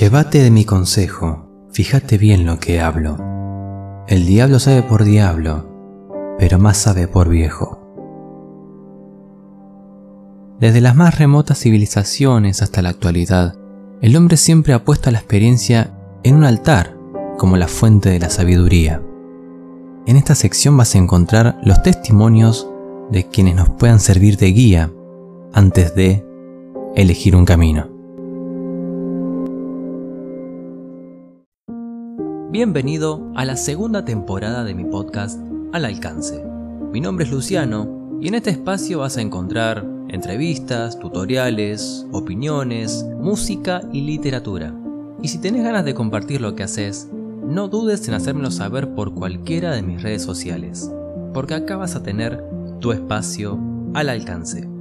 Llévate 0.00 0.42
de 0.42 0.50
mi 0.50 0.64
consejo, 0.64 1.48
fíjate 1.72 2.18
bien 2.18 2.44
lo 2.46 2.60
que 2.60 2.80
hablo. 2.80 3.16
El 4.06 4.26
diablo 4.26 4.58
sabe 4.58 4.82
por 4.82 5.02
diablo, 5.02 5.66
pero 6.38 6.58
más 6.58 6.76
sabe 6.76 7.08
por 7.08 7.28
viejo. 7.28 7.80
Desde 10.60 10.80
las 10.80 10.94
más 10.94 11.18
remotas 11.18 11.58
civilizaciones 11.60 12.62
hasta 12.62 12.82
la 12.82 12.90
actualidad, 12.90 13.56
el 14.00 14.14
hombre 14.14 14.36
siempre 14.36 14.72
ha 14.72 14.84
puesto 14.84 15.10
la 15.10 15.18
experiencia 15.18 15.96
en 16.22 16.36
un 16.36 16.44
altar 16.44 16.96
como 17.38 17.56
la 17.56 17.66
fuente 17.66 18.10
de 18.10 18.18
la 18.18 18.30
sabiduría. 18.30 19.02
En 20.06 20.16
esta 20.16 20.34
sección 20.34 20.76
vas 20.76 20.94
a 20.94 20.98
encontrar 20.98 21.58
los 21.62 21.82
testimonios 21.82 22.68
de 23.10 23.28
quienes 23.28 23.56
nos 23.56 23.70
puedan 23.70 24.00
servir 24.00 24.36
de 24.36 24.52
guía 24.52 24.92
antes 25.52 25.94
de 25.94 26.24
elegir 26.94 27.34
un 27.34 27.44
camino. 27.44 27.88
Bienvenido 32.50 33.30
a 33.34 33.44
la 33.44 33.56
segunda 33.56 34.04
temporada 34.04 34.64
de 34.64 34.74
mi 34.74 34.84
podcast 34.84 35.38
Al 35.72 35.84
Alcance. 35.84 36.44
Mi 36.92 37.00
nombre 37.00 37.24
es 37.24 37.30
Luciano 37.30 38.18
y 38.20 38.28
en 38.28 38.34
este 38.34 38.50
espacio 38.50 39.00
vas 39.00 39.16
a 39.16 39.20
encontrar 39.20 39.86
entrevistas, 40.08 40.98
tutoriales, 40.98 42.06
opiniones, 42.12 43.04
música 43.18 43.82
y 43.92 44.02
literatura. 44.02 44.74
Y 45.22 45.28
si 45.28 45.38
tenés 45.38 45.64
ganas 45.64 45.84
de 45.84 45.94
compartir 45.94 46.40
lo 46.40 46.54
que 46.54 46.62
haces, 46.62 47.08
no 47.12 47.68
dudes 47.68 48.06
en 48.08 48.14
hacérmelo 48.14 48.50
saber 48.50 48.94
por 48.94 49.14
cualquiera 49.14 49.72
de 49.72 49.82
mis 49.82 50.02
redes 50.02 50.22
sociales, 50.22 50.90
porque 51.32 51.54
acá 51.54 51.76
vas 51.76 51.94
a 51.94 52.02
tener 52.02 52.42
tu 52.80 52.92
espacio 52.92 53.58
al 53.94 54.08
alcance. 54.08 54.77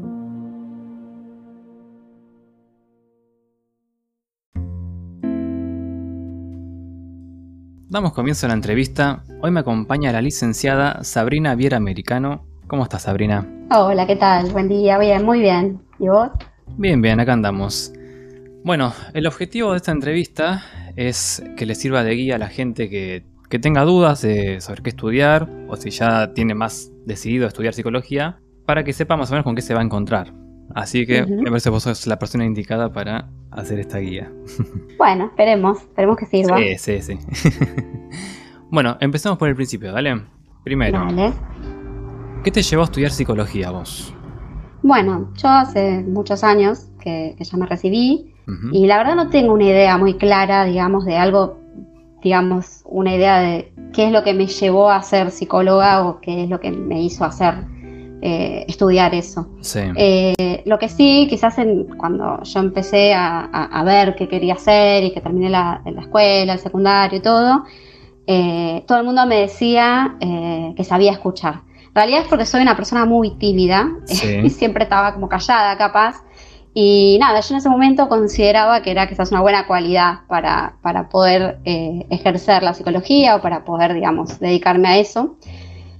Damos 7.89 8.11
comienzo 8.11 8.45
a 8.45 8.49
la 8.49 8.55
entrevista. 8.55 9.23
Hoy 9.41 9.49
me 9.49 9.61
acompaña 9.61 10.11
la 10.11 10.21
licenciada 10.21 11.05
Sabrina 11.05 11.55
Viera 11.55 11.77
Americano. 11.77 12.45
¿Cómo 12.67 12.83
estás, 12.83 13.03
Sabrina? 13.03 13.47
Hola, 13.71 14.05
¿qué 14.05 14.17
tal? 14.17 14.51
Buen 14.51 14.67
día, 14.67 14.97
bien, 14.97 15.23
muy 15.23 15.39
bien. 15.39 15.79
¿Y 15.97 16.09
vos? 16.09 16.29
Bien, 16.75 17.01
bien, 17.01 17.17
acá 17.21 17.31
andamos. 17.31 17.93
Bueno, 18.65 18.91
el 19.13 19.25
objetivo 19.25 19.71
de 19.71 19.77
esta 19.77 19.93
entrevista 19.93 20.65
es 20.97 21.41
que 21.55 21.65
le 21.65 21.75
sirva 21.75 22.03
de 22.03 22.13
guía 22.13 22.35
a 22.35 22.39
la 22.39 22.49
gente 22.49 22.89
que, 22.89 23.23
tenga 23.61 23.83
dudas 23.83 24.21
de 24.21 24.59
sobre 24.59 24.83
qué 24.83 24.89
estudiar 24.89 25.47
o 25.69 25.77
si 25.77 25.89
ya 25.89 26.33
tiene 26.33 26.55
más 26.55 26.91
decidido 27.05 27.47
estudiar 27.47 27.73
psicología, 27.73 28.41
para 28.65 28.83
que 28.83 28.91
sepa 28.91 29.15
más 29.15 29.29
o 29.29 29.33
menos 29.33 29.45
con 29.45 29.55
qué 29.55 29.61
se 29.61 29.73
va 29.73 29.79
a 29.79 29.85
encontrar. 29.85 30.33
Así 30.75 31.05
que 31.05 31.25
me 31.25 31.45
parece 31.45 31.65
que 31.65 31.69
vos 31.71 31.83
sos 31.83 32.07
la 32.07 32.19
persona 32.19 32.45
indicada 32.45 32.91
para 32.91 33.29
hacer 33.51 33.79
esta 33.79 33.99
guía. 33.99 34.31
Bueno, 34.97 35.25
esperemos, 35.25 35.83
esperemos 35.83 36.17
que 36.17 36.25
sirva. 36.25 36.57
Sí, 36.57 36.99
sí, 36.99 37.01
sí. 37.03 37.19
bueno, 38.71 38.97
empecemos 38.99 39.37
por 39.37 39.47
el 39.47 39.55
principio, 39.55 39.93
¿vale? 39.93 40.23
Primero, 40.63 41.05
¿qué 42.43 42.49
te 42.49 42.63
llevó 42.63 42.81
a 42.81 42.85
estudiar 42.85 43.11
psicología 43.11 43.69
vos? 43.69 44.11
Bueno, 44.81 45.31
yo 45.35 45.49
hace 45.49 46.01
muchos 46.01 46.43
años 46.43 46.87
que, 46.99 47.35
ya 47.39 47.57
me 47.57 47.67
recibí 47.67 48.33
y 48.71 48.87
la 48.87 48.97
verdad 48.97 49.15
no 49.15 49.29
tengo 49.29 49.53
una 49.53 49.65
idea 49.65 49.97
muy 49.97 50.15
clara, 50.15 50.65
digamos, 50.65 51.05
de 51.05 51.15
algo, 51.15 51.59
digamos, 52.23 52.81
una 52.85 53.15
idea 53.15 53.39
de 53.39 53.71
qué 53.93 54.07
es 54.07 54.11
lo 54.11 54.23
que 54.23 54.33
me 54.33 54.47
llevó 54.47 54.89
a 54.89 55.03
ser 55.03 55.29
psicóloga 55.29 56.07
o 56.07 56.21
qué 56.21 56.43
es 56.43 56.49
lo 56.49 56.59
que 56.59 56.71
me 56.71 57.03
hizo 57.03 57.23
hacer 57.23 57.53
eh, 58.29 58.65
estudiar 58.67 59.15
eso. 59.15 59.47
Eh, 59.95 60.61
lo 60.65 60.77
que 60.77 60.89
sí, 60.89 61.27
quizás 61.29 61.55
cuando 61.95 62.43
yo 62.43 62.59
empecé 62.59 63.13
a, 63.15 63.83
ver 63.85 64.17
qué 64.17 64.27
quería 64.27 64.55
hacer 64.55 65.05
y 65.05 65.11
que 65.11 65.21
terminé 65.21 65.49
la, 65.49 65.81
la 65.85 66.01
escuela, 66.01 66.51
el 66.51 66.59
secundario 66.59 67.19
y 67.19 67.21
todo, 67.21 67.63
eh, 68.25 68.83
todo 68.85 68.97
el 68.97 69.05
mundo 69.05 69.25
me 69.25 69.39
decía 69.39 70.17
que 70.19 70.83
sabía 70.83 71.13
escuchar. 71.13 71.61
En 71.87 71.95
realidad 71.95 72.23
es 72.23 72.27
porque 72.27 72.45
soy 72.45 72.63
una 72.63 72.75
persona 72.75 73.05
muy 73.05 73.31
tímida 73.37 73.87
y 74.43 74.49
siempre 74.49 74.83
estaba 74.83 75.13
como 75.13 75.29
callada, 75.29 75.77
capaz. 75.77 76.17
Y 76.73 77.15
nada, 77.21 77.39
yo 77.39 77.53
en 77.53 77.59
ese 77.59 77.69
momento 77.69 78.09
consideraba 78.09 78.81
que 78.81 78.91
era 78.91 79.07
quizás 79.07 79.31
una 79.31 79.39
buena 79.39 79.67
cualidad 79.67 80.25
para, 80.27 80.75
para 80.81 81.07
poder 81.07 81.59
ejercer 81.63 82.61
la 82.61 82.73
psicología 82.73 83.37
o 83.37 83.41
para 83.41 83.63
poder, 83.63 83.93
digamos, 83.93 84.37
dedicarme 84.41 84.89
a 84.89 84.97
eso. 84.97 85.37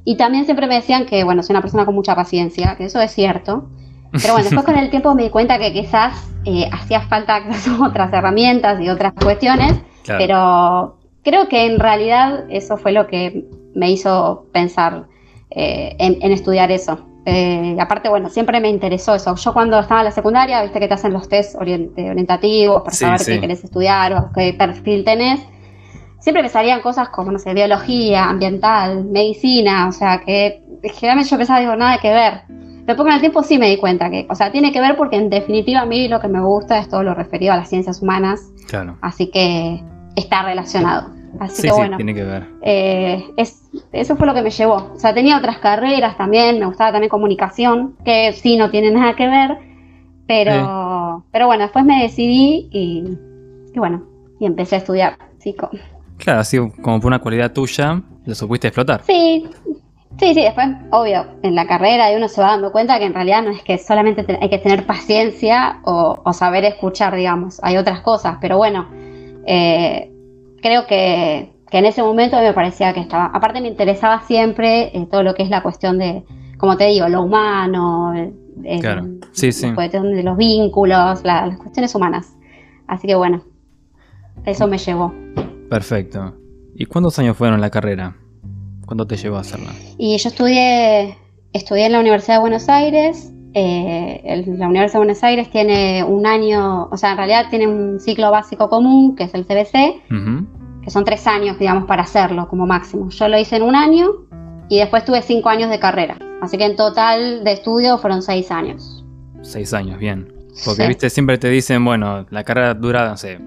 Y 0.10 0.16
también 0.16 0.46
siempre 0.46 0.68
me 0.68 0.76
decían 0.76 1.06
que, 1.06 1.26
bueno, 1.26 1.44
soy 1.44 1.54
una 1.54 1.60
persona 1.60 1.84
con 1.84 1.94
mucha 1.94 2.16
paciencia, 2.16 2.78
que 2.78 2.86
eso 2.86 3.02
es 3.02 3.12
cierto. 3.12 3.68
Pero 4.14 4.32
bueno, 4.32 4.46
después 4.46 4.66
con 4.66 4.78
el 4.78 4.90
tiempo 4.90 5.14
me 5.14 5.24
di 5.24 5.30
cuenta 5.30 5.60
que 5.60 5.74
quizás 5.74 6.32
eh, 6.46 6.70
hacía 6.72 7.02
falta 7.02 7.44
otras 7.86 8.14
herramientas 8.14 8.80
y 8.80 8.88
otras 8.88 9.12
cuestiones, 9.22 9.74
pero 10.06 10.96
creo 11.24 11.50
que 11.50 11.66
en 11.66 11.78
realidad 11.78 12.46
eso 12.50 12.78
fue 12.78 12.94
lo 12.94 13.06
que 13.08 13.50
me 13.76 13.92
hizo 13.92 14.46
pensar 14.54 15.08
eh, 15.50 15.98
en, 16.00 16.32
estudiar 16.32 16.72
eso. 16.72 17.00
Eh, 17.26 17.76
aparte, 17.78 18.08
bueno, 18.08 18.30
siempre 18.30 18.62
me 18.62 18.70
interesó 18.70 19.14
eso. 19.14 19.36
Yo 19.36 19.52
cuando 19.52 19.78
estaba 19.78 20.00
en 20.00 20.06
la 20.06 20.12
secundaria, 20.12 20.64
viste 20.64 20.80
que 20.80 20.88
te 20.88 20.94
hacen 20.94 21.12
los 21.12 21.28
test 21.28 21.58
orientativos 21.60 22.82
para 22.82 22.96
saber 22.96 23.20
qué 23.26 23.42
querés 23.42 23.62
estudiar 23.62 24.14
o 24.14 24.32
qué 24.34 24.54
perfil 24.54 25.04
tenés 25.04 25.42
siempre 26.20 26.44
me 26.44 26.50
salían 26.50 26.82
cosas 26.82 27.10
como, 27.10 27.32
no 27.32 27.40
sé, 27.40 27.54
biología, 27.54 28.26
ambiental, 28.26 29.06
medicina, 29.06 29.88
o 29.88 29.92
sea, 29.92 30.22
que 30.22 30.64
generalmente 30.84 31.30
yo 31.30 31.38
pensaba, 31.38 31.60
digo, 31.60 31.76
nada 31.76 32.00
que 32.00 32.12
ver. 32.12 32.42
Pero 32.86 32.98
con 32.98 33.12
el 33.12 33.20
tiempo 33.20 33.44
sí 33.44 33.58
me 33.58 33.70
di 33.70 33.78
cuenta 33.78 34.10
que, 34.10 34.26
o 34.30 34.36
sea, 34.36 34.52
tiene 34.52 34.72
que 34.72 34.80
ver 34.80 34.96
porque 34.96 35.18
en 35.18 35.30
definitiva 35.30 35.82
a 35.82 35.86
mí 35.86 36.08
lo 36.08 36.22
que 36.22 36.30
me 36.30 36.40
gusta 36.40 36.80
es 36.80 36.88
todo 36.88 37.04
lo 37.04 37.14
referido 37.14 37.54
a 37.54 37.58
las 37.58 37.70
ciencias 37.70 38.02
humanas. 38.02 38.50
Claro. 38.68 38.98
Así 39.02 39.30
que 39.30 39.84
está 40.16 40.44
relacionado. 40.44 41.12
Así 41.40 41.64
que 41.64 41.72
bueno. 41.72 41.98
tiene 41.98 42.16
que 42.16 42.24
ver. 42.24 42.48
Eh, 42.62 43.26
eso 43.92 44.16
fue 44.16 44.26
lo 44.26 44.34
que 44.34 44.42
me 44.42 44.52
llevó. 44.52 44.92
O 44.96 45.00
sea, 45.00 45.14
tenía 45.14 45.38
otras 45.38 45.58
carreras 45.58 46.16
también, 46.18 46.60
me 46.60 46.66
gustaba 46.66 46.94
también 46.94 47.10
comunicación, 47.10 47.96
que 48.06 48.32
sí 48.32 48.56
no 48.56 48.70
tiene 48.70 48.92
nada 48.92 49.16
que 49.16 49.28
ver, 49.28 49.58
pero, 50.26 51.26
pero 51.32 51.46
bueno, 51.46 51.64
después 51.64 51.84
me 51.84 52.02
decidí 52.02 52.70
y, 52.72 53.18
y 53.74 53.80
bueno, 53.80 54.04
y 54.40 54.46
empecé 54.46 54.76
a 54.76 54.80
estudiar 54.80 55.18
psico. 55.40 55.70
Claro, 56.18 56.40
así 56.40 56.58
como 56.82 57.00
por 57.00 57.08
una 57.08 57.20
cualidad 57.20 57.52
tuya, 57.52 58.02
lo 58.26 58.36
supiste 58.36 58.68
explotar. 58.68 59.04
Sí, 59.06 59.48
sí, 60.20 60.34
sí, 60.34 60.42
después, 60.42 60.68
obvio, 60.92 61.26
en 61.44 61.56
la 61.56 61.68
carrera 61.68 62.08
uno 62.16 62.28
se 62.28 62.42
va 62.42 62.52
dando 62.52 62.72
cuenta 62.72 63.00
que 63.00 63.06
en 63.06 63.14
realidad 63.14 63.44
no 63.44 63.52
es 63.52 63.62
que 63.62 63.78
solamente 63.78 64.26
hay 64.42 64.50
que 64.50 64.58
tener 64.58 64.86
paciencia 64.86 65.80
o, 65.84 66.34
saber 66.34 66.66
escuchar, 66.66 67.16
digamos, 67.16 67.60
hay 67.64 67.78
otras 67.78 68.02
cosas, 68.02 68.38
pero 68.42 68.58
bueno, 68.58 68.88
eh, 69.46 70.12
creo 70.62 70.88
que, 70.88 71.54
en 71.70 71.86
ese 71.86 72.02
momento 72.02 72.38
me 72.38 72.54
parecía 72.54 72.94
que 72.94 73.02
estaba, 73.02 73.26
aparte 73.26 73.62
me 73.62 73.68
interesaba 73.68 74.22
siempre 74.22 74.98
eh, 74.98 75.06
todo 75.12 75.22
lo 75.22 75.36
que 75.36 75.44
es 75.44 75.50
la 75.50 75.62
cuestión 75.62 75.98
de, 75.98 76.24
como 76.58 76.78
te 76.78 76.86
digo, 76.86 77.08
lo 77.10 77.24
humano, 77.24 78.14
claro. 78.80 79.06
sí, 79.34 79.52
sí. 79.52 79.68
La 79.68 79.76
cuestión 79.76 80.14
de 80.14 80.24
los 80.24 80.38
vínculos, 80.38 81.24
las 81.24 81.58
cuestiones 81.58 81.94
humanas. 81.94 82.34
Así 82.88 83.06
que 83.06 83.16
bueno, 83.16 83.44
eso 84.46 84.66
me 84.68 84.78
llevó. 84.78 85.14
Perfecto. 85.70 86.36
¿Y 86.76 86.86
cuántos 86.86 87.18
años 87.20 87.36
fueron 87.36 87.60
la 87.60 87.70
carrera? 87.70 88.16
¿Cuándo 88.86 89.06
te 89.06 89.18
llevó 89.18 89.38
a 89.38 89.42
hacerla? 89.42 89.72
Y 89.98 90.18
yo 90.18 90.30
estudié, 90.30 91.18
estudié 91.54 91.88
en 91.88 91.92
la 91.92 92.00
Universidad 92.00 92.36
de 92.36 92.42
Buenos 92.42 92.70
Aires. 92.70 93.32
Eh, 93.54 94.44
la 94.46 94.68
Universidad 94.68 95.00
de 95.00 95.06
Buenos 95.06 95.24
Aires 95.24 95.50
tiene 95.50 96.04
un 96.04 96.26
año, 96.26 96.86
o 96.86 96.98
sea, 96.98 97.12
en 97.12 97.18
realidad 97.18 97.48
tiene 97.50 97.68
un 97.68 98.00
ciclo 98.00 98.30
básico 98.32 98.70
común, 98.70 99.16
que 99.16 99.24
es 99.24 99.34
el 99.34 99.46
CBC, 99.46 100.04
que 100.84 100.90
son 100.92 101.04
tres 101.04 101.26
años, 101.28 101.58
digamos, 101.58 101.86
para 101.86 102.04
hacerlo 102.04 102.48
como 102.48 102.66
máximo. 102.66 103.10
Yo 103.10 103.28
lo 103.28 103.38
hice 103.38 103.58
en 103.58 103.64
un 103.64 103.76
año 103.76 104.10
y 104.70 104.80
después 104.80 105.04
tuve 105.04 105.22
cinco 105.22 105.50
años 105.50 105.70
de 105.70 105.80
carrera. 105.80 106.18
Así 106.42 106.58
que 106.58 106.66
en 106.66 106.76
total 106.76 107.44
de 107.44 107.54
estudio 107.54 107.98
fueron 107.98 108.22
seis 108.22 108.52
años. 108.52 109.04
Seis 109.42 109.74
años, 109.74 109.98
bien. 109.98 110.32
Porque, 110.64 110.88
viste, 110.88 111.10
siempre 111.10 111.38
te 111.38 111.50
dicen, 111.50 111.84
bueno, 111.84 112.26
la 112.30 112.44
carrera 112.44 112.74
dura, 112.74 113.08
no 113.10 113.18
sé, 113.18 113.40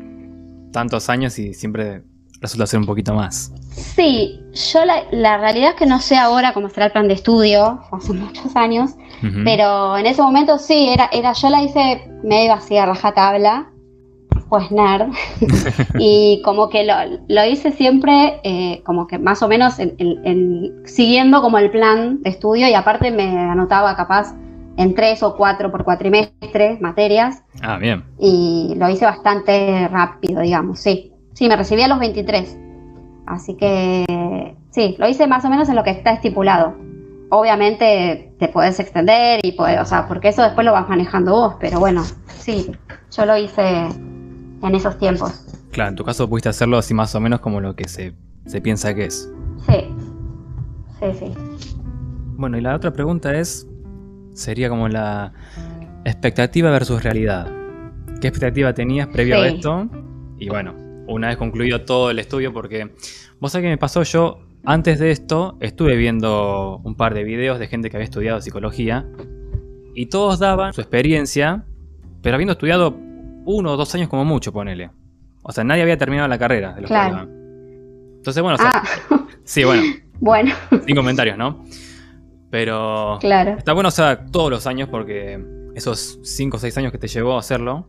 tantos 0.72 1.08
años 1.08 1.38
y 1.38 1.54
siempre 1.54 2.02
resulta 2.40 2.66
ser 2.66 2.80
un 2.80 2.86
poquito 2.86 3.14
más. 3.14 3.52
Sí, 3.72 4.40
yo 4.72 4.80
la, 4.84 5.38
realidad 5.38 5.70
es 5.70 5.76
que 5.76 5.86
no 5.86 6.00
sé 6.00 6.16
ahora 6.16 6.52
cómo 6.52 6.68
será 6.68 6.86
el 6.86 6.92
plan 6.92 7.08
de 7.08 7.14
estudio, 7.14 7.80
hace 7.92 8.12
muchos 8.12 8.54
años, 8.56 8.92
pero 9.44 9.98
en 9.98 10.06
ese 10.06 10.22
momento 10.22 10.58
sí, 10.58 10.88
era, 10.88 11.08
era, 11.12 11.32
yo 11.34 11.50
la 11.50 11.62
hice 11.62 12.10
medio 12.24 12.54
así 12.54 12.76
a 12.78 12.86
rajatabla, 12.86 13.70
pues 14.48 14.70
nerd, 14.70 15.12
y 15.98 16.40
como 16.44 16.70
que 16.70 16.84
lo, 16.84 17.44
hice 17.44 17.70
siempre 17.70 18.40
eh, 18.42 18.82
como 18.84 19.06
que 19.06 19.18
más 19.18 19.42
o 19.42 19.48
menos 19.48 19.74
siguiendo 20.84 21.42
como 21.42 21.58
el 21.58 21.70
plan 21.70 22.22
de 22.22 22.30
estudio 22.30 22.68
y 22.68 22.74
aparte 22.74 23.10
me 23.10 23.38
anotaba 23.38 23.94
capaz 23.94 24.34
en 24.76 24.94
tres 24.94 25.22
o 25.22 25.36
cuatro 25.36 25.70
por 25.70 25.84
cuatrimestre 25.84 26.78
materias. 26.80 27.42
Ah, 27.60 27.76
bien. 27.76 28.04
Y 28.18 28.74
lo 28.76 28.88
hice 28.88 29.04
bastante 29.04 29.86
rápido, 29.88 30.40
digamos, 30.40 30.80
sí. 30.80 31.12
Sí, 31.40 31.48
me 31.48 31.56
recibí 31.56 31.80
a 31.80 31.88
los 31.88 31.98
23. 31.98 32.58
Así 33.24 33.56
que 33.56 34.04
sí, 34.72 34.94
lo 34.98 35.08
hice 35.08 35.26
más 35.26 35.42
o 35.46 35.48
menos 35.48 35.70
en 35.70 35.74
lo 35.74 35.82
que 35.82 35.88
está 35.88 36.12
estipulado. 36.12 36.76
obviamente 37.30 38.34
te 38.38 38.48
puedes 38.48 38.78
extender 38.78 39.40
y 39.42 39.52
puedes, 39.52 39.80
o 39.80 39.86
sea, 39.86 40.06
porque 40.06 40.28
eso 40.28 40.42
después 40.42 40.66
lo 40.66 40.72
vas 40.72 40.86
manejando 40.90 41.32
vos, 41.32 41.54
pero 41.58 41.80
bueno, 41.80 42.04
sí, 42.26 42.70
yo 43.16 43.24
lo 43.24 43.38
hice 43.38 43.86
en 43.86 44.74
esos 44.74 44.98
tiempos. 44.98 45.46
Claro, 45.70 45.88
en 45.88 45.96
tu 45.96 46.04
caso 46.04 46.28
pudiste 46.28 46.50
hacerlo 46.50 46.76
así 46.76 46.92
más 46.92 47.14
o 47.14 47.20
menos 47.20 47.40
como 47.40 47.62
lo 47.62 47.74
que 47.74 47.88
se, 47.88 48.12
se 48.44 48.60
piensa 48.60 48.92
que 48.94 49.06
es. 49.06 49.32
Sí, 49.66 49.86
sí, 50.98 51.06
sí. 51.20 51.34
Bueno, 52.36 52.58
y 52.58 52.60
la 52.60 52.76
otra 52.76 52.92
pregunta 52.92 53.34
es, 53.34 53.66
sería 54.34 54.68
como 54.68 54.88
la 54.88 55.32
expectativa 56.04 56.70
versus 56.70 57.02
realidad. 57.02 57.46
¿Qué 58.20 58.28
expectativa 58.28 58.74
tenías 58.74 59.08
previo 59.08 59.36
a 59.36 59.46
esto? 59.46 59.88
Y 60.38 60.50
bueno, 60.50 60.89
una 61.10 61.28
vez 61.28 61.36
concluido 61.36 61.82
todo 61.82 62.10
el 62.10 62.18
estudio, 62.18 62.52
porque 62.52 62.94
vos 63.40 63.52
sabés 63.52 63.64
que 63.64 63.70
me 63.70 63.78
pasó 63.78 64.02
yo, 64.02 64.40
antes 64.64 64.98
de 64.98 65.10
esto, 65.10 65.56
estuve 65.60 65.96
viendo 65.96 66.80
un 66.84 66.94
par 66.94 67.14
de 67.14 67.24
videos 67.24 67.58
de 67.58 67.66
gente 67.66 67.90
que 67.90 67.96
había 67.96 68.04
estudiado 68.04 68.40
psicología 68.40 69.06
y 69.94 70.06
todos 70.06 70.38
daban 70.38 70.72
su 70.72 70.80
experiencia, 70.80 71.64
pero 72.22 72.34
habiendo 72.34 72.52
estudiado 72.52 72.96
uno 73.44 73.72
o 73.72 73.76
dos 73.76 73.94
años 73.94 74.08
como 74.08 74.24
mucho, 74.24 74.52
ponele. 74.52 74.90
O 75.42 75.52
sea, 75.52 75.64
nadie 75.64 75.82
había 75.82 75.96
terminado 75.96 76.28
la 76.28 76.38
carrera 76.38 76.74
de 76.74 76.82
los 76.82 76.88
claro. 76.88 77.28
Entonces, 78.16 78.42
bueno, 78.42 78.58
ah. 78.60 78.82
sí, 79.44 79.64
bueno. 79.64 79.82
bueno. 80.20 80.54
Sin 80.86 80.94
comentarios, 80.94 81.38
¿no? 81.38 81.64
Pero 82.50 83.18
claro. 83.20 83.52
está 83.52 83.72
bueno, 83.72 83.88
o 83.88 83.92
sea, 83.92 84.26
todos 84.26 84.50
los 84.50 84.66
años, 84.66 84.88
porque 84.88 85.42
esos 85.74 86.18
5 86.22 86.56
o 86.56 86.60
6 86.60 86.78
años 86.78 86.92
que 86.92 86.98
te 86.98 87.08
llevó 87.08 87.36
a 87.36 87.40
hacerlo, 87.40 87.88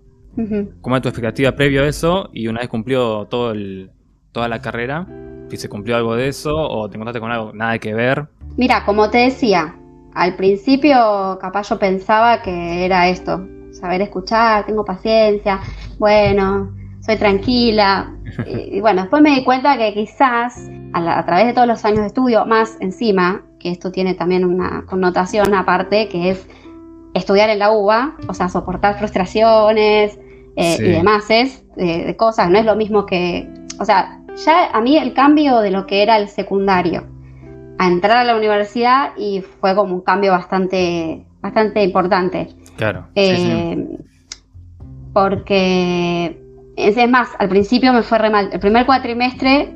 ¿cómo 0.82 0.96
era 0.96 1.02
tu 1.02 1.10
expectativa 1.10 1.52
previo 1.54 1.84
a 1.84 1.88
eso? 1.88 2.30
Y 2.34 2.48
una 2.48 2.62
vez 2.62 2.70
cumplió 2.70 3.26
todo 3.26 3.52
el, 3.52 3.92
toda 4.32 4.48
la 4.48 4.62
carrera, 4.62 5.08
si 5.50 5.58
se 5.58 5.70
cumplió 5.70 5.96
algo 5.98 6.16
de 6.16 6.28
eso 6.28 6.56
o 6.56 6.90
te 6.90 6.96
encontraste 6.96 7.20
con 7.20 7.32
algo 7.32 7.52
nada 7.54 7.78
que 7.80 7.94
ver. 7.94 8.28
Mira, 8.58 8.84
como 8.86 9.10
te 9.10 9.20
decía, 9.20 9.76
al 10.14 10.36
principio 10.36 11.38
capaz 11.40 11.70
yo 11.70 11.80
pensaba 11.80 12.42
que 12.42 12.86
era 12.86 13.10
esto, 13.10 13.46
saber 13.72 14.02
escuchar, 14.02 14.66
tengo 14.66 14.86
paciencia, 14.86 15.60
bueno, 16.00 16.72
soy 17.02 17.18
tranquila. 17.18 18.16
Y, 18.48 18.80
bueno, 18.80 19.02
después 19.02 19.22
me 19.22 19.32
di 19.32 19.44
cuenta 19.44 19.78
que 19.78 19.94
quizás 19.94 20.70
a, 20.94 21.26
través 21.26 21.48
de 21.48 21.54
todos 21.54 21.68
los 21.68 21.84
años 21.84 22.00
de 22.00 22.08
estudio, 22.08 22.46
más 22.46 22.78
encima, 22.80 23.42
que 23.60 23.70
esto 23.70 23.92
tiene 23.92 24.14
también 24.14 24.46
una 24.46 24.86
connotación 24.86 25.54
aparte, 25.54 26.08
que 26.08 26.30
es 26.30 26.48
estudiar 27.14 27.50
en 27.50 27.60
la 27.60 27.72
UBA, 27.72 28.16
o 28.30 28.34
sea, 28.34 28.48
soportar 28.48 28.98
frustraciones 28.98 30.18
eh, 30.56 30.78
y 30.80 30.84
demás, 30.84 31.26
es, 31.30 31.64
eh, 31.78 32.06
de 32.06 32.18
cosas, 32.18 32.50
no 32.50 32.60
es 32.60 32.66
lo 32.66 32.76
mismo 32.76 33.06
que, 33.06 33.50
o 33.80 33.86
sea, 33.86 34.22
ya 34.46 34.68
a 34.72 34.82
mí 34.82 34.98
el 34.98 35.14
cambio 35.14 35.60
de 35.60 35.72
lo 35.72 35.86
que 35.86 36.04
era 36.04 36.18
el 36.18 36.28
secundario 36.28 37.06
a 37.78 37.88
entrar 37.88 38.18
a 38.18 38.24
la 38.24 38.36
universidad 38.36 39.12
y 39.18 39.42
fue 39.42 39.76
como 39.76 39.94
un 39.96 40.02
cambio 40.02 40.32
bastante, 40.32 41.26
bastante 41.42 41.84
importante. 41.84 42.50
Claro. 42.76 43.08
Eh, 43.16 43.88
porque, 45.14 46.40
es 46.76 47.10
más, 47.10 47.30
al 47.40 47.50
principio 47.50 47.92
me 47.92 48.04
fue 48.04 48.18
re 48.20 48.30
mal. 48.30 48.50
El 48.54 48.60
primer 48.60 48.86
cuatrimestre, 48.86 49.74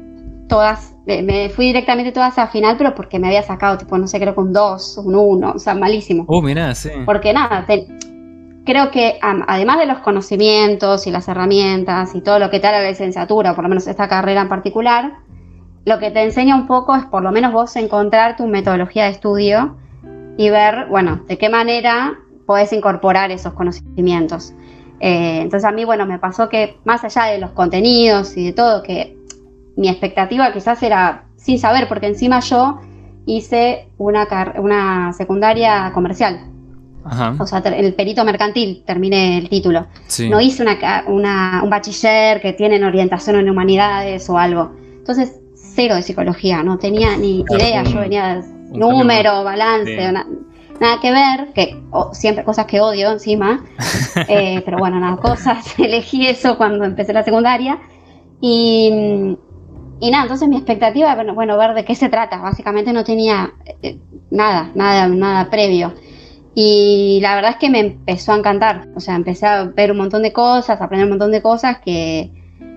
todas, 0.48 0.95
me 1.06 1.50
fui 1.50 1.68
directamente 1.68 2.12
todas 2.12 2.38
a 2.38 2.48
final, 2.48 2.78
pero 2.78 2.94
porque 2.94 3.19
me 3.19 3.28
había 3.28 3.42
sacado, 3.42 3.78
tipo, 3.78 3.98
no 3.98 4.07
sé, 4.07 4.19
creo 4.19 4.33
que 4.33 4.39
un 4.39 4.54
2, 4.54 5.00
un 5.00 5.16
1, 5.16 5.51
o 5.56 5.60
sea, 5.60 5.74
malísimo. 5.74 6.25
Oh, 6.28 6.42
mirá, 6.42 6.75
sí. 6.75 6.89
Porque 7.06 7.33
nada, 7.33 7.66
creo 8.65 8.91
que 8.91 9.19
además 9.21 9.77
de 9.77 9.85
los 9.85 10.00
conocimientos 10.00 11.07
y 11.07 11.12
las 11.12 11.27
herramientas 11.27 12.15
y 12.15 12.21
todo 12.21 12.39
lo 12.39 12.50
que 12.50 12.59
te 12.59 12.67
da 12.67 12.73
la 12.73 12.89
licenciatura, 12.89 13.56
por 13.56 13.63
lo 13.63 13.69
menos 13.69 13.88
esta 13.88 14.07
carrera 14.07 14.41
en 14.41 14.50
particular, 14.50 15.13
lo 15.85 16.00
que 16.00 16.12
te 16.12 16.23
enseña 16.23 16.56
un 16.56 16.65
poco 16.67 16.95
es 16.95 17.06
por 17.06 17.21
lo 17.23 17.31
menos 17.31 17.53
vos 17.53 17.75
encontrar 17.75 18.35
tu 18.35 18.47
metodología 18.47 19.06
de 19.06 19.12
estudio 19.12 19.77
y 20.35 20.50
ver, 20.50 20.88
bueno, 20.89 21.21
de 21.27 21.38
qué 21.38 21.47
manera 21.47 22.15
podés 22.45 22.73
incorporar 22.73 23.31
esos 23.31 23.53
conocimientos. 23.53 24.53
Eh, 25.00 25.41
entonces 25.41 25.65
a 25.65 25.71
mí, 25.71 25.85
bueno, 25.85 26.06
me 26.06 26.18
pasó 26.18 26.50
que 26.50 26.77
más 26.85 27.03
allá 27.03 27.25
de 27.25 27.38
los 27.38 27.51
contenidos 27.51 28.35
y 28.35 28.47
de 28.47 28.53
todo, 28.53 28.81
que 28.81 29.15
mi 29.75 29.89
expectativa 29.89 30.51
quizás 30.51 30.81
era 30.81 31.25
sin 31.35 31.59
saber, 31.59 31.88
porque 31.88 32.07
encima 32.07 32.39
yo 32.39 32.79
hice 33.27 33.88
una, 33.97 34.27
una 34.57 35.13
secundaria 35.13 35.91
comercial. 35.94 36.55
O 37.40 37.46
sea, 37.46 37.60
el 37.60 37.94
perito 37.94 38.25
mercantil, 38.25 38.84
terminé 38.86 39.38
el 39.38 39.50
título. 39.50 39.88
No 40.30 40.42
hice 40.42 40.63
una, 40.63 41.62
un 41.63 41.69
bachiller 41.69 42.42
que 42.42 42.54
tiene 42.54 42.84
orientación 42.84 43.36
en 43.38 43.50
humanidades 43.50 44.28
o 44.30 44.38
algo. 44.38 44.72
Entonces, 44.98 45.40
cero 45.54 45.96
de 45.96 46.02
psicología, 46.02 46.63
no 46.63 46.78
tenía 46.78 47.16
ni 47.16 47.46
idea. 47.50 47.84
yo 47.84 48.00
venía 48.00 48.36
de 48.36 48.56
número, 48.78 49.44
balance, 49.44 50.12
nada 50.80 51.00
que 51.02 51.12
ver, 51.12 51.54
que 51.54 51.81
siempre 52.13 52.44
cosas 52.44 52.66
que 52.66 52.81
odio 52.81 53.12
encima, 53.12 53.63
eh, 54.28 54.62
pero 54.66 54.78
bueno, 54.78 55.00
nada, 55.00 55.18
cosas, 55.18 55.66
elegí 55.80 56.28
eso 56.28 56.57
cuando 56.57 56.84
empecé 56.86 57.13
la 57.13 57.24
secundaria 57.24 57.80
y, 58.42 59.38
y 60.00 60.12
nada, 60.12 60.24
entonces 60.24 60.48
mi 60.50 60.57
expectativa 60.57 61.16
bueno, 61.16 61.34
bueno, 61.34 61.57
ver 61.57 61.74
de 61.74 61.86
qué 61.86 61.96
se 61.96 62.10
trata, 62.10 62.38
básicamente 62.38 62.92
no 62.92 63.04
tenía 63.04 63.54
eh, 63.81 63.98
nada, 64.31 64.72
nada, 64.75 65.07
nada 65.07 65.50
previo. 65.50 65.94
Y 66.56 67.19
la 67.22 67.36
verdad 67.36 67.52
es 67.52 67.57
que 67.57 67.69
me 67.69 67.80
empezó 67.80 68.31
a 68.31 68.38
encantar, 68.38 68.88
o 68.96 69.02
sea, 69.02 69.16
empecé 69.16 69.46
a 69.46 69.66
ver 69.66 69.92
un 69.92 69.98
montón 69.98 70.24
de 70.24 70.31
cosas, 70.31 70.80
a 70.80 70.86
aprender 70.86 71.06
un 71.06 71.12
montón 71.12 71.31
de 71.31 71.42
cosas 71.42 71.80
que, 71.84 72.31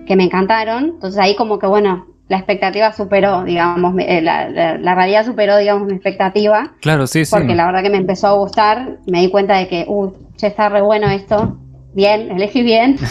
que 0.05 0.17
me 0.17 0.25
encantaron, 0.25 0.85
entonces 0.85 1.17
ahí 1.17 1.35
como 1.35 1.59
que 1.59 1.67
bueno, 1.67 2.05
la 2.27 2.37
expectativa 2.37 2.91
superó, 2.91 3.43
digamos, 3.43 3.95
eh, 3.99 4.21
la, 4.21 4.49
la, 4.49 4.95
realidad 4.95 5.25
superó, 5.25 5.57
digamos, 5.57 5.87
mi 5.87 5.93
expectativa. 5.93 6.73
Claro, 6.81 7.07
sí, 7.07 7.25
sí. 7.25 7.31
Porque 7.35 7.55
la 7.55 7.65
verdad 7.65 7.81
que 7.81 7.89
me 7.89 7.97
empezó 7.97 8.27
a 8.27 8.33
gustar, 8.33 8.99
me 9.07 9.21
di 9.21 9.29
cuenta 9.29 9.57
de 9.57 9.67
que, 9.67 9.85
uh, 9.87 10.11
ya 10.37 10.49
está 10.49 10.69
re 10.69 10.81
bueno 10.81 11.09
esto, 11.09 11.57
bien, 11.93 12.31
elegí 12.31 12.61
bien. 12.61 12.97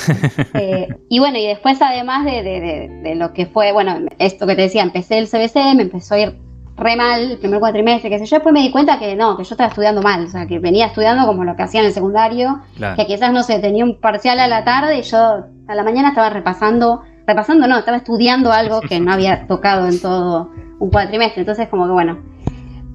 Eh, 0.55 0.89
y 1.09 1.19
bueno, 1.21 1.39
y 1.39 1.47
después 1.47 1.81
además 1.81 2.25
de, 2.25 2.43
de, 2.43 2.89
de, 3.03 3.15
lo 3.15 3.33
que 3.33 3.47
fue, 3.47 3.73
bueno, 3.73 3.97
esto 4.19 4.47
que 4.47 4.57
te 4.57 4.63
decía, 4.63 4.83
empecé 4.83 5.19
el 5.19 5.29
CBC, 5.29 5.77
me 5.77 5.83
empezó 5.83 6.15
a 6.15 6.21
ir 6.21 6.39
re 6.79 6.97
mal 6.97 7.33
el 7.33 7.39
primer 7.39 7.61
cuatrimestre, 7.61 8.09
qué 8.09 8.19
sé 8.19 8.27
yo, 8.27 8.37
después 8.37 8.53
me 8.53 8.61
di 8.61 8.71
cuenta 8.71 8.99
que 8.99 9.17
no, 9.17 9.37
que 9.37 9.45
yo 9.45 9.55
estaba 9.55 9.69
estudiando 9.69 10.01
mal, 10.01 10.25
o 10.25 10.29
sea, 10.29 10.47
que 10.47 10.59
venía 10.59 10.87
estudiando 10.87 11.27
como 11.27 11.45
lo 11.45 11.57
que 11.57 11.63
hacía 11.63 11.81
en 11.81 11.87
el 11.87 11.93
secundario, 11.93 12.61
que 12.97 13.07
quizás, 13.07 13.33
no 13.33 13.43
sé, 13.43 13.59
tenía 13.59 13.85
un 13.85 14.01
parcial 14.01 14.39
a 14.41 14.47
la 14.47 14.65
tarde 14.65 14.99
y 14.99 15.03
yo 15.03 15.19
a 15.19 15.75
la 15.75 15.83
mañana 15.83 16.11
estaba 16.11 16.31
repasando 16.31 17.03
repasando, 17.29 17.69
no, 17.69 17.79
estaba 17.79 17.99
estudiando 17.99 18.51
algo 18.51 18.81
que 18.81 18.99
no 18.99 19.13
había 19.13 19.47
tocado 19.47 19.87
en 19.87 20.01
todo 20.01 20.51
un 20.79 20.91
cuatrimestre, 20.91 21.43
entonces 21.43 21.69
como 21.69 21.85
que 21.85 21.93
bueno. 21.93 22.19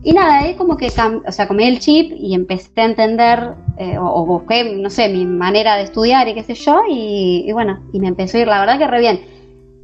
Y 0.02 0.12
nada, 0.12 0.40
ahí 0.40 0.56
como 0.56 0.76
que, 0.76 0.88
o 0.88 1.32
sea, 1.32 1.48
comí 1.48 1.66
el 1.66 1.80
chip 1.80 2.12
y 2.18 2.34
empecé 2.34 2.82
a 2.82 2.86
entender, 2.86 3.54
eh, 3.78 3.98
o, 3.98 4.26
busqué, 4.26 4.76
no 4.76 4.90
sé, 4.90 5.08
mi 5.08 5.26
manera 5.26 5.76
de 5.76 5.84
estudiar 5.84 6.28
y 6.28 6.34
qué 6.34 6.44
sé 6.44 6.56
yo, 6.56 6.82
y, 6.90 7.50
bueno, 7.54 7.80
y 7.94 8.00
me 8.00 8.08
empezó 8.08 8.38
a 8.38 8.42
ir, 8.42 8.48
la 8.48 8.60
verdad 8.60 8.80
que 8.80 8.88
re 8.88 9.00
bien. 9.00 9.22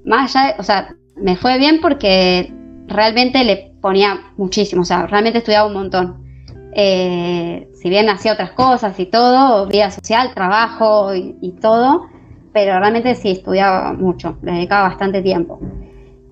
Más 0.03 0.35
allá, 0.35 0.55
o 0.57 0.63
sea, 0.63 0.95
me 1.15 1.38
fue 1.38 1.57
bien 1.59 1.79
porque 1.79 2.51
realmente 2.88 3.43
le 3.43 3.68
ponía 3.81 4.19
muchísimo, 4.38 4.81
o 4.81 4.86
sea, 4.86 5.07
realmente 5.07 5.39
estudiaba 5.39 5.67
un 5.67 5.74
montón. 5.74 6.25
Eh, 6.74 7.69
si 7.74 7.89
bien 7.89 8.09
hacía 8.09 8.33
otras 8.33 8.51
cosas 8.51 9.00
y 9.00 9.05
todo, 9.05 9.65
vida 9.67 9.89
social, 9.89 10.33
trabajo 10.33 11.13
y 11.15 11.51
todo, 11.59 12.07
pero 12.53 12.79
realmente 12.79 13.15
sí 13.15 13.31
estudiaba 13.31 13.93
mucho, 13.93 14.38
le 14.41 14.53
dedicaba 14.53 14.89
bastante 14.89 15.21
tiempo. 15.21 15.59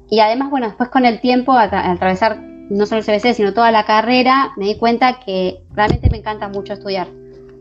Y 0.09 0.19
además, 0.19 0.49
bueno, 0.49 0.67
después 0.67 0.89
con 0.89 1.05
el 1.05 1.19
tiempo, 1.19 1.53
al 1.53 1.69
atravesar 1.73 2.39
no 2.69 2.85
solo 2.85 3.01
el 3.01 3.05
CBC, 3.05 3.33
sino 3.33 3.53
toda 3.53 3.71
la 3.71 3.85
carrera, 3.85 4.51
me 4.57 4.65
di 4.65 4.75
cuenta 4.77 5.19
que 5.19 5.63
realmente 5.73 6.09
me 6.09 6.17
encanta 6.17 6.47
mucho 6.49 6.73
estudiar. 6.73 7.07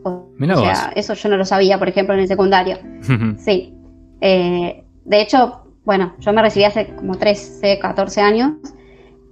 O, 0.04 0.28
sea, 0.38 0.92
eso 0.94 1.14
yo 1.14 1.28
no 1.28 1.36
lo 1.36 1.44
sabía, 1.44 1.78
por 1.78 1.88
ejemplo, 1.88 2.14
en 2.14 2.20
el 2.20 2.28
secundario. 2.28 2.78
sí. 3.38 3.74
Eh, 4.20 4.84
de 5.04 5.20
hecho, 5.20 5.62
bueno, 5.84 6.14
yo 6.20 6.32
me 6.32 6.42
recibí 6.42 6.64
hace 6.64 6.94
como 6.94 7.16
13, 7.16 7.78
14 7.78 8.20
años 8.20 8.52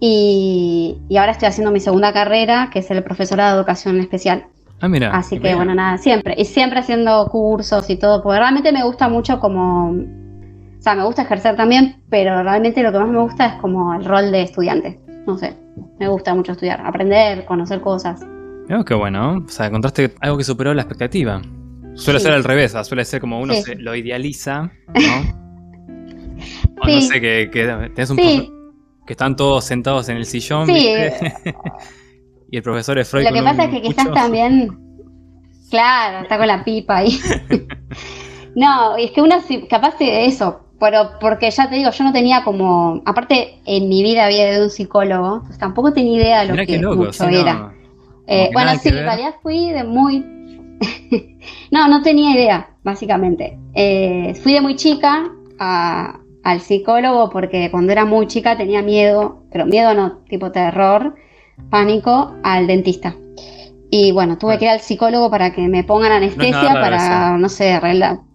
y, 0.07 0.99
y, 1.09 1.17
ahora 1.17 1.33
estoy 1.33 1.49
haciendo 1.49 1.73
mi 1.73 1.81
segunda 1.81 2.13
carrera, 2.13 2.69
que 2.71 2.81
es 2.81 2.91
el 2.91 3.03
profesorado 3.03 3.55
de 3.55 3.61
educación 3.61 3.99
especial. 4.01 4.45
Ah, 4.83 4.87
mira. 4.87 5.11
Así 5.17 5.41
que 5.41 5.55
bueno, 5.55 5.75
nada, 5.75 5.97
siempre. 5.97 6.35
Y 6.37 6.45
siempre 6.45 6.81
haciendo 6.81 7.27
cursos 7.31 7.89
y 7.89 7.97
todo, 7.97 8.23
porque 8.23 8.39
realmente 8.39 8.71
me 8.71 8.85
gusta 8.85 9.09
mucho 9.09 9.41
como... 9.41 9.93
O 9.93 10.83
sea, 10.83 10.95
me 10.95 11.05
gusta 11.05 11.23
ejercer 11.23 11.57
también, 11.57 12.03
pero 12.11 12.43
realmente 12.43 12.83
lo 12.83 12.93
que 12.93 12.99
más 12.99 13.09
me 13.09 13.19
gusta 13.19 13.47
es 13.47 13.55
como 13.63 13.95
el 13.95 14.05
rol 14.05 14.31
de 14.31 14.43
estudiante. 14.43 15.01
No 15.27 15.39
sé, 15.39 15.57
me 15.99 16.07
gusta 16.09 16.35
mucho 16.35 16.53
estudiar, 16.53 16.83
aprender, 16.85 17.47
conocer 17.47 17.81
cosas. 17.81 18.21
Oh, 18.69 18.85
qué 18.85 18.93
bueno. 18.93 19.43
O 19.47 19.49
sea, 19.49 19.69
encontraste 19.69 20.13
algo 20.21 20.37
que 20.37 20.45
superó 20.45 20.75
la 20.75 20.83
expectativa. 20.83 21.41
Suele 21.95 22.21
ser 22.21 22.33
al 22.33 22.45
revés, 22.45 22.77
suele 22.83 23.07
ser 23.07 23.23
como 23.23 23.41
uno 23.41 23.55
se 23.55 23.77
lo 23.77 23.95
idealiza, 23.95 24.71
¿no? 24.95 25.45
O 26.83 26.89
no 26.89 27.01
sé, 27.01 27.21
que, 27.21 27.49
que 27.51 27.91
tenés 27.95 28.11
un 28.11 28.17
que 29.07 29.13
están 29.13 29.37
todos 29.37 29.65
sentados 29.65 30.09
en 30.09 30.17
el 30.17 30.27
sillón. 30.27 30.67
Sí. 30.67 30.95
Y 32.51 32.59
el 32.59 32.63
profesor 32.63 32.97
es 33.01 33.09
Freud. 33.09 33.25
Lo 33.25 33.33
que 33.33 33.43
pasa 33.43 33.65
es 33.65 33.71
que 33.71 33.83
quizás 33.83 34.13
también. 34.13 34.79
Claro, 35.71 36.23
está 36.23 36.39
con 36.39 36.47
la 36.47 36.63
pipa 36.63 36.99
ahí. 36.99 37.19
no, 38.55 38.97
es 38.97 39.11
que 39.11 39.21
uno 39.21 39.35
capaz 39.69 39.99
de 39.99 40.27
eso, 40.27 40.61
pero 40.79 41.19
porque 41.21 41.51
ya 41.51 41.69
te 41.69 41.75
digo, 41.75 41.91
yo 41.91 42.05
no 42.05 42.13
tenía 42.13 42.45
como, 42.45 43.03
aparte 43.07 43.59
en 43.67 43.89
mi 43.89 44.05
vida 44.05 44.27
había 44.27 44.53
ido 44.53 44.63
un 44.63 44.71
psicólogo, 44.71 45.43
pues 45.45 45.59
tampoco 45.59 45.93
tenía 45.93 46.17
idea 46.17 46.41
de 46.45 46.55
lo 46.55 46.65
que 46.65 46.79
mucho 46.79 47.25
era. 47.25 47.75
Eh, 48.29 48.51
bueno, 48.53 48.71
sí, 48.79 48.91
en 48.91 48.99
realidad 48.99 49.35
fui 49.43 49.71
de 49.71 49.83
muy... 49.83 50.21
no, 51.73 51.89
no 51.89 52.03
tenía 52.03 52.37
idea, 52.37 52.71
básicamente. 52.85 53.59
Eh, 53.75 54.35
fui 54.45 54.53
de 54.53 54.61
muy 54.61 54.77
chica 54.77 55.29
al 56.45 56.61
psicólogo 56.61 57.31
porque 57.31 57.71
cuando 57.71 57.91
era 57.91 58.05
muy 58.05 58.27
chica 58.27 58.57
tenía 58.57 58.83
miedo, 58.83 59.43
pero 59.51 59.67
miedo 59.67 59.95
no, 59.95 60.19
tipo 60.29 60.53
terror, 60.53 61.15
pánico, 61.71 62.35
al 62.43 62.67
dentista. 62.67 63.17
Y 63.91 64.13
bueno, 64.13 64.39
tuve 64.39 64.59
que 64.59 64.67
ir 64.67 64.71
al 64.71 64.81
psicólogo 64.81 65.31
para 65.31 65.53
que 65.53 65.63
me 65.63 65.85
pongan 65.85 66.13
anestesia 66.13 66.73
para, 66.75 67.39
no 67.39 67.49
sé, 67.49 67.81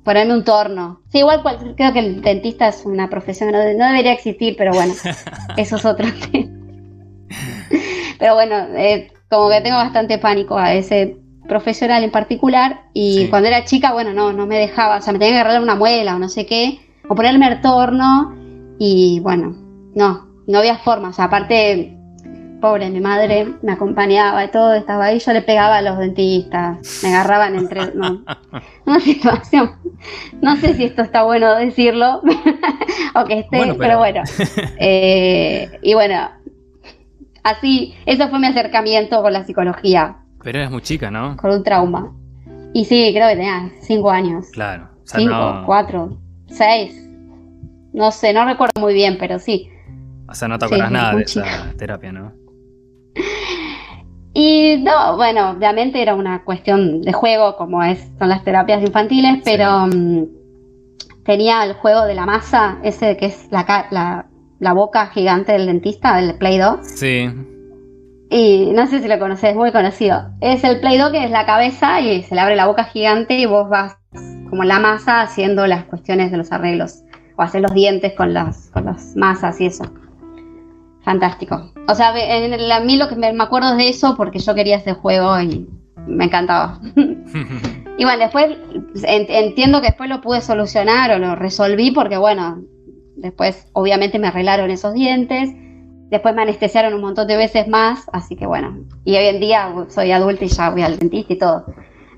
ponerme 0.03 0.33
un 0.33 0.43
torno. 0.43 1.01
Sí, 1.11 1.19
igual 1.19 1.41
creo 1.75 1.93
que 1.93 1.99
el 1.99 2.21
dentista 2.21 2.69
es 2.69 2.85
una 2.85 3.09
profesión, 3.09 3.51
no, 3.51 3.57
no 3.57 3.85
debería 3.85 4.13
existir, 4.13 4.55
pero 4.57 4.71
bueno, 4.73 4.93
eso 5.57 5.75
es 5.75 5.85
otro 5.85 6.07
tema. 6.31 6.49
Pero 8.17 8.33
bueno, 8.33 8.55
eh, 8.75 9.11
como 9.29 9.49
que 9.49 9.61
tengo 9.61 9.77
bastante 9.77 10.17
pánico 10.17 10.57
a 10.57 10.73
ese 10.73 11.17
profesional 11.47 12.03
en 12.03 12.11
particular 12.11 12.81
y 12.93 13.27
cuando 13.27 13.49
era 13.49 13.65
chica, 13.65 13.91
bueno, 13.91 14.13
no, 14.13 14.33
no 14.33 14.47
me 14.47 14.57
dejaba, 14.57 14.97
o 14.97 15.01
sea, 15.01 15.13
me 15.13 15.19
tenía 15.19 15.35
que 15.35 15.39
agarrar 15.41 15.61
una 15.61 15.75
muela 15.75 16.15
o 16.15 16.19
no 16.19 16.29
sé 16.29 16.45
qué, 16.45 16.79
o 17.09 17.15
ponerme 17.15 17.47
el 17.47 17.61
torno 17.61 18.33
y 18.79 19.19
bueno, 19.19 19.55
no, 19.93 20.29
no 20.47 20.57
había 20.59 20.77
forma, 20.77 21.09
o 21.09 21.13
sea, 21.13 21.25
aparte, 21.25 21.97
pobre, 22.61 22.89
mi 22.89 23.01
madre 23.01 23.55
me 23.61 23.73
acompañaba 23.73 24.45
y 24.45 24.51
todo, 24.51 24.73
estaba 24.73 25.05
ahí, 25.05 25.19
yo 25.19 25.33
le 25.33 25.41
pegaba 25.41 25.77
a 25.77 25.81
los 25.81 25.97
dentistas, 25.97 27.01
me 27.03 27.09
agarraban 27.09 27.55
entre, 27.55 27.93
no, 27.95 28.23
una 28.85 28.99
situación, 29.01 29.71
no 30.41 30.55
sé 30.55 30.75
si 30.75 30.85
esto 30.85 31.01
está 31.01 31.23
bueno 31.23 31.55
decirlo 31.55 32.21
o 33.15 33.25
que 33.25 33.39
esté, 33.39 33.73
pero... 33.77 33.97
bueno, 33.97 34.23
eh, 34.79 35.69
y 35.81 35.93
bueno, 35.93 36.29
Así, 37.43 37.95
eso 38.05 38.27
fue 38.29 38.39
mi 38.39 38.47
acercamiento 38.47 39.21
con 39.21 39.33
la 39.33 39.43
psicología. 39.43 40.17
Pero 40.43 40.59
eres 40.59 40.71
muy 40.71 40.81
chica, 40.81 41.09
¿no? 41.09 41.37
Con 41.37 41.51
un 41.51 41.63
trauma. 41.63 42.13
Y 42.73 42.85
sí, 42.85 43.11
creo 43.13 43.27
que 43.27 43.35
tenía 43.35 43.71
cinco 43.81 44.11
años. 44.11 44.47
Claro. 44.51 44.89
cinco, 45.03 45.63
cuatro, 45.65 46.17
seis. 46.49 46.95
No 47.93 48.11
sé, 48.11 48.33
no 48.33 48.45
recuerdo 48.45 48.79
muy 48.79 48.93
bien, 48.93 49.17
pero 49.19 49.39
sí. 49.39 49.69
O 50.27 50.33
sea, 50.33 50.47
no 50.47 50.59
te 50.59 50.65
acuerdas 50.65 50.91
nada 50.91 51.15
de 51.15 51.23
esa 51.23 51.43
terapia, 51.77 52.11
¿no? 52.11 52.31
Y 54.33 54.77
no, 54.83 55.17
bueno, 55.17 55.51
obviamente 55.51 56.01
era 56.01 56.13
una 56.13 56.43
cuestión 56.43 57.01
de 57.01 57.13
juego, 57.13 57.55
como 57.57 57.83
es, 57.83 57.99
son 58.19 58.29
las 58.29 58.43
terapias 58.43 58.81
infantiles, 58.81 59.41
pero 59.43 59.87
mm, 59.87 60.25
tenía 61.25 61.63
el 61.63 61.73
juego 61.73 62.05
de 62.05 62.13
la 62.13 62.25
masa, 62.25 62.77
ese 62.83 63.17
que 63.17 63.25
es 63.25 63.47
la, 63.51 63.87
la, 63.89 64.27
la 64.59 64.73
boca 64.73 65.07
gigante 65.07 65.53
del 65.53 65.65
dentista, 65.65 66.15
del 66.15 66.37
Play 66.37 66.59
Doh. 66.59 66.79
Sí. 66.83 67.27
Y 68.29 68.71
no 68.71 68.85
sé 68.85 69.01
si 69.01 69.07
lo 69.07 69.17
conoces, 69.17 69.51
es 69.51 69.55
muy 69.55 69.71
conocido. 69.71 70.29
Es 70.41 70.63
el 70.63 70.79
Play 70.79 70.99
Doh 70.99 71.11
que 71.11 71.23
es 71.23 71.31
la 71.31 71.45
cabeza 71.45 71.99
y 71.99 72.21
se 72.21 72.35
le 72.35 72.41
abre 72.41 72.55
la 72.55 72.67
boca 72.67 72.83
gigante 72.85 73.33
y 73.39 73.47
vos 73.47 73.67
vas 73.67 73.98
como 74.49 74.63
la 74.63 74.79
masa 74.79 75.21
haciendo 75.21 75.67
las 75.67 75.85
cuestiones 75.85 76.31
de 76.31 76.37
los 76.37 76.51
arreglos. 76.51 77.03
O 77.37 77.41
hacer 77.41 77.61
los 77.61 77.73
dientes 77.73 78.13
con 78.13 78.33
las, 78.33 78.69
con 78.71 78.85
las 78.85 79.15
masas 79.15 79.59
y 79.61 79.67
eso. 79.67 79.85
Fantástico. 81.03 81.71
O 81.87 81.95
sea, 81.95 82.13
en 82.15 82.71
a 82.71 82.79
mí 82.81 82.97
lo 82.97 83.07
que 83.07 83.15
me, 83.15 83.29
acuerdo 83.41 83.71
es 83.71 83.77
de 83.77 83.89
eso 83.89 84.15
porque 84.17 84.39
yo 84.39 84.53
quería 84.53 84.77
ese 84.77 84.93
juego 84.93 85.39
y 85.39 85.69
me 86.05 86.25
encantaba. 86.25 86.79
y 87.97 88.03
bueno, 88.03 88.19
después 88.19 88.57
entiendo 89.03 89.79
que 89.79 89.87
después 89.87 90.09
lo 90.09 90.21
pude 90.21 90.41
solucionar 90.41 91.11
o 91.11 91.19
lo 91.19 91.35
resolví 91.35 91.91
porque 91.91 92.17
bueno, 92.17 92.61
Después, 93.19 93.67
obviamente, 93.73 94.17
me 94.17 94.27
arreglaron 94.27 94.71
esos 94.71 94.93
dientes. 94.93 95.49
Después 96.09 96.33
me 96.33 96.41
anestesiaron 96.41 96.93
un 96.93 97.01
montón 97.01 97.27
de 97.27 97.35
veces 97.35 97.67
más. 97.67 98.05
Así 98.13 98.35
que 98.35 98.45
bueno. 98.45 98.79
Y 99.03 99.17
hoy 99.17 99.25
en 99.25 99.39
día 99.39 99.73
soy 99.89 100.11
adulta 100.11 100.45
y 100.45 100.47
ya 100.47 100.69
voy 100.69 100.81
al 100.81 100.97
dentista 100.97 101.33
y 101.33 101.37
todo. 101.37 101.65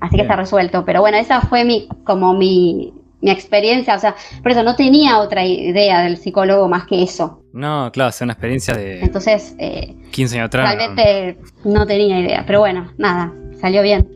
Así 0.02 0.16
que 0.16 0.22
está 0.22 0.34
resuelto. 0.34 0.84
Pero 0.84 1.00
bueno, 1.00 1.16
esa 1.16 1.40
fue 1.42 1.64
mi, 1.64 1.88
como 2.04 2.34
mi, 2.34 2.92
mi 3.20 3.30
experiencia. 3.30 3.94
O 3.94 3.98
sea, 4.00 4.16
por 4.42 4.50
eso 4.50 4.64
no 4.64 4.74
tenía 4.74 5.20
otra 5.20 5.46
idea 5.46 6.02
del 6.02 6.16
psicólogo 6.16 6.68
más 6.68 6.86
que 6.86 7.04
eso. 7.04 7.44
No, 7.52 7.90
claro, 7.92 8.10
es 8.10 8.20
una 8.20 8.32
experiencia 8.32 8.74
de. 8.74 9.00
Entonces. 9.00 9.54
Eh, 9.58 9.94
15 10.10 10.36
años 10.36 10.46
atrás. 10.46 10.74
Realmente 10.74 11.38
no 11.64 11.86
tenía 11.86 12.18
idea. 12.18 12.42
Pero 12.44 12.58
bueno, 12.58 12.92
nada, 12.98 13.32
salió 13.60 13.80
bien. 13.80 14.08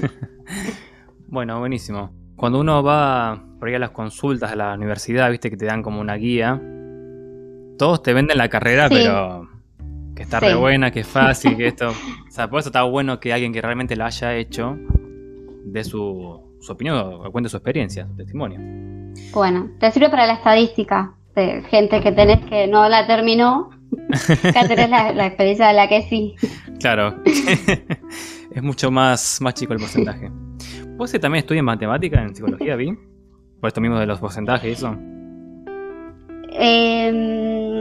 bueno, 1.28 1.58
buenísimo. 1.60 2.10
Cuando 2.34 2.58
uno 2.60 2.82
va 2.82 3.44
por 3.58 3.68
ahí 3.68 3.74
a 3.74 3.78
las 3.78 3.90
consultas 3.90 4.50
a 4.50 4.56
la 4.56 4.74
universidad, 4.74 5.30
viste 5.30 5.50
que 5.50 5.58
te 5.58 5.66
dan 5.66 5.82
como 5.82 6.00
una 6.00 6.14
guía. 6.14 6.58
Todos 7.76 8.02
te 8.02 8.14
venden 8.14 8.38
la 8.38 8.48
carrera, 8.48 8.88
pero 8.88 9.46
que 10.16 10.22
está 10.22 10.40
re 10.40 10.54
buena, 10.54 10.90
que 10.90 11.00
es 11.00 11.06
fácil, 11.06 11.54
que 11.54 11.66
esto. 11.68 11.90
O 11.90 12.30
sea, 12.30 12.48
por 12.48 12.60
eso 12.60 12.70
está 12.70 12.84
bueno 12.84 13.20
que 13.20 13.34
alguien 13.34 13.52
que 13.52 13.60
realmente 13.60 13.94
la 13.94 14.06
haya 14.06 14.34
hecho 14.34 14.78
dé 15.72 15.84
su, 15.84 16.58
opinión 16.68 16.96
o 16.98 17.30
cuente 17.30 17.48
su 17.48 17.56
experiencia, 17.56 18.06
su 18.06 18.16
testimonio. 18.16 18.60
Bueno, 19.32 19.70
te 19.78 19.90
sirve 19.90 20.10
para 20.10 20.26
la 20.26 20.34
estadística 20.34 21.14
de 21.34 21.62
gente 21.62 22.00
que 22.00 22.12
tenés 22.12 22.44
que 22.46 22.66
no 22.66 22.88
la 22.88 23.06
terminó. 23.06 23.70
Acá 24.44 24.68
tenés 24.68 24.90
la, 24.90 25.26
experiencia 25.26 25.68
de 25.68 25.74
la 25.74 25.88
que 25.88 26.02
sí. 26.02 26.34
Claro. 26.78 27.16
es 27.24 28.62
mucho 28.62 28.90
más, 28.90 29.40
más 29.40 29.54
chico 29.54 29.72
el 29.72 29.80
porcentaje. 29.80 30.30
¿Vos 30.96 31.12
también 31.12 31.42
estudias 31.42 31.64
matemática 31.64 32.22
en 32.22 32.34
psicología, 32.34 32.76
Vi? 32.76 32.92
Por 33.60 33.68
esto 33.68 33.80
mismo 33.80 33.98
de 33.98 34.06
los 34.06 34.18
porcentajes 34.18 34.68
y 34.68 34.72
eso. 34.72 34.96
Em, 36.50 37.80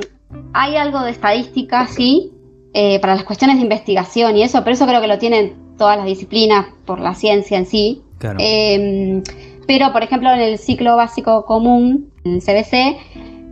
hay 0.53 0.75
algo 0.75 1.01
de 1.01 1.11
estadística, 1.11 1.87
sí, 1.87 2.31
eh, 2.73 2.99
para 2.99 3.15
las 3.15 3.23
cuestiones 3.23 3.57
de 3.57 3.63
investigación 3.63 4.35
y 4.37 4.43
eso, 4.43 4.63
pero 4.63 4.73
eso 4.73 4.85
creo 4.85 5.01
que 5.01 5.07
lo 5.07 5.17
tienen 5.17 5.66
todas 5.77 5.97
las 5.97 6.05
disciplinas 6.05 6.67
por 6.85 6.99
la 6.99 7.13
ciencia 7.13 7.57
en 7.57 7.65
sí. 7.65 8.03
Em, 8.39 9.23
pero, 9.67 9.91
por 9.91 10.03
ejemplo, 10.03 10.31
en 10.31 10.39
el 10.39 10.57
ciclo 10.57 10.95
básico 10.95 11.45
común, 11.45 12.11
en 12.23 12.35
el 12.35 12.41
CBC, 12.41 12.97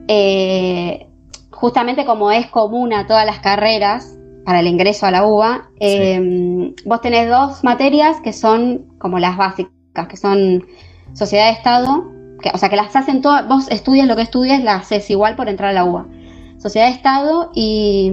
eh, 0.07 1.07
justamente 1.51 2.05
como 2.05 2.31
es 2.31 2.47
común 2.47 2.93
a 2.93 3.07
todas 3.07 3.25
las 3.25 3.39
carreras 3.39 4.17
para 4.45 4.59
el 4.59 4.67
ingreso 4.67 5.05
a 5.05 5.11
la 5.11 5.25
UBA, 5.25 5.69
em, 5.79 6.73
vos 6.85 7.01
tenés 7.01 7.29
dos 7.29 7.63
materias 7.63 8.21
que 8.21 8.33
son 8.33 8.85
como 8.97 9.19
las 9.19 9.37
básicas, 9.37 10.07
que 10.07 10.17
son 10.17 10.65
sociedad 11.13 11.45
de 11.47 11.53
Estado 11.53 12.15
o 12.53 12.57
sea, 12.57 12.69
que 12.69 12.75
las 12.75 12.95
hacen 12.95 13.21
todas, 13.21 13.47
vos 13.47 13.69
estudias 13.69 14.07
lo 14.07 14.15
que 14.15 14.21
estudias, 14.21 14.63
las 14.63 14.83
haces 14.83 15.09
igual 15.09 15.35
por 15.35 15.49
entrar 15.49 15.69
a 15.69 15.73
la 15.73 15.85
UBA. 15.85 16.05
Sociedad 16.57 16.87
de 16.87 16.93
Estado 16.93 17.51
y 17.53 18.11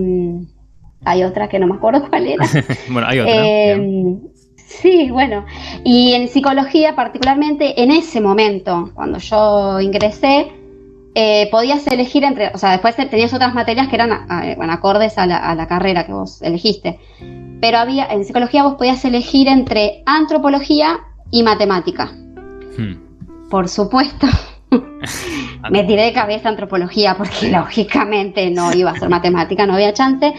hay 1.05 1.25
otra 1.25 1.49
que 1.49 1.59
no 1.59 1.67
me 1.67 1.75
acuerdo 1.75 2.07
cuál 2.11 2.27
era. 2.27 2.47
bueno, 2.91 3.09
hay 3.09 3.21
otra. 3.21 3.35
Eh, 3.35 4.17
sí, 4.57 5.11
bueno. 5.11 5.45
Y 5.85 6.13
en 6.13 6.29
psicología, 6.29 6.95
particularmente 6.95 7.83
en 7.83 7.91
ese 7.91 8.21
momento, 8.21 8.91
cuando 8.95 9.19
yo 9.19 9.81
ingresé, 9.81 10.53
eh, 11.15 11.49
podías 11.51 11.87
elegir 11.89 12.25
entre, 12.25 12.49
o 12.49 12.59
sea, 12.59 12.73
después 12.73 12.97
tenías 12.97 13.35
otras 13.35 13.55
materias 13.55 13.89
que 13.89 13.97
eran 13.97 14.13
acordes 14.71 15.19
a 15.19 15.27
la, 15.27 15.67
carrera 15.69 16.07
que 16.07 16.13
vos 16.13 16.41
elegiste. 16.43 16.99
Pero 17.61 17.79
había, 17.79 18.07
en 18.07 18.25
psicología 18.25 18.65
vos 18.65 18.75
podías 18.75 19.05
elegir 19.05 19.47
entre 19.47 20.03
antropología 20.07 21.01
y 21.31 21.43
matemática. 21.43 22.13
Hmm 22.77 23.13
por 23.53 23.69
supuesto. 23.69 24.27
me 25.71 25.85
tiré 25.85 26.05
de 26.05 26.13
cabeza 26.13 26.49
antropología 26.49 27.17
porque 27.17 27.49
lógicamente 27.51 28.51
no 28.51 28.73
iba 28.73 28.91
a 28.91 28.99
ser 28.99 29.09
matemática, 29.09 29.67
no 29.67 29.75
había 29.75 29.93
chance. 29.93 30.33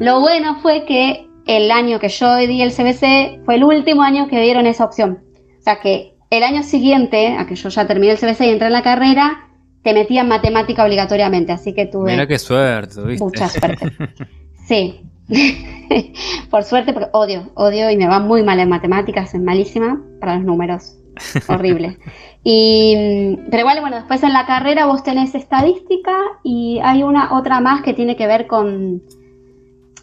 Lo 0.00 0.20
bueno 0.20 0.60
fue 0.60 0.84
que 0.84 1.28
el 1.46 1.70
año 1.70 1.98
que 1.98 2.08
yo 2.08 2.36
di 2.36 2.62
el 2.62 2.72
CBC 2.72 3.44
fue 3.44 3.56
el 3.56 3.64
último 3.64 4.02
año 4.02 4.28
que 4.28 4.40
dieron 4.40 4.66
esa 4.66 4.84
opción. 4.84 5.20
O 5.58 5.62
sea 5.62 5.80
que 5.80 6.14
el 6.30 6.42
año 6.42 6.62
siguiente, 6.62 7.36
a 7.36 7.46
que 7.46 7.56
yo 7.56 7.68
ya 7.68 7.86
terminé 7.86 8.12
el 8.12 8.18
CBC 8.18 8.42
y 8.42 8.50
entré 8.50 8.68
en 8.68 8.72
la 8.72 8.82
carrera, 8.82 9.48
te 9.82 9.92
metían 9.92 10.28
matemática 10.28 10.84
obligatoriamente. 10.84 11.52
Así 11.52 11.74
que 11.74 11.86
tuve. 11.86 12.12
Mira 12.12 12.26
qué 12.26 12.38
suerte, 12.38 12.94
tuviste. 12.94 13.24
Mucha 13.24 13.48
suerte. 13.48 13.92
Sí. 14.66 15.00
Por 16.50 16.62
suerte, 16.62 16.92
porque 16.92 17.08
odio, 17.12 17.50
odio 17.54 17.90
y 17.90 17.96
me 17.96 18.06
va 18.06 18.20
muy 18.20 18.44
mal 18.44 18.60
en 18.60 18.68
matemáticas, 18.68 19.34
es 19.34 19.40
malísima 19.40 20.00
para 20.20 20.36
los 20.36 20.44
números. 20.44 20.99
Horrible. 21.48 21.98
Y, 22.42 23.36
pero 23.50 23.60
igual, 23.60 23.80
bueno, 23.80 23.96
después 23.96 24.22
en 24.22 24.32
la 24.32 24.46
carrera 24.46 24.86
vos 24.86 25.02
tenés 25.02 25.34
estadística 25.34 26.16
y 26.42 26.80
hay 26.82 27.02
una 27.02 27.34
otra 27.34 27.60
más 27.60 27.82
que 27.82 27.92
tiene 27.92 28.16
que 28.16 28.26
ver 28.26 28.46
con, 28.46 29.02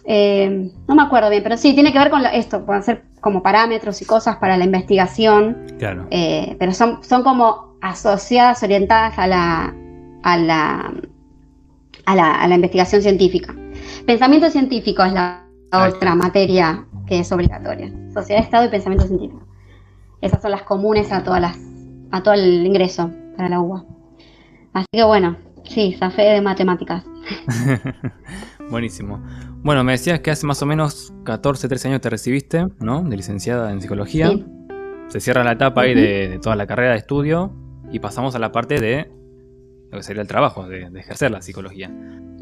eh, 0.06 0.72
no 0.88 0.96
me 0.96 1.02
acuerdo 1.02 1.30
bien, 1.30 1.42
pero 1.42 1.58
sí, 1.58 1.74
tiene 1.74 1.92
que 1.92 2.00
ver 2.00 2.12
con 2.12 2.24
esto, 2.26 2.66
pueden 2.66 2.84
ser 2.84 3.04
como 3.22 3.42
parámetros 3.42 4.02
y 4.02 4.06
cosas 4.06 4.38
para 4.38 4.56
la 4.56 4.66
investigación, 4.66 5.66
claro. 5.80 6.08
Eh, 6.12 6.56
pero 6.60 6.74
son, 6.74 7.04
son 7.04 7.24
como 7.24 7.76
asociadas, 7.82 8.62
orientadas 8.62 9.18
a 9.18 9.28
la, 9.28 9.76
a 10.24 10.38
la, 10.38 10.94
a 12.06 12.16
la, 12.16 12.36
a 12.36 12.48
la 12.48 12.56
investigación 12.56 13.02
científica. 13.02 13.56
Pensamiento 14.06 14.50
científico 14.52 15.04
es 15.04 15.14
la 15.14 15.44
otra 15.74 16.14
materia 16.14 16.86
que 17.08 17.20
es 17.20 17.32
obligatoria, 17.32 17.92
sociedad 18.14 18.42
de 18.42 18.46
Estado 18.46 18.66
y 18.66 18.70
pensamiento 18.70 19.08
científico. 19.08 19.47
Esas 20.21 20.41
son 20.41 20.51
las 20.51 20.63
comunes 20.63 21.12
a 21.12 21.24
todas 21.24 21.41
las 21.41 21.57
a 22.12 22.24
todo 22.24 22.33
el 22.33 22.65
ingreso 22.65 23.12
para 23.36 23.50
la 23.50 23.59
UBA. 23.59 23.86
Así 24.74 24.88
que 24.91 25.03
bueno, 25.03 25.38
sí, 25.63 25.95
zafé 25.97 26.24
de 26.24 26.41
matemáticas. 26.41 27.03
Buenísimo. 28.69 29.21
Bueno, 29.63 29.83
me 29.83 29.93
decías 29.93 30.19
que 30.19 30.31
hace 30.31 30.45
más 30.45 30.62
o 30.62 30.65
menos 30.65 31.13
14, 31.24 31.67
13 31.67 31.88
años 31.89 32.01
te 32.01 32.09
recibiste, 32.09 32.65
¿no? 32.79 33.03
De 33.03 33.17
licenciada 33.17 33.71
en 33.71 33.81
psicología. 33.81 34.29
Sí. 34.29 34.45
Se 35.07 35.19
cierra 35.19 35.43
la 35.43 35.53
etapa 35.53 35.81
ahí 35.81 35.93
de, 35.93 36.39
toda 36.41 36.55
la 36.55 36.67
carrera 36.67 36.91
de 36.91 36.97
estudio 36.97 37.51
y 37.91 38.00
pasamos 38.00 38.36
a 38.36 38.39
la 38.39 38.51
parte 38.51 38.79
de 38.79 39.09
lo 39.89 39.97
que 39.97 40.03
sería 40.03 40.21
el 40.21 40.27
trabajo, 40.27 40.67
de, 40.67 40.88
ejercer 41.00 41.31
la 41.31 41.41
psicología. 41.41 41.89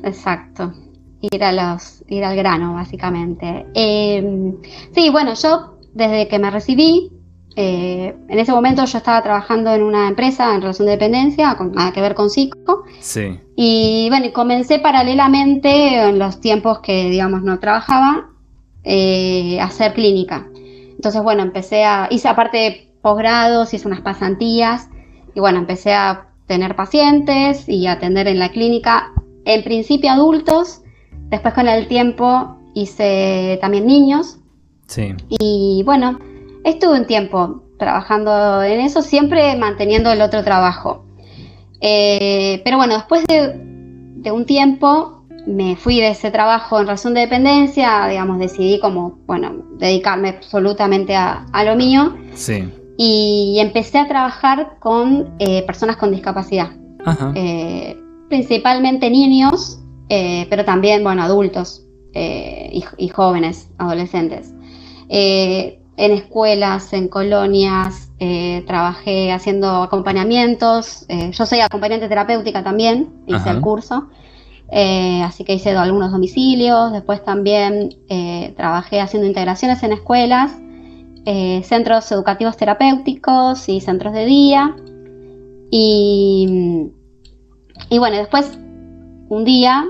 Exacto. 0.03 0.73
Ir, 1.21 1.43
a 1.43 1.51
los, 1.51 2.03
ir 2.07 2.23
al 2.25 2.35
grano, 2.35 2.73
básicamente. 2.73 3.65
Em, 3.73 4.55
sí, 4.93 5.09
bueno, 5.09 5.33
yo 5.35 5.79
desde 5.93 6.27
que 6.27 6.39
me 6.39 6.51
recibí 6.51 7.11
eh, 7.55 8.15
en 8.27 8.39
ese 8.39 8.51
momento 8.51 8.83
yo 8.85 8.97
estaba 8.97 9.21
trabajando 9.23 9.73
en 9.73 9.81
una 9.81 10.09
empresa 10.09 10.53
en 10.53 10.61
relación 10.61 10.87
de 10.87 10.93
dependencia, 10.93 11.55
con 11.55 11.71
nada 11.71 11.93
que 11.93 12.01
ver 12.01 12.13
con 12.13 12.29
psico. 12.29 12.83
Sí. 12.99 13.39
Y 13.55 14.07
bueno, 14.09 14.31
comencé 14.33 14.79
paralelamente 14.79 16.09
en 16.09 16.19
los 16.19 16.41
tiempos 16.41 16.79
que, 16.79 17.09
digamos, 17.09 17.43
no 17.43 17.59
trabajaba, 17.59 18.29
eh, 18.83 19.59
a 19.61 19.65
hacer 19.65 19.93
clínica. 19.93 20.47
Entonces, 20.53 21.23
bueno, 21.23 21.43
empecé 21.43 21.85
a, 21.85 22.07
hice 22.11 22.27
aparte 22.27 22.91
posgrados, 23.01 23.73
hice 23.73 23.87
unas 23.87 24.01
pasantías 24.01 24.89
y 25.33 25.39
bueno, 25.39 25.59
empecé 25.59 25.93
a 25.93 26.27
tener 26.47 26.75
pacientes 26.75 27.69
y 27.69 27.87
atender 27.87 28.27
en 28.27 28.39
la 28.39 28.49
clínica, 28.49 29.11
en 29.45 29.63
principio 29.63 30.11
adultos, 30.11 30.81
después 31.29 31.53
con 31.53 31.67
el 31.67 31.87
tiempo 31.87 32.57
hice 32.73 33.57
también 33.61 33.85
niños. 33.87 34.39
Sí. 34.87 35.15
Y 35.29 35.81
bueno, 35.85 36.19
Estuve 36.65 36.99
un 36.99 37.05
tiempo 37.05 37.61
trabajando 37.77 38.63
en 38.63 38.79
eso, 38.79 39.03
siempre 39.03 39.55
manteniendo 39.55 40.11
el 40.11 40.19
otro 40.19 40.43
trabajo. 40.43 41.05
Eh, 41.79 42.59
pero 42.63 42.77
bueno, 42.77 42.95
después 42.95 43.23
de, 43.27 44.31
un 44.31 44.45
tiempo 44.47 45.27
me 45.45 45.75
fui 45.75 45.99
de 45.99 46.09
ese 46.09 46.31
trabajo 46.31 46.79
en 46.79 46.87
razón 46.87 47.13
de 47.13 47.21
dependencia, 47.21 48.07
digamos, 48.07 48.39
decidí 48.39 48.79
como, 48.79 49.19
bueno, 49.27 49.63
dedicarme 49.77 50.29
absolutamente 50.29 51.15
a, 51.15 51.45
lo 51.63 51.75
mío. 51.75 52.17
Sí. 52.33 52.67
Y 52.97 53.57
empecé 53.59 53.99
a 53.99 54.07
trabajar 54.07 54.77
con 54.79 55.35
eh, 55.37 55.61
personas 55.67 55.97
con 55.97 56.09
discapacidad. 56.09 56.71
Eh, 57.35 57.95
principalmente 58.27 59.11
niños, 59.11 59.79
pero 60.09 60.65
también, 60.65 61.03
bueno, 61.03 61.21
adultos 61.21 61.85
y, 62.15 62.83
y, 62.97 63.07
jóvenes, 63.09 63.69
adolescentes 63.77 64.51
en 65.97 66.11
escuelas, 66.11 66.91
en 66.93 67.07
colonias, 67.07 68.11
eh, 68.19 68.63
trabajé 68.67 69.31
haciendo 69.31 69.83
acompañamientos. 69.83 71.05
Eh, 71.07 71.31
yo 71.31 71.45
soy 71.45 71.61
acompañante 71.61 72.07
terapéutica 72.09 72.63
también, 72.63 73.09
hice 73.27 73.49
el 73.49 73.61
curso. 73.61 74.09
Eh, 74.71 75.21
así 75.23 75.43
que 75.43 75.53
hice 75.53 75.71
algunos 75.71 76.11
domicilios. 76.11 76.91
Después 76.91 77.23
también 77.23 77.95
trabajé 78.57 78.99
haciendo 78.99 79.27
integraciones 79.27 79.83
en 79.83 79.93
escuelas, 79.93 80.51
centros 81.63 82.11
educativos 82.11 82.57
terapéuticos 82.57 83.69
y 83.69 83.79
centros 83.79 84.13
de 84.13 84.25
día. 84.25 84.75
Y, 85.71 86.91
y 87.89 87.97
bueno, 87.99 88.17
después 88.17 88.57
un 89.29 89.43
día 89.45 89.85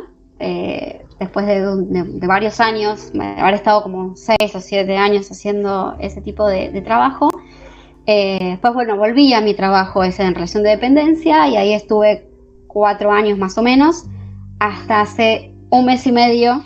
después 1.19 1.45
de, 1.45 2.27
varios 2.27 2.59
años, 2.59 3.11
haber 3.37 3.55
estado 3.55 3.83
como 3.83 4.15
seis 4.15 4.53
o 4.53 4.59
siete 4.59 4.97
años 4.97 5.29
haciendo 5.31 5.95
ese 5.99 6.21
tipo 6.21 6.47
de, 6.47 6.81
trabajo, 6.81 7.29
eh, 8.05 8.51
después, 8.51 8.73
bueno, 8.73 8.97
volví 8.97 9.33
a 9.33 9.41
mi 9.41 9.53
trabajo 9.53 10.03
ese 10.03 10.23
en 10.23 10.35
relación 10.35 10.63
de 10.63 10.69
dependencia 10.71 11.47
y 11.47 11.57
ahí 11.57 11.73
estuve 11.73 12.27
cuatro 12.67 13.11
años 13.11 13.37
más 13.37 13.57
o 13.57 13.63
menos, 13.63 14.05
hasta 14.59 15.01
hace 15.01 15.51
un 15.69 15.85
mes 15.85 16.05
y 16.05 16.11
medio 16.11 16.61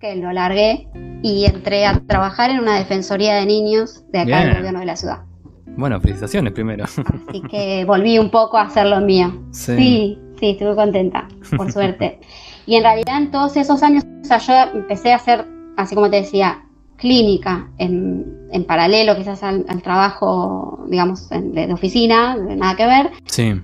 que 0.00 0.16
lo 0.16 0.32
largué 0.32 0.88
y 1.22 1.44
entré 1.44 1.86
a 1.86 2.00
trabajar 2.00 2.50
en 2.50 2.60
una 2.60 2.78
defensoría 2.78 3.34
de 3.36 3.46
niños 3.46 4.04
de 4.10 4.20
acá 4.20 4.44
del 4.44 4.56
gobierno 4.56 4.80
de 4.80 4.86
la 4.86 4.96
ciudad. 4.96 5.18
Bueno, 5.76 6.00
felicitaciones 6.00 6.52
primero. 6.52 6.84
Así 6.84 7.42
que 7.50 7.84
volví 7.84 8.18
un 8.18 8.30
poco 8.30 8.56
a 8.56 8.62
hacer 8.62 8.86
lo 8.86 9.00
mío. 9.00 9.32
Sí, 9.50 9.76
sí, 9.76 10.18
sí 10.38 10.50
estuve 10.50 10.74
contenta, 10.74 11.28
por 11.56 11.70
suerte. 11.70 12.20
Y 12.70 12.76
en 12.76 12.84
realidad 12.84 13.16
en 13.16 13.32
todos 13.32 13.56
esos 13.56 13.82
años, 13.82 14.04
o 14.22 14.24
sea, 14.24 14.38
yo 14.38 14.78
empecé 14.78 15.12
a 15.12 15.16
hacer, 15.16 15.44
así 15.76 15.96
como 15.96 16.08
te 16.08 16.18
decía, 16.18 16.62
clínica 16.94 17.68
en, 17.78 18.46
en 18.52 18.64
paralelo 18.64 19.16
quizás 19.16 19.42
al, 19.42 19.82
trabajo, 19.82 20.84
digamos, 20.86 21.28
de, 21.30 21.72
oficina, 21.72 22.38
de 22.38 22.54
nada 22.54 22.76
que 22.76 22.86
ver. 22.86 23.10
Sí. 23.24 23.60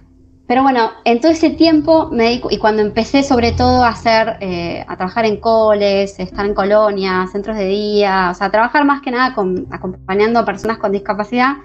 Pero 0.49 0.65
bueno, 0.65 0.91
en 1.05 1.21
todo 1.21 1.31
ese 1.31 1.51
tiempo 1.51 2.09
me 2.11 2.43
y 2.51 2.59
cuando 2.59 2.83
empecé 2.83 3.23
sobre 3.23 3.53
todo 3.53 3.85
a 3.85 3.91
hacer, 3.91 4.39
eh, 4.41 4.85
a 4.89 4.97
trabajar 4.97 5.25
en 5.25 5.37
coles, 5.37 6.19
estar 6.19 6.45
en 6.45 6.55
colonias, 6.55 7.31
centros 7.31 7.57
de 7.57 7.67
día, 7.67 8.31
o 8.33 8.35
sea, 8.35 8.51
trabajar 8.51 8.85
más 8.85 9.03
que 9.03 9.13
nada 9.13 9.37
con, 9.37 9.69
acompañando 9.71 10.41
a 10.41 10.45
personas 10.45 10.79
con 10.79 10.91
discapacidad, 10.91 11.59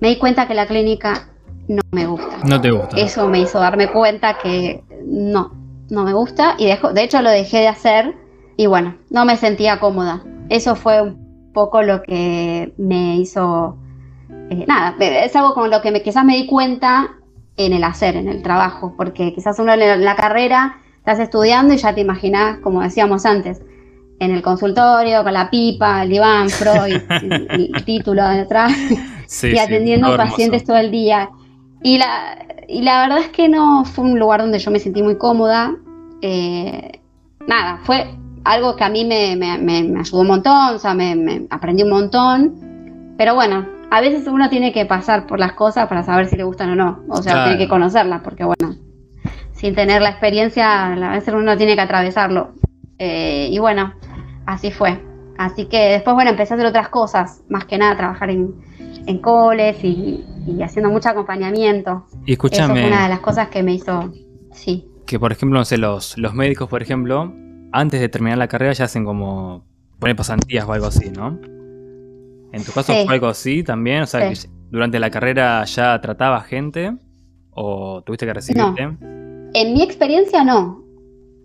me 0.00 0.08
di 0.08 0.18
cuenta 0.18 0.48
que 0.48 0.54
la 0.54 0.66
clínica 0.66 1.28
no 1.68 1.82
me 1.92 2.06
gusta. 2.06 2.38
No 2.44 2.60
te 2.60 2.72
gusta. 2.72 2.96
Eso 2.96 3.28
me 3.28 3.38
hizo 3.38 3.60
darme 3.60 3.86
cuenta 3.86 4.36
que 4.42 4.82
no, 5.06 5.61
no 5.92 6.04
me 6.04 6.14
gusta 6.14 6.54
y 6.58 6.64
dejo, 6.64 6.94
de 6.94 7.02
hecho 7.02 7.20
lo 7.20 7.30
dejé 7.30 7.58
de 7.58 7.68
hacer 7.68 8.16
y 8.56 8.66
bueno, 8.66 8.96
no 9.10 9.26
me 9.26 9.36
sentía 9.36 9.78
cómoda. 9.78 10.22
Eso 10.48 10.74
fue 10.74 11.02
un 11.02 11.52
poco 11.52 11.82
lo 11.82 12.02
que 12.02 12.72
me 12.78 13.16
hizo, 13.16 13.76
eh, 14.48 14.64
nada, 14.66 14.96
es 14.98 15.36
algo 15.36 15.52
con 15.52 15.70
lo 15.70 15.82
que 15.82 15.90
me, 15.90 16.02
quizás 16.02 16.24
me 16.24 16.36
di 16.36 16.46
cuenta 16.46 17.10
en 17.58 17.74
el 17.74 17.84
hacer, 17.84 18.16
en 18.16 18.28
el 18.28 18.42
trabajo, 18.42 18.94
porque 18.96 19.34
quizás 19.34 19.58
uno 19.58 19.74
en 19.74 20.04
la 20.04 20.16
carrera 20.16 20.78
estás 20.96 21.18
estudiando 21.18 21.74
y 21.74 21.76
ya 21.76 21.94
te 21.94 22.00
imaginas, 22.00 22.58
como 22.60 22.80
decíamos 22.80 23.26
antes, 23.26 23.60
en 24.18 24.30
el 24.30 24.40
consultorio 24.40 25.22
con 25.22 25.34
la 25.34 25.50
pipa, 25.50 26.04
el 26.04 26.08
diván, 26.08 26.48
Freud, 26.48 27.02
el, 27.50 27.84
título 27.84 28.26
detrás 28.28 28.72
y 29.42 29.58
atendiendo 29.58 30.16
pacientes 30.16 30.64
todo 30.64 30.78
el 30.78 30.90
día. 30.90 31.28
Y 31.82 31.98
la, 31.98 32.46
y 32.68 32.82
la 32.82 33.02
verdad 33.02 33.18
es 33.18 33.28
que 33.28 33.48
no 33.48 33.84
fue 33.84 34.04
un 34.04 34.18
lugar 34.18 34.40
donde 34.40 34.58
yo 34.58 34.70
me 34.70 34.78
sentí 34.78 35.02
muy 35.02 35.16
cómoda. 35.16 35.74
Eh, 36.20 37.00
nada, 37.46 37.80
fue 37.82 38.14
algo 38.44 38.76
que 38.76 38.84
a 38.84 38.88
mí 38.88 39.04
me, 39.04 39.98
ayudó 39.98 40.20
un 40.20 40.26
montón, 40.26 40.74
o 40.74 40.78
sea, 40.78 40.94
me, 40.94 41.46
aprendí 41.50 41.82
un 41.82 41.90
montón. 41.90 43.14
Pero 43.18 43.34
bueno, 43.34 43.66
a 43.90 44.00
veces 44.00 44.26
uno 44.26 44.48
tiene 44.48 44.72
que 44.72 44.86
pasar 44.86 45.26
por 45.26 45.38
las 45.38 45.52
cosas 45.52 45.88
para 45.88 46.02
saber 46.02 46.26
si 46.26 46.36
le 46.36 46.44
gustan 46.44 46.70
o 46.70 46.74
no. 46.74 47.00
O 47.08 47.22
sea, 47.22 47.44
tiene 47.44 47.58
que 47.58 47.68
conocerlas, 47.68 48.22
porque 48.22 48.44
bueno, 48.44 48.76
sin 49.52 49.74
tener 49.74 50.02
la 50.02 50.10
experiencia, 50.10 50.92
a 50.92 51.10
veces 51.10 51.34
uno 51.34 51.56
tiene 51.56 51.74
que 51.74 51.82
atravesarlo. 51.82 52.52
Eh, 52.98 53.48
y 53.50 53.58
bueno, 53.58 53.92
así 54.46 54.70
fue. 54.70 55.04
Así 55.38 55.66
que 55.66 55.88
después, 55.88 56.14
bueno, 56.14 56.30
empecé 56.30 56.54
a 56.54 56.56
hacer 56.56 56.66
otras 56.66 56.88
cosas, 56.88 57.42
más 57.48 57.64
que 57.64 57.78
nada 57.78 57.96
trabajar 57.96 58.30
en, 58.30 58.54
en 59.06 59.18
coles 59.18 59.82
y, 59.82 60.24
haciendo 60.62 60.90
mucho 60.90 61.08
acompañamiento. 61.08 62.06
Y 62.26 62.32
escúchame. 62.32 62.64
Eso 62.64 62.72
fue 62.72 62.86
una 62.86 63.04
de 63.04 63.08
las 63.08 63.20
cosas 63.20 63.48
que 63.48 63.62
me 63.62 63.74
hizo, 63.74 64.12
sí. 64.52 64.88
Que 65.06 65.18
por 65.18 65.32
ejemplo, 65.32 65.58
no 65.58 65.64
sé, 65.64 65.78
los, 65.78 66.16
los 66.18 66.34
médicos, 66.34 66.68
por 66.68 66.82
ejemplo, 66.82 67.32
antes 67.72 68.00
de 68.00 68.08
terminar 68.08 68.38
la 68.38 68.48
carrera 68.48 68.72
ya 68.72 68.84
hacen 68.84 69.04
como 69.04 69.64
poner 69.98 70.16
pasantías 70.16 70.64
o 70.66 70.72
algo 70.72 70.86
así, 70.86 71.10
¿no? 71.10 71.38
¿En 72.52 72.64
tu 72.64 72.72
caso 72.72 72.92
fue 72.92 73.14
algo 73.14 73.28
así 73.28 73.62
también? 73.62 74.02
O 74.02 74.06
sea, 74.06 74.28
que 74.28 74.38
durante 74.70 74.98
la 74.98 75.10
carrera 75.10 75.64
ya 75.64 76.00
trataba 76.00 76.40
gente 76.42 76.94
o 77.50 78.02
tuviste 78.02 78.26
que 78.26 78.34
recibirte. 78.34 78.86
No. 78.86 78.98
En 79.54 79.74
mi 79.74 79.82
experiencia 79.82 80.44
no, 80.44 80.82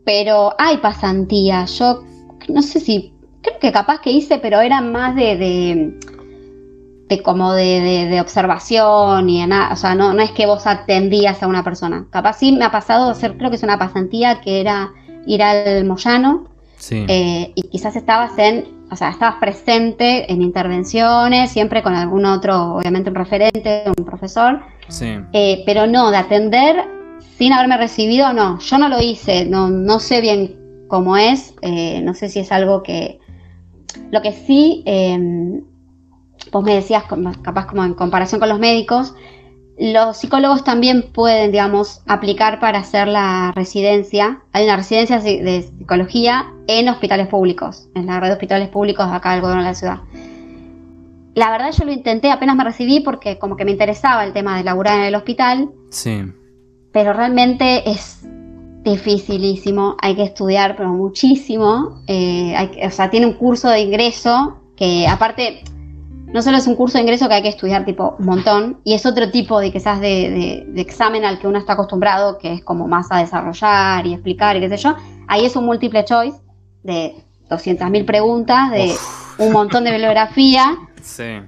pero 0.06 0.54
hay 0.58 0.78
pasantías. 0.78 1.78
Yo 1.80 2.04
no 2.50 2.62
sé 2.62 2.80
si, 2.80 3.14
creo 3.42 3.60
que 3.60 3.72
capaz 3.72 4.02
que 4.02 4.12
hice, 4.12 4.38
pero 4.40 4.60
eran 4.60 4.92
más 4.92 5.16
de 5.16 5.38
de 5.38 6.00
como 7.24 7.54
de, 7.54 8.20
observación 8.22 9.30
y 9.30 9.42
de 9.42 9.48
nada, 9.48 9.74
o 9.74 9.76
sea, 9.76 9.96
no, 9.96 10.14
no 10.14 10.22
es 10.22 10.32
que 10.32 10.46
vos 10.46 10.68
atendías 10.68 11.42
a 11.42 11.48
una 11.48 11.64
persona. 11.64 12.08
Capaz 12.10 12.40
sí 12.40 12.52
me 12.52 12.66
ha 12.66 12.72
pasado 12.72 13.10
hacer, 13.10 13.38
creo 13.38 13.50
que 13.50 13.56
es 13.56 13.64
una 13.64 13.80
pasantía 13.80 14.42
que 14.42 14.60
era 14.60 14.92
ir 15.26 15.42
al 15.42 15.86
Moyano 15.86 16.50
eh, 16.92 17.52
y 17.56 17.62
quizás 17.70 17.96
estabas 17.96 18.38
en, 18.38 18.66
o 18.92 18.96
sea, 18.96 19.10
estabas 19.10 19.36
presente 19.40 20.32
en 20.32 20.42
intervenciones, 20.42 21.52
siempre 21.52 21.82
con 21.82 21.96
algún 21.96 22.26
otro, 22.26 22.76
obviamente 22.76 23.10
un 23.10 23.16
referente, 23.16 23.84
un 23.98 24.06
profesor, 24.06 24.62
eh, 25.34 25.64
pero 25.66 25.88
no, 25.88 26.12
de 26.12 26.18
atender 26.18 26.76
sin 27.38 27.54
haberme 27.54 27.78
recibido, 27.78 28.34
no, 28.34 28.60
yo 28.60 28.78
no 28.78 28.90
lo 28.90 29.02
hice, 29.02 29.46
no, 29.46 29.70
no 29.70 30.00
sé 30.00 30.22
bien 30.22 30.56
cómo 30.88 31.18
es, 31.18 31.54
eh, 31.62 32.02
no 32.02 32.14
sé 32.14 32.30
si 32.30 32.40
es 32.40 32.52
algo 32.52 32.84
que, 32.84 33.20
lo 34.12 34.22
que 34.22 34.32
sí 34.32 34.84
em, 34.86 35.62
vos 36.52 36.64
me 36.64 36.76
decías, 36.76 37.04
capaz 37.42 37.68
como 37.68 37.84
en 37.84 37.94
comparación 37.94 38.40
con 38.40 38.50
los 38.50 38.60
médicos, 38.60 39.14
los 39.78 40.18
psicólogos 40.18 40.64
también 40.64 41.12
pueden, 41.14 41.52
digamos, 41.52 42.02
aplicar 42.08 42.60
para 42.60 42.80
hacer 42.80 43.08
la 43.08 43.52
residencia. 43.56 44.42
Hay 44.52 44.66
una 44.66 44.76
residencia 44.76 45.20
de 45.20 45.70
psicología 45.78 46.48
en 46.66 46.90
hospitales 46.90 47.28
públicos, 47.28 47.88
en 47.94 48.08
la 48.08 48.20
red 48.20 48.30
de 48.30 48.34
hospitales 48.34 48.70
públicos 48.70 49.06
acá 49.08 49.34
del 49.34 49.42
gobierno 49.42 49.64
de 49.64 49.70
la 49.70 49.76
ciudad. 49.76 49.98
La 51.36 51.52
verdad 51.52 51.72
yo 51.72 51.86
lo 51.86 51.92
intenté, 51.92 52.32
apenas 52.32 52.56
me 52.56 52.64
recibí 52.64 53.02
porque 53.02 53.38
como 53.38 53.56
que 53.56 53.66
me 53.66 53.72
interesaba 53.72 54.26
el 54.26 54.34
tema 54.34 54.58
de 54.58 54.64
laburar 54.64 55.00
en 55.00 55.06
el 55.06 55.16
hospital. 55.16 55.70
Sí. 55.90 56.24
pero 56.92 57.14
realmente 57.14 57.88
es 57.90 58.26
dificilísimo, 58.84 59.96
hay 60.02 60.16
que 60.16 60.24
estudiar, 60.24 60.76
pero 60.76 60.90
muchísimo. 60.90 62.02
Eh, 62.08 62.56
o 62.84 62.90
sea, 62.90 63.10
tiene 63.12 63.28
un 63.28 63.34
curso 63.34 63.70
de 63.70 63.82
ingreso 63.82 64.58
que 64.76 65.08
aparte 65.08 65.64
no 66.34 66.42
solo 66.42 66.58
es 66.58 66.68
un 66.68 66.76
curso 66.76 66.98
de 66.98 67.04
ingreso 67.04 67.28
que 67.28 67.36
hay 67.36 67.42
que 67.42 67.50
estudiar 67.50 67.86
tipo 67.86 68.16
un 68.20 68.26
montón, 68.26 68.82
y 68.84 68.94
es 68.94 69.06
otro 69.06 69.32
tipo 69.32 69.60
de 69.60 69.72
quizás 69.72 70.02
de, 70.02 70.66
de, 70.68 70.82
examen 70.82 71.24
al 71.24 71.40
que 71.40 71.48
uno 71.48 71.58
está 71.58 71.74
acostumbrado, 71.74 72.38
que 72.38 72.54
es 72.54 72.64
como 72.64 72.88
más 72.88 73.08
a 73.12 73.20
desarrollar 73.20 74.06
y 74.06 74.14
explicar 74.14 74.58
y 74.58 74.60
qué 74.60 74.70
sé 74.70 74.78
yo. 74.78 74.96
Ahí 75.28 75.46
es 75.46 75.56
un 75.56 75.66
múltiple 75.66 76.04
choice 76.04 76.38
de 76.84 77.16
200.000 77.50 78.06
preguntas, 78.06 78.72
de 78.72 78.94
un 79.40 79.52
montón 79.52 79.84
de 79.84 79.92
bibliografía. 79.92 80.78
Sí. 81.02 81.40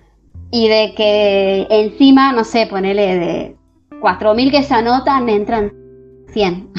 Y 0.51 0.69
de 0.69 0.93
que 0.95 1.67
encima, 1.69 2.31
no 2.31 2.45
sé, 2.45 2.65
ponele 2.65 3.19
de 3.19 3.57
4.000 3.99 4.51
que 4.51 4.63
se 4.63 4.73
anotan, 4.73 5.27
entran 5.27 5.73
100. 6.31 6.71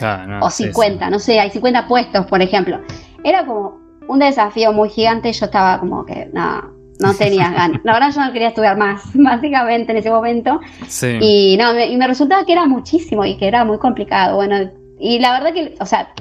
o 0.40 0.48
50, 0.48 1.10
no 1.10 1.18
sé, 1.18 1.40
hay 1.40 1.50
50 1.50 1.88
puestos, 1.88 2.26
por 2.26 2.40
ejemplo. 2.40 2.80
Era 3.24 3.44
como 3.44 3.80
un 4.06 4.20
desafío 4.20 4.72
muy 4.72 4.90
gigante, 4.90 5.32
yo 5.32 5.46
estaba 5.46 5.80
como 5.80 6.04
que, 6.06 6.30
nada, 6.32 6.70
no 7.00 7.14
tenía 7.14 7.50
ganas. 7.50 7.80
La 7.84 7.94
verdad 7.94 8.12
yo 8.14 8.20
no 8.24 8.32
quería 8.32 8.48
estudiar 8.48 8.76
más, 8.76 9.02
básicamente, 9.14 9.92
en 9.92 9.98
ese 9.98 10.10
momento. 10.10 10.60
Sí. 10.86 11.18
Y, 11.20 11.56
no, 11.56 11.74
me, 11.74 11.86
y 11.86 11.96
me 11.96 12.06
resultaba 12.06 12.44
que 12.44 12.52
era 12.52 12.66
muchísimo 12.66 13.24
y 13.24 13.36
que 13.36 13.46
era 13.46 13.64
muy 13.64 13.78
complicado. 13.78 14.36
Bueno, 14.36 14.70
y 14.98 15.18
la 15.18 15.32
verdad 15.32 15.52
que, 15.52 15.74
o 15.80 15.86
sea, 15.86 16.12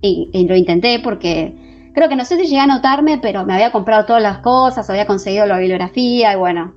y, 0.00 0.46
lo 0.46 0.56
intenté 0.56 1.00
porque 1.00 1.90
creo 1.94 2.08
que 2.08 2.16
no 2.16 2.24
sé 2.24 2.36
si 2.36 2.44
llegué 2.44 2.60
a 2.60 2.66
notarme, 2.66 3.18
pero 3.18 3.44
me 3.44 3.54
había 3.54 3.72
comprado 3.72 4.06
todas 4.06 4.22
las 4.22 4.38
cosas, 4.38 4.88
había 4.90 5.06
conseguido 5.06 5.46
la 5.46 5.58
bibliografía 5.58 6.32
y 6.32 6.36
bueno. 6.36 6.74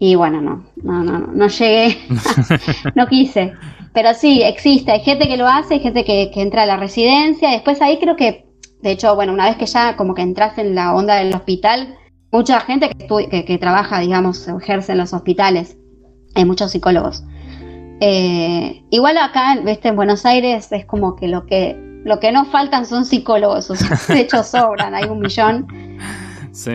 Y 0.00 0.14
bueno, 0.14 0.40
no, 0.40 0.64
no, 0.76 1.02
no, 1.02 1.18
no, 1.18 1.26
no 1.32 1.48
llegué, 1.48 1.98
no 2.94 3.08
quise. 3.08 3.52
Pero 3.92 4.14
sí, 4.14 4.42
existe, 4.42 4.92
hay 4.92 5.00
gente 5.00 5.26
que 5.26 5.36
lo 5.36 5.48
hace, 5.48 5.74
hay 5.74 5.80
gente 5.80 6.04
que, 6.04 6.30
que 6.32 6.40
entra 6.40 6.62
a 6.62 6.66
la 6.66 6.76
residencia, 6.76 7.50
después 7.50 7.82
ahí 7.82 7.98
creo 7.98 8.14
que, 8.14 8.46
de 8.80 8.92
hecho, 8.92 9.16
bueno, 9.16 9.32
una 9.32 9.46
vez 9.46 9.56
que 9.56 9.66
ya 9.66 9.96
como 9.96 10.14
que 10.14 10.22
entras 10.22 10.56
en 10.56 10.76
la 10.76 10.94
onda 10.94 11.16
del 11.16 11.34
hospital, 11.34 11.96
mucha 12.30 12.60
gente 12.60 12.90
que, 12.90 13.44
que, 13.44 13.58
trabaja, 13.58 14.00
digamos, 14.00 14.46
ejerce 14.48 14.92
en 14.92 14.98
los 14.98 15.12
hospitales, 15.12 15.76
hay 16.34 16.44
muchos 16.44 16.72
psicólogos. 16.72 17.24
Eh, 18.00 18.84
igual 18.90 19.18
acá, 19.18 19.56
¿viste? 19.64 19.88
en 19.88 19.96
Buenos 19.96 20.24
Aires 20.24 20.70
es 20.70 20.84
como 20.84 21.16
que 21.16 21.26
lo 21.26 21.46
que 21.46 21.76
lo 22.04 22.20
que 22.20 22.30
no 22.32 22.44
faltan 22.46 22.86
son 22.86 23.04
psicólogos, 23.04 23.68
de 24.08 24.20
hecho 24.20 24.42
sobran, 24.42 24.94
hay 24.94 25.04
un 25.04 25.20
millón. 25.20 25.66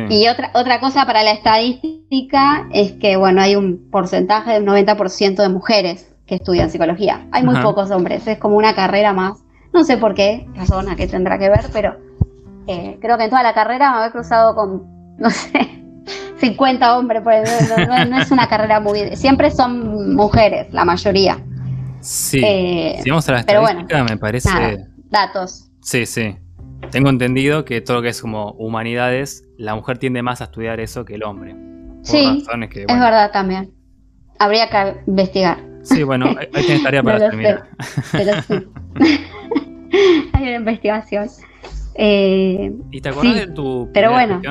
Y 0.10 0.30
otra, 0.30 0.52
otra 0.54 0.80
cosa 0.80 1.06
para 1.06 1.24
la 1.24 1.32
estadística 1.32 2.70
es 2.72 2.94
que, 2.94 3.18
bueno, 3.18 3.42
hay 3.42 3.58
un 3.58 3.90
porcentaje 3.92 4.52
del 4.52 4.66
90% 4.66 5.36
de 5.36 5.50
mujeres 5.50 6.16
que 6.26 6.36
estudian 6.36 6.70
psicología. 6.70 7.28
Hay 7.34 7.44
muy 7.44 7.60
pocos 7.60 7.92
hombres, 7.92 8.26
es 8.28 8.38
como 8.38 8.56
una 8.56 8.76
carrera 8.76 9.12
más. 9.12 9.44
No 9.74 9.84
sé 9.84 9.98
por 9.98 10.14
qué, 10.14 10.48
razón 10.56 10.88
a 10.88 10.96
qué 10.96 11.08
tendrá 11.08 11.38
que 11.38 11.50
ver, 11.50 11.66
pero 11.74 11.98
eh, 12.68 12.98
creo 13.02 13.18
que 13.18 13.26
en 13.26 13.30
toda 13.30 13.44
la 13.44 13.54
carrera 13.54 13.92
me 13.92 13.98
había 13.98 14.12
cruzado 14.12 14.56
con 14.56 14.93
no 15.18 15.30
sé, 15.30 15.84
50 16.40 16.98
hombres, 16.98 17.22
pues, 17.24 17.70
no, 18.10 18.18
es 18.18 18.32
una 18.32 18.48
carrera 18.48 18.80
muy... 18.80 19.16
Siempre 19.16 19.52
son 19.52 20.16
mujeres, 20.16 20.68
la 20.74 20.86
mayoría. 20.86 21.40
Sí, 22.02 22.42
eh, 22.44 23.00
si 23.02 23.10
vamos 23.10 23.28
a 23.30 23.34
la 23.34 23.40
estadística, 23.40 24.04
me 24.04 24.18
parece... 24.18 24.50
datos. 25.10 25.70
Sí, 25.82 26.06
sí. 26.06 26.36
Tengo 26.92 27.10
entendido 27.10 27.64
que 27.66 27.82
todo 27.82 27.98
lo 27.98 28.04
que 28.04 28.10
es 28.10 28.22
como 28.22 28.52
humanidades, 28.54 29.46
la 29.58 29.76
mujer 29.76 29.98
tiende 29.98 30.22
más 30.22 30.42
a 30.42 30.46
estudiar 30.46 30.80
eso 30.80 31.06
que 31.06 31.16
el 31.16 31.24
hombre. 31.24 31.56
sí, 32.04 32.44
es 32.46 32.88
verdad 32.88 33.32
también. 33.32 33.72
Habría 34.40 34.70
que 34.70 35.00
investigar. 35.08 35.60
Sí, 35.84 36.04
bueno, 36.04 36.28
hay, 36.38 36.66
que 36.66 36.80
tarea 36.80 37.04
para 37.04 37.20
terminar. 37.20 37.70
pero 38.12 38.42
sí. 38.42 38.54
hay 40.34 40.44
una 40.44 40.56
investigación. 40.56 41.30
Eh, 41.96 42.74
¿Y 42.92 43.02
te 43.02 43.10
acuerdas 43.10 43.36
de 43.36 43.48
tu 43.48 43.90
pero 43.94 44.12
bueno, 44.12 44.42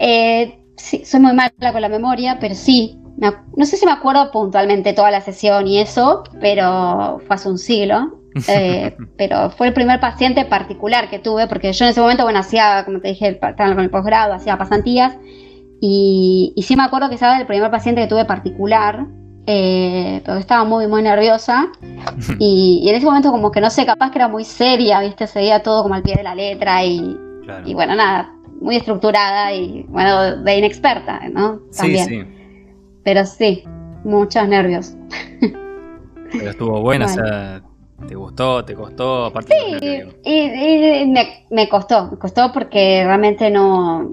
eh, 0.00 0.58
sí, 0.76 1.04
soy 1.04 1.20
muy 1.20 1.32
mala 1.32 1.52
con 1.72 1.80
la 1.80 1.88
memoria, 1.88 2.38
pero 2.40 2.54
sí. 2.54 2.98
no 3.16 3.64
sé 3.64 3.76
si 3.76 3.86
me 3.86 3.92
acuerdo 3.92 4.30
puntualmente 4.30 4.92
toda 4.92 5.10
la 5.10 5.20
sesión 5.20 5.66
y 5.66 5.78
eso, 5.78 6.24
pero 6.40 7.20
fue 7.26 7.36
hace 7.36 7.48
un 7.48 7.58
siglo. 7.58 8.14
Eh, 8.48 8.96
pero 9.16 9.50
fue 9.50 9.68
el 9.68 9.72
primer 9.72 9.98
paciente 9.98 10.44
particular 10.44 11.10
que 11.10 11.18
tuve, 11.18 11.48
porque 11.48 11.72
yo 11.72 11.84
en 11.84 11.90
ese 11.90 12.00
momento, 12.00 12.22
bueno, 12.22 12.38
hacía, 12.38 12.84
como 12.84 13.00
te 13.00 13.08
dije, 13.08 13.28
estaba 13.30 13.74
con 13.74 13.80
el 13.80 13.90
posgrado, 13.90 14.34
hacía 14.34 14.56
pasantías, 14.56 15.16
y, 15.80 16.54
sí 16.64 16.76
me 16.76 16.84
acuerdo 16.84 17.08
que 17.08 17.16
estaba 17.16 17.38
el 17.38 17.46
primer 17.46 17.70
paciente 17.70 18.02
que 18.02 18.06
tuve 18.06 18.26
particular, 18.26 19.06
eh, 19.46 20.20
pero 20.24 20.38
estaba 20.38 20.62
muy, 20.64 20.86
muy 20.86 21.02
nerviosa, 21.02 21.68
y, 22.38 22.86
en 22.88 22.94
ese 22.94 23.06
momento 23.06 23.32
como 23.32 23.50
que 23.50 23.60
no 23.60 23.70
sé, 23.70 23.84
capaz 23.86 24.10
que 24.12 24.18
era 24.18 24.28
muy 24.28 24.44
seria, 24.44 25.00
viste, 25.00 25.26
seguía 25.26 25.62
todo 25.62 25.82
como 25.82 25.94
al 25.94 26.02
pie 26.02 26.14
de 26.14 26.22
la 26.22 26.36
letra, 26.36 26.84
y, 26.84 27.16
y 27.64 27.74
bueno, 27.74 27.96
nada, 27.96 28.37
muy 28.60 28.76
estructurada 28.76 29.52
y, 29.52 29.84
bueno, 29.88 30.42
de 30.42 30.58
inexperta, 30.58 31.28
¿no? 31.30 31.60
También. 31.76 32.08
Sí, 32.08 32.20
sí. 32.20 32.26
Pero 33.04 33.24
sí, 33.24 33.64
muchos 34.04 34.46
nervios. 34.48 34.94
Pero 36.32 36.50
estuvo 36.50 36.80
buena, 36.82 37.06
o 37.06 37.08
sea, 37.08 37.62
¿te 38.06 38.14
gustó? 38.14 38.64
¿Te 38.64 38.74
costó? 38.74 39.26
Aparte 39.26 39.54
sí, 39.80 40.02
y, 40.24 41.06
me, 41.50 41.68
costó, 41.68 42.10
me 42.10 42.18
costó 42.18 42.52
porque 42.52 43.02
realmente 43.04 43.50
no, 43.50 44.10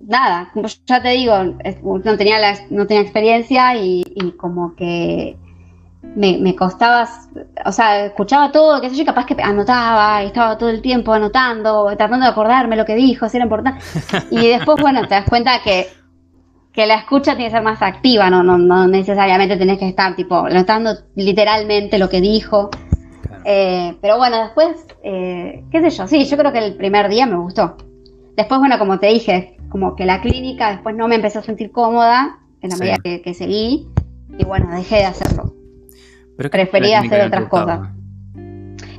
nada, 0.00 0.50
como 0.52 0.68
ya 0.86 1.02
te 1.02 1.10
digo, 1.10 1.34
no 1.82 2.16
tenía, 2.16 2.38
la, 2.38 2.58
no 2.70 2.86
tenía 2.86 3.02
experiencia 3.02 3.76
y 3.76 4.04
como 4.36 4.74
que 4.74 5.36
me, 6.16 6.38
me, 6.38 6.54
costaba, 6.54 7.08
o 7.64 7.72
sea, 7.72 8.06
escuchaba 8.06 8.50
todo, 8.50 8.80
qué 8.80 8.90
sé 8.90 8.96
yo, 8.96 9.04
capaz 9.04 9.26
que 9.26 9.36
anotaba, 9.42 10.22
y 10.22 10.26
estaba 10.26 10.58
todo 10.58 10.68
el 10.68 10.82
tiempo 10.82 11.12
anotando, 11.12 11.86
tratando 11.96 12.26
de 12.26 12.32
acordarme 12.32 12.76
lo 12.76 12.84
que 12.84 12.94
dijo, 12.94 13.28
si 13.28 13.36
era 13.36 13.44
importante. 13.44 13.80
Y 14.30 14.48
después, 14.48 14.80
bueno, 14.80 15.02
te 15.02 15.14
das 15.14 15.28
cuenta 15.28 15.60
que, 15.62 15.88
que 16.72 16.86
la 16.86 16.96
escucha 16.96 17.36
tiene 17.36 17.46
que 17.46 17.56
ser 17.56 17.62
más 17.62 17.82
activa, 17.82 18.30
no, 18.30 18.42
no, 18.42 18.58
no 18.58 18.86
necesariamente 18.88 19.56
tenés 19.56 19.78
que 19.78 19.88
estar, 19.88 20.16
tipo, 20.16 20.46
anotando 20.46 20.96
literalmente 21.14 21.98
lo 21.98 22.08
que 22.08 22.20
dijo. 22.20 22.70
Eh, 23.44 23.96
pero 24.00 24.18
bueno, 24.18 24.42
después, 24.42 24.86
eh, 25.02 25.64
qué 25.70 25.80
sé 25.80 25.90
yo, 25.90 26.06
sí, 26.06 26.24
yo 26.24 26.36
creo 26.36 26.52
que 26.52 26.58
el 26.58 26.74
primer 26.74 27.08
día 27.08 27.26
me 27.26 27.36
gustó. 27.36 27.76
Después, 28.36 28.60
bueno, 28.60 28.78
como 28.78 28.98
te 28.98 29.08
dije, 29.08 29.56
como 29.68 29.96
que 29.96 30.06
la 30.06 30.20
clínica 30.20 30.70
después 30.70 30.96
no 30.96 31.08
me 31.08 31.16
empezó 31.16 31.40
a 31.40 31.42
sentir 31.42 31.70
cómoda 31.70 32.38
en 32.60 32.70
la 32.70 32.76
medida 32.76 32.96
que, 33.02 33.22
que 33.22 33.34
seguí, 33.34 33.88
y 34.36 34.44
bueno, 34.44 34.68
dejé 34.74 34.96
de 34.96 35.06
hacerlo 35.06 35.57
prefería 36.38 37.00
hacer 37.00 37.26
otras 37.26 37.48
cosas. 37.48 37.80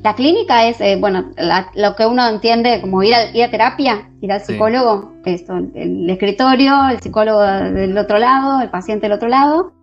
La 0.04 0.16
clínica 0.16 0.68
es, 0.68 0.80
eh, 0.80 0.98
bueno, 0.98 1.32
lo 1.76 1.96
que 1.96 2.06
uno 2.06 2.28
entiende 2.28 2.80
como 2.80 3.04
ir 3.04 3.14
a, 3.14 3.24
a 3.24 3.52
terapia, 3.52 4.10
ir 4.22 4.32
al 4.32 4.42
psicólogo, 4.42 5.14
esto, 5.26 5.58
el 5.58 6.10
escritorio, 6.10 6.90
el 6.90 7.00
psicólogo 7.00 7.42
del 7.42 7.98
otro 7.98 8.18
lado, 8.18 8.62
el 8.62 8.70
paciente 8.70 9.08
del 9.08 9.14
otro 9.14 9.28
lado. 9.28 9.74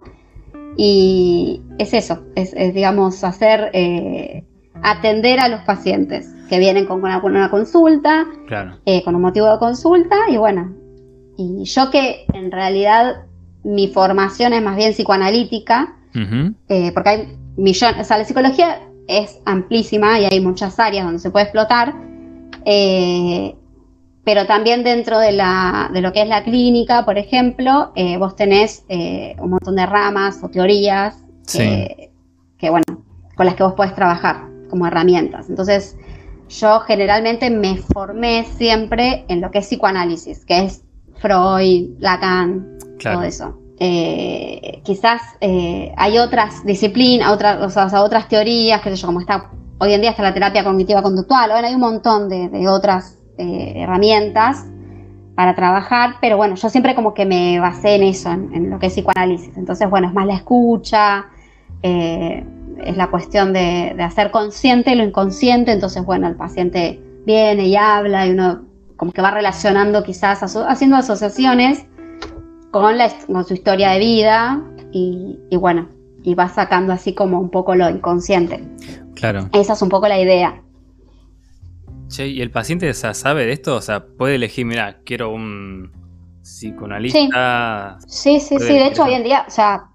Y 0.78 1.62
es 1.78 1.92
eso, 1.94 2.22
es, 2.34 2.54
digamos, 2.74 3.24
hacer, 3.24 3.70
eh, 3.72 4.44
atender 4.82 5.38
a 5.40 5.48
los 5.48 5.60
pacientes 5.62 6.34
que 6.48 6.58
vienen 6.58 6.86
con 6.86 7.02
una, 7.02 7.18
una 7.22 7.50
consulta, 7.50 8.26
eh, 8.84 9.02
con 9.02 9.14
un 9.14 9.22
motivo 9.22 9.50
de 9.50 9.58
consulta, 9.58 10.16
y 10.28 10.36
bueno, 10.36 10.74
y 11.36 11.64
yo 11.64 11.90
que 11.90 12.26
en 12.32 12.50
realidad 12.52 13.24
mi 13.64 13.88
formación 13.88 14.52
es 14.52 14.62
más 14.62 14.76
bien 14.76 14.92
psicoanalítica, 14.92 15.96
porque 16.12 17.08
hay 17.08 17.38
millones, 17.56 18.00
o 18.00 18.04
sea, 18.04 18.18
la 18.18 18.24
psicología 18.24 18.80
es 19.08 19.38
amplísima 19.44 20.18
y 20.20 20.24
hay 20.24 20.40
muchas 20.40 20.78
áreas 20.78 21.04
donde 21.04 21.20
se 21.20 21.30
puede 21.30 21.44
explotar, 21.44 21.94
eh, 22.64 23.54
pero 24.24 24.46
también 24.46 24.82
dentro 24.82 25.18
de, 25.18 25.32
la, 25.32 25.88
de 25.92 26.00
lo 26.00 26.12
que 26.12 26.22
es 26.22 26.28
la 26.28 26.42
clínica, 26.42 27.04
por 27.04 27.16
ejemplo, 27.16 27.92
eh, 27.94 28.16
vos 28.18 28.34
tenés 28.34 28.84
eh, 28.88 29.36
un 29.38 29.50
montón 29.50 29.76
de 29.76 29.86
ramas 29.86 30.40
o 30.42 30.48
teorías 30.48 31.16
que, 31.52 32.10
bueno, 32.60 33.04
con 33.36 33.46
las 33.46 33.54
que 33.54 33.62
vos 33.62 33.74
podés 33.74 33.94
trabajar 33.94 34.48
como 34.68 34.86
herramientas. 34.86 35.48
Entonces, 35.48 35.96
yo 36.48 36.80
generalmente 36.80 37.50
me 37.50 37.76
formé 37.76 38.44
siempre 38.56 39.24
en 39.28 39.40
lo 39.40 39.52
que 39.52 39.58
es 39.58 39.66
psicoanálisis, 39.66 40.44
que 40.44 40.64
es 40.64 40.82
Freud, 41.18 41.90
Lacan, 42.00 42.78
todo 43.00 43.22
eso. 43.22 43.65
Eh, 43.78 44.80
quizás 44.84 45.20
eh, 45.40 45.92
hay 45.96 46.18
otras 46.18 46.64
disciplinas, 46.64 47.30
otras, 47.30 47.76
o 47.76 48.02
otras 48.02 48.28
teorías, 48.28 48.80
que 48.80 48.94
yo, 48.94 49.06
como 49.06 49.20
está 49.20 49.50
hoy 49.78 49.92
en 49.92 50.00
día 50.00 50.10
está 50.10 50.22
la 50.22 50.32
terapia 50.32 50.64
cognitiva 50.64 51.02
conductual, 51.02 51.50
bueno, 51.50 51.68
hay 51.68 51.74
un 51.74 51.80
montón 51.80 52.30
de, 52.30 52.68
otras 52.68 53.18
eh, 53.36 53.74
herramientas 53.76 54.64
para 55.34 55.54
trabajar, 55.54 56.14
pero 56.22 56.38
bueno, 56.38 56.54
yo 56.54 56.70
siempre 56.70 56.94
como 56.94 57.12
que 57.12 57.26
me 57.26 57.60
basé 57.60 57.96
en 57.96 58.04
eso, 58.04 58.30
en, 58.30 58.70
lo 58.70 58.78
que 58.78 58.86
es 58.86 58.94
psicoanálisis. 58.94 59.54
Entonces, 59.58 59.90
bueno, 59.90 60.08
es 60.08 60.14
más 60.14 60.26
la 60.26 60.36
escucha, 60.36 61.26
es 61.82 62.96
la 62.96 63.08
cuestión 63.10 63.52
de, 63.52 63.94
hacer 64.02 64.30
consciente 64.30 64.96
lo 64.96 65.04
inconsciente, 65.04 65.72
entonces, 65.72 66.02
bueno, 66.06 66.26
el 66.26 66.36
paciente 66.36 67.02
viene 67.26 67.66
y 67.66 67.76
habla 67.76 68.26
y 68.26 68.30
uno 68.30 68.62
como 68.96 69.12
que 69.12 69.20
va 69.20 69.30
relacionando 69.30 70.02
quizás, 70.02 70.42
haciendo 70.42 70.96
asociaciones 70.96 71.84
con, 72.70 73.44
su 73.44 73.54
historia 73.54 73.90
de 73.90 73.98
vida 73.98 74.62
y, 74.92 75.56
bueno, 75.56 75.88
y 76.22 76.34
vas 76.34 76.54
sacando 76.54 76.92
así 76.92 77.14
como 77.14 77.40
un 77.40 77.50
poco 77.50 77.74
lo 77.74 77.88
inconsciente. 77.88 78.64
Claro. 79.14 79.48
Esa 79.52 79.72
es 79.72 79.82
un 79.82 79.88
poco 79.88 80.08
la 80.08 80.20
idea. 80.20 80.62
Che, 82.08 82.28
¿y 82.28 82.40
el 82.40 82.50
paciente 82.50 82.92
sabe 82.94 83.46
de 83.46 83.52
esto? 83.52 83.76
O 83.76 83.80
sea, 83.80 84.06
puede 84.06 84.36
elegir, 84.36 84.64
mira, 84.64 84.98
quiero 85.04 85.30
un 85.32 85.90
psicoanalista. 86.42 87.98
Sí, 88.06 88.38
sí, 88.40 88.58
sí, 88.58 88.72
de 88.72 88.86
hecho 88.86 89.04
hoy 89.04 89.14
en 89.14 89.24
día, 89.24 89.44
o 89.46 89.50
sea, 89.50 89.88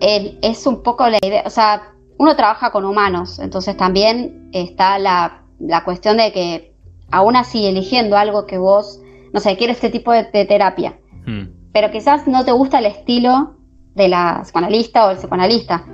es 0.00 0.66
un 0.66 0.82
poco 0.82 1.08
la 1.08 1.18
idea, 1.22 1.42
o 1.46 1.50
sea, 1.50 1.92
uno 2.18 2.34
trabaja 2.36 2.70
con 2.70 2.84
humanos, 2.84 3.38
entonces 3.38 3.76
también 3.76 4.50
está 4.52 4.98
la, 4.98 5.42
cuestión 5.84 6.16
de 6.16 6.32
que 6.32 6.74
aún 7.10 7.36
así 7.36 7.66
eligiendo 7.66 8.16
algo 8.16 8.46
que 8.46 8.58
vos, 8.58 9.00
no 9.32 9.40
sé, 9.40 9.56
quieres 9.56 9.76
este 9.76 9.90
tipo 9.90 10.12
de, 10.12 10.24
terapia, 10.24 10.98
hmm. 11.26 11.55
Pero 11.76 11.90
quizás 11.90 12.26
no 12.26 12.42
te 12.42 12.52
gusta 12.52 12.78
el 12.78 12.86
estilo 12.86 13.52
de 13.94 14.08
la 14.08 14.40
psicoanalista 14.44 15.06
o 15.06 15.10
el 15.10 15.18
psicoanalista. 15.18 15.84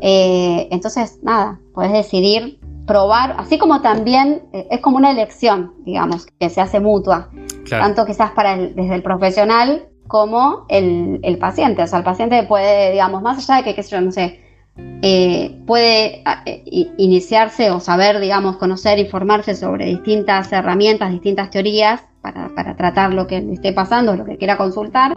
Eh, 0.00 0.68
entonces, 0.70 1.18
nada, 1.24 1.58
puedes 1.74 1.90
decidir 1.90 2.60
probar, 2.86 3.34
así 3.36 3.58
como 3.58 3.82
también 3.82 4.44
eh, 4.52 4.68
es 4.70 4.80
como 4.80 4.96
una 4.96 5.10
elección, 5.10 5.74
digamos, 5.80 6.26
que 6.38 6.48
se 6.48 6.60
hace 6.60 6.78
mutua, 6.78 7.30
tanto 7.68 8.06
quizás 8.06 8.30
para 8.30 8.56
desde 8.56 8.94
el 8.94 9.02
profesional 9.02 9.88
como 10.06 10.66
el, 10.68 11.36
paciente. 11.40 11.82
O 11.82 11.88
sea, 11.88 11.98
el 11.98 12.04
paciente 12.04 12.40
puede, 12.44 12.92
digamos, 12.92 13.20
más 13.20 13.38
allá 13.38 13.56
de 13.56 13.64
que, 13.64 13.74
qué 13.74 13.82
sé 13.82 13.96
yo, 13.96 14.00
no 14.00 14.12
sé, 14.12 14.40
eh, 15.00 15.60
puede 15.66 16.24
iniciarse 16.96 17.70
o 17.70 17.78
saber, 17.78 18.18
digamos, 18.18 18.56
conocer, 18.56 18.98
informarse 18.98 19.54
sobre 19.54 19.86
distintas 19.86 20.52
herramientas, 20.52 21.10
distintas 21.10 21.50
teorías 21.50 22.02
para, 22.20 22.48
para 22.54 22.76
tratar 22.76 23.14
lo 23.14 23.26
que 23.26 23.40
le 23.40 23.54
esté 23.54 23.72
pasando, 23.72 24.16
lo 24.16 24.24
que 24.24 24.36
quiera 24.38 24.56
consultar. 24.56 25.16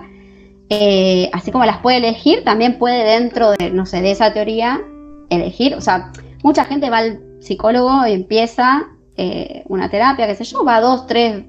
Eh, 0.70 1.30
así 1.34 1.52
como 1.52 1.66
las 1.66 1.80
puede 1.80 1.98
elegir, 1.98 2.44
también 2.44 2.78
puede 2.78 3.04
dentro 3.04 3.52
de, 3.52 3.72
no 3.72 3.86
sé, 3.86 4.02
de 4.02 4.12
esa 4.12 4.32
teoría 4.32 4.82
elegir, 5.30 5.76
o 5.76 5.82
sea, 5.82 6.12
mucha 6.44 6.66
gente 6.66 6.90
va 6.90 7.00
al 7.00 7.20
psicólogo 7.40 8.06
y 8.08 8.14
empieza 8.14 8.84
eh, 9.18 9.64
una 9.68 9.90
terapia, 9.90 10.28
qué 10.28 10.36
sé 10.36 10.44
yo, 10.44 10.64
va 10.64 10.78
a 10.78 10.82
dos, 10.82 11.08
tres 11.08 11.44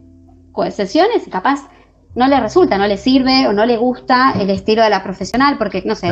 sesiones 0.71 1.27
y 1.27 1.31
capaz 1.31 1.69
no 2.15 2.27
le 2.29 2.41
resulta, 2.41 2.79
no 2.79 2.87
le 2.87 2.97
sirve 2.97 3.47
o 3.47 3.53
no 3.53 3.65
le 3.65 3.77
gusta 3.77 4.35
el 4.39 4.51
estilo 4.51 4.83
de 4.83 4.91
la 4.91 5.03
profesional, 5.03 5.57
porque, 5.57 5.83
no 5.85 5.95
sé, 5.95 6.11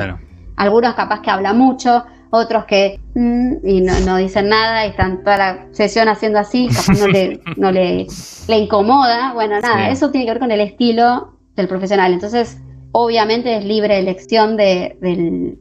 algunos 0.57 0.95
capaz 0.95 1.21
que 1.21 1.31
habla 1.31 1.53
mucho, 1.53 2.05
otros 2.31 2.65
que 2.65 3.01
mm, 3.15 3.67
y 3.67 3.81
no, 3.81 4.17
dicen 4.17 4.49
nada 4.49 4.87
y 4.87 4.91
están 4.91 5.23
toda 5.25 5.37
la 5.37 5.67
sesión 5.73 6.09
haciendo 6.09 6.39
así, 6.39 6.69
capaz 6.69 7.01
no 7.01 7.09
le, 7.09 7.41
no 7.57 7.73
le, 7.73 8.07
incomoda. 8.49 9.33
Bueno, 9.35 9.61
nada, 9.61 9.91
eso 9.91 10.11
tiene 10.11 10.27
que 10.27 10.33
ver 10.33 10.41
con 10.41 10.51
el 10.51 10.61
estilo 10.61 11.39
del 11.57 11.69
profesional. 11.69 12.13
Entonces, 12.13 12.61
obviamente 12.93 13.57
es 13.57 13.65
libre 13.65 13.99
elección 13.99 14.57
del, 14.57 15.59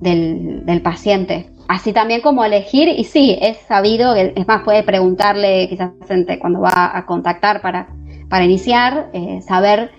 del, 0.00 0.82
paciente. 0.82 1.50
Así 1.68 1.92
también 1.92 2.20
como 2.20 2.44
elegir, 2.44 2.88
y 2.88 3.04
sí, 3.04 3.38
es 3.40 3.56
sabido, 3.68 4.14
es 4.14 4.46
más, 4.46 4.62
puede 4.62 4.82
preguntarle 4.82 5.68
quizás 5.68 5.92
cuando 6.40 6.60
va 6.60 6.96
a 6.96 7.06
contactar 7.06 7.62
para, 7.62 7.88
para 8.28 8.44
iniciar, 8.44 9.10
eh, 9.12 9.40
saber 9.42 9.90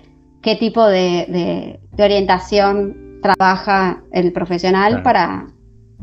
qué 0.41 0.55
tipo 0.55 0.85
de, 0.85 1.79
orientación 1.97 3.02
trabaja 3.23 4.03
el 4.11 4.31
profesional 4.31 5.01
para, 5.01 5.47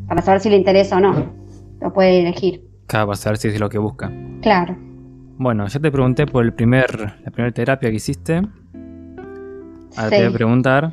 para 0.08 0.22
saber 0.22 0.40
si 0.40 0.50
le 0.50 0.56
interesa 0.56 0.96
o 0.96 1.00
no. 1.00 1.32
Lo 1.80 1.92
puede 1.92 2.20
elegir. 2.20 2.64
Claro, 2.86 3.06
para 3.06 3.16
saber 3.16 3.38
si 3.38 3.48
es 3.48 3.60
lo 3.60 3.68
que 3.68 3.78
busca. 3.78 4.12
Claro. 4.42 4.76
Bueno, 5.38 5.66
ya 5.68 5.78
te 5.78 5.92
pregunté 5.92 6.26
por 6.26 6.44
el 6.44 6.52
primer, 6.52 7.20
la 7.24 7.30
primera 7.30 7.52
terapia 7.52 7.90
que 7.90 7.96
hiciste. 7.96 8.42
Ahora 9.96 10.10
te 10.10 10.18
voy 10.18 10.26
a 10.26 10.32
preguntar 10.32 10.92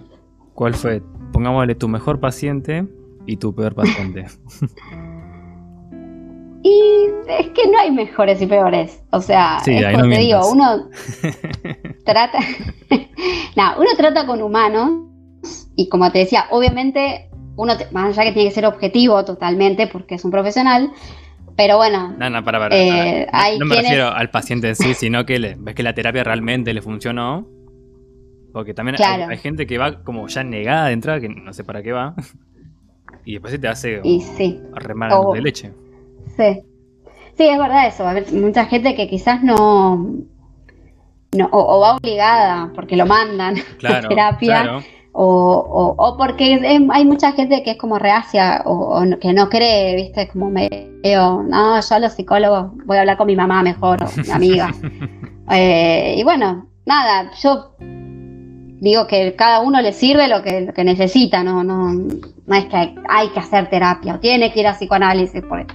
cuál 0.53 0.75
fue, 0.75 1.01
pongámosle 1.33 1.75
tu 1.75 1.87
mejor 1.87 2.19
paciente 2.19 2.87
y 3.25 3.37
tu 3.37 3.53
peor 3.53 3.73
paciente. 3.73 4.25
y 6.63 6.81
es 7.27 7.49
que 7.49 7.69
no 7.71 7.79
hay 7.79 7.91
mejores 7.91 8.41
y 8.41 8.45
peores. 8.45 9.03
O 9.11 9.21
sea, 9.21 9.57
es 9.65 9.95
como 9.95 10.09
te 10.09 10.19
digo, 10.19 10.51
uno 10.51 10.89
trata. 12.05 12.39
no, 13.55 13.79
uno 13.79 13.89
trata 13.97 14.25
con 14.25 14.41
humanos 14.41 15.07
y 15.77 15.87
como 15.87 16.11
te 16.11 16.19
decía, 16.19 16.47
obviamente 16.49 17.29
uno, 17.55 17.73
más 17.91 18.17
allá 18.17 18.27
que 18.27 18.33
tiene 18.33 18.49
que 18.49 18.55
ser 18.55 18.65
objetivo 18.65 19.23
totalmente 19.23 19.87
porque 19.87 20.15
es 20.15 20.25
un 20.25 20.31
profesional, 20.31 20.91
pero 21.55 21.77
bueno. 21.77 22.13
No, 22.17 22.29
no, 22.29 22.43
para, 22.43 22.59
para. 22.59 22.75
Eh, 22.75 23.27
no, 23.57 23.65
me 23.65 23.77
refiero 23.77 24.09
al 24.09 24.29
paciente 24.29 24.67
en 24.67 24.75
sí, 24.75 24.93
sino 24.93 25.25
que 25.25 25.39
le, 25.39 25.55
ves 25.57 25.73
que 25.73 25.83
la 25.83 25.93
terapia 25.93 26.25
realmente 26.25 26.73
le 26.73 26.81
funcionó 26.81 27.47
porque 28.57 28.73
también 28.73 28.97
hay, 28.99 29.37
gente 29.37 29.67
que 29.67 29.77
va 29.77 30.03
como 30.03 30.27
ya 30.27 30.43
negada 30.43 30.87
de 30.87 30.93
entrada, 30.93 31.19
que 31.19 31.29
no 31.29 31.53
sé 31.53 31.63
para 31.63 31.83
qué 31.83 31.91
va. 31.91 32.15
Y 33.23 33.33
después 33.33 33.51
se 33.51 33.59
te 33.59 33.67
hace 33.67 34.01
y 34.03 34.21
sí. 34.21 34.59
de 35.33 35.41
leche. 35.41 35.73
Sí. 36.35 36.61
Sí, 37.37 37.47
es 37.47 37.59
verdad 37.59 37.87
eso. 37.87 38.07
A 38.07 38.15
mucha 38.31 38.65
gente 38.65 38.95
que 38.95 39.07
quizás 39.07 39.43
no. 39.43 39.97
no 41.33 41.49
o, 41.51 41.79
va 41.81 41.97
obligada 41.97 42.71
porque 42.73 42.95
lo 42.95 43.05
mandan 43.05 43.57
a 43.57 44.07
terapia. 44.07 44.81
O, 45.19 45.95
o, 45.97 46.15
porque 46.15 46.61
hay 46.91 47.05
mucha 47.05 47.31
gente 47.31 47.63
que 47.63 47.71
es 47.71 47.77
como 47.77 47.97
reacia 47.97 48.61
o, 48.65 49.03
que 49.19 49.33
no 49.33 49.49
cree, 49.49 49.95
¿viste? 49.95 50.27
Como 50.27 50.51
medio, 50.51 51.41
no, 51.41 51.81
yo 51.81 51.95
a 51.95 51.99
los 51.99 52.13
psicólogos 52.13 52.67
voy 52.85 52.97
a 52.97 52.99
hablar 52.99 53.17
con 53.17 53.25
mi 53.25 53.35
mamá 53.35 53.63
mejor 53.63 54.03
o 54.03 54.07
mi 54.21 54.31
amiga. 54.31 54.71
Eh, 55.49 56.15
y 56.17 56.23
bueno, 56.25 56.67
nada, 56.85 57.31
yo 57.41 57.71
digo 57.79 59.07
que 59.07 59.33
cada 59.37 59.61
uno 59.61 59.81
le 59.81 59.93
sirve 59.93 60.27
lo 60.27 60.43
que, 60.43 60.73
que 60.75 60.83
necesita, 60.83 61.41
no, 61.41 61.63
no, 61.63 61.93
no 61.93 62.55
es 62.55 62.65
que 62.65 62.95
hay, 63.07 63.29
que 63.29 63.39
hacer 63.39 63.69
terapia 63.69 64.15
o 64.15 64.19
tiene 64.19 64.51
que 64.51 64.59
ir 64.59 64.67
a 64.67 64.73
psicoanálisis. 64.73 65.41
Por... 65.43 65.65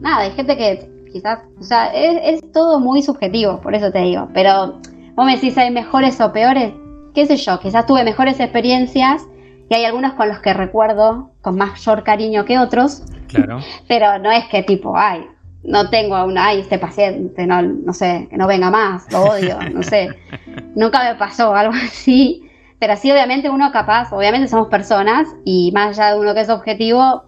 Nada, 0.00 0.22
hay 0.22 0.30
gente 0.30 0.56
que 0.56 0.90
quizás, 1.12 1.40
o 1.60 1.62
sea, 1.62 1.92
es, 1.94 2.40
todo 2.52 2.80
muy 2.80 3.02
subjetivo, 3.02 3.60
por 3.60 3.74
eso 3.74 3.92
te 3.92 4.00
digo. 4.00 4.28
Pero 4.32 4.80
vos 5.14 5.26
me 5.26 5.34
decís, 5.34 5.56
¿hay 5.58 5.70
mejores 5.70 6.18
o 6.22 6.32
peores? 6.32 6.72
¿Qué 7.14 7.26
sé 7.26 7.36
yo? 7.36 7.60
Quizás 7.60 7.86
tuve 7.86 8.04
mejores 8.04 8.40
experiencias 8.40 9.26
y 9.68 9.74
hay 9.74 9.84
algunos 9.84 10.14
con 10.14 10.28
los 10.28 10.38
que 10.40 10.52
recuerdo 10.54 11.30
con 11.40 11.56
mayor 11.56 12.02
cariño 12.04 12.44
que 12.44 12.58
otros. 12.58 13.02
Claro. 13.28 13.60
Pero 13.88 14.18
no 14.18 14.30
es 14.30 14.46
que 14.46 14.62
tipo, 14.62 14.96
ay, 14.96 15.26
no 15.64 15.90
tengo 15.90 16.16
aún, 16.16 16.36
ay, 16.38 16.60
este 16.60 16.78
paciente, 16.78 17.46
no, 17.46 17.62
no 17.62 17.92
sé, 17.92 18.26
que 18.30 18.36
no 18.36 18.46
venga 18.46 18.70
más, 18.70 19.10
lo 19.12 19.24
odio, 19.24 19.58
no 19.72 19.82
sé. 19.82 20.08
Nunca 20.74 21.02
me 21.04 21.14
pasó 21.16 21.54
algo 21.54 21.74
así. 21.74 22.48
Pero 22.78 22.96
sí, 22.96 23.12
obviamente 23.12 23.48
uno 23.48 23.70
capaz, 23.70 24.12
obviamente 24.12 24.48
somos 24.48 24.68
personas 24.68 25.28
y 25.44 25.70
más 25.72 25.98
allá 25.98 26.14
de 26.14 26.20
uno 26.20 26.34
que 26.34 26.40
es 26.40 26.48
objetivo, 26.48 27.24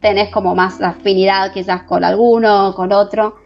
tenés 0.00 0.30
como 0.30 0.54
más 0.54 0.80
afinidad 0.82 1.52
quizás 1.52 1.84
con 1.84 2.02
alguno, 2.02 2.74
con 2.74 2.92
otro. 2.92 3.36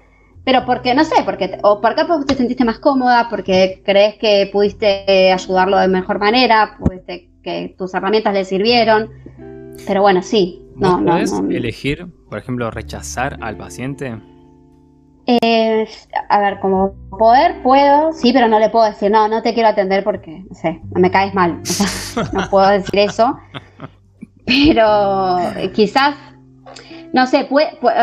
Pero 0.44 0.64
porque, 0.66 0.94
no 0.94 1.04
sé, 1.04 1.22
porque, 1.24 1.58
o 1.62 1.80
porque 1.80 2.04
te 2.26 2.34
sentiste 2.34 2.64
más 2.64 2.80
cómoda, 2.80 3.28
porque 3.30 3.80
crees 3.84 4.16
que 4.16 4.50
pudiste 4.52 5.32
ayudarlo 5.32 5.78
de 5.78 5.88
mejor 5.88 6.18
manera, 6.18 6.76
pudiste 6.78 7.30
que 7.42 7.74
tus 7.78 7.94
herramientas 7.94 8.34
le 8.34 8.44
sirvieron. 8.44 9.10
Pero 9.86 10.02
bueno, 10.02 10.22
sí. 10.22 10.60
No, 10.76 11.00
no, 11.00 11.16
elegir, 11.16 12.06
por 12.28 12.38
ejemplo, 12.38 12.70
rechazar 12.70 13.38
al 13.40 13.56
paciente? 13.56 14.18
Eh, 15.26 15.86
a 16.28 16.40
ver, 16.40 16.58
como 16.58 16.94
poder 17.10 17.62
puedo, 17.62 18.12
sí, 18.12 18.32
pero 18.32 18.48
no 18.48 18.58
le 18.58 18.70
puedo 18.70 18.86
decir, 18.86 19.10
no, 19.10 19.28
no 19.28 19.42
te 19.42 19.54
quiero 19.54 19.68
atender 19.68 20.02
porque, 20.02 20.44
no 20.48 20.54
sé, 20.54 20.80
me 20.94 21.10
caes 21.10 21.34
mal. 21.34 21.60
no 22.32 22.50
puedo 22.50 22.68
decir 22.68 22.98
eso. 22.98 23.38
Pero 24.44 25.38
eh, 25.56 25.70
quizás, 25.72 26.16
no 27.12 27.28
sé, 27.28 27.44
puede, 27.44 27.76
puede 27.80 27.94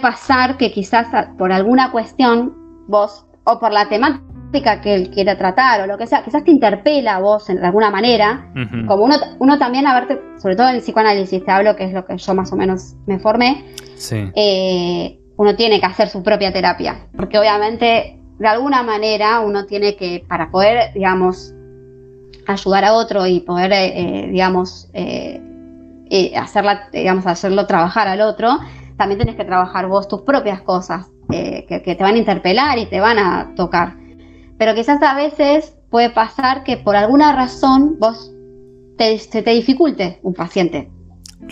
pasar 0.00 0.56
que 0.56 0.72
quizás 0.72 1.06
por 1.36 1.52
alguna 1.52 1.90
cuestión 1.92 2.54
vos, 2.88 3.26
o 3.44 3.58
por 3.58 3.72
la 3.72 3.88
temática 3.88 4.80
que 4.80 4.94
él 4.94 5.10
quiera 5.10 5.36
tratar, 5.36 5.82
o 5.82 5.86
lo 5.86 5.96
que 5.96 6.06
sea, 6.06 6.24
quizás 6.24 6.42
te 6.44 6.50
interpela 6.50 7.16
a 7.16 7.20
vos 7.20 7.46
de 7.46 7.64
alguna 7.64 7.90
manera. 7.90 8.50
Como 8.86 9.04
uno, 9.04 9.16
uno 9.38 9.58
también, 9.58 9.86
a 9.86 9.94
verte, 9.94 10.20
sobre 10.38 10.56
todo 10.56 10.68
en 10.68 10.76
el 10.76 10.82
psicoanálisis, 10.82 11.44
te 11.44 11.50
hablo 11.50 11.76
que 11.76 11.84
es 11.84 11.92
lo 11.92 12.04
que 12.04 12.16
yo 12.16 12.34
más 12.34 12.52
o 12.52 12.56
menos 12.56 12.94
me 13.06 13.18
formé. 13.18 13.64
Sí. 13.96 14.24
Eh, 14.34 15.18
uno 15.36 15.54
tiene 15.54 15.78
que 15.78 15.86
hacer 15.86 16.08
su 16.08 16.22
propia 16.22 16.52
terapia, 16.52 17.06
porque 17.16 17.38
obviamente 17.38 18.18
de 18.38 18.48
alguna 18.48 18.82
manera 18.82 19.40
uno 19.40 19.66
tiene 19.66 19.96
que, 19.96 20.24
para 20.28 20.50
poder, 20.50 20.92
digamos, 20.94 21.54
ayudar 22.46 22.84
a 22.84 22.94
otro 22.94 23.26
y 23.26 23.40
poder, 23.40 23.72
eh, 23.72 23.92
eh, 23.94 24.28
digamos, 24.30 24.88
eh, 24.94 25.40
hacerla, 26.36 26.88
digamos, 26.92 27.26
hacerlo 27.26 27.66
trabajar 27.66 28.08
al 28.08 28.20
otro, 28.20 28.58
también 28.98 29.18
tienes 29.18 29.36
que 29.36 29.44
trabajar 29.44 29.86
vos 29.86 30.08
tus 30.08 30.22
propias 30.22 30.60
cosas 30.60 31.10
que, 31.30 31.64
te 31.68 32.02
van 32.02 32.16
a 32.16 32.18
interpelar 32.18 32.78
y 32.78 32.86
te 32.86 33.00
van 33.00 33.18
a 33.18 33.54
tocar. 33.54 33.96
Pero 34.58 34.74
quizás 34.74 35.00
a 35.02 35.14
veces 35.14 35.76
puede 35.88 36.10
pasar 36.10 36.64
que 36.64 36.76
por 36.76 36.96
alguna 36.96 37.34
razón 37.34 37.96
vos 37.98 38.32
te, 38.98 39.16
se 39.18 39.42
te 39.42 39.50
dificulte 39.52 40.18
un 40.22 40.34
paciente. 40.34 40.90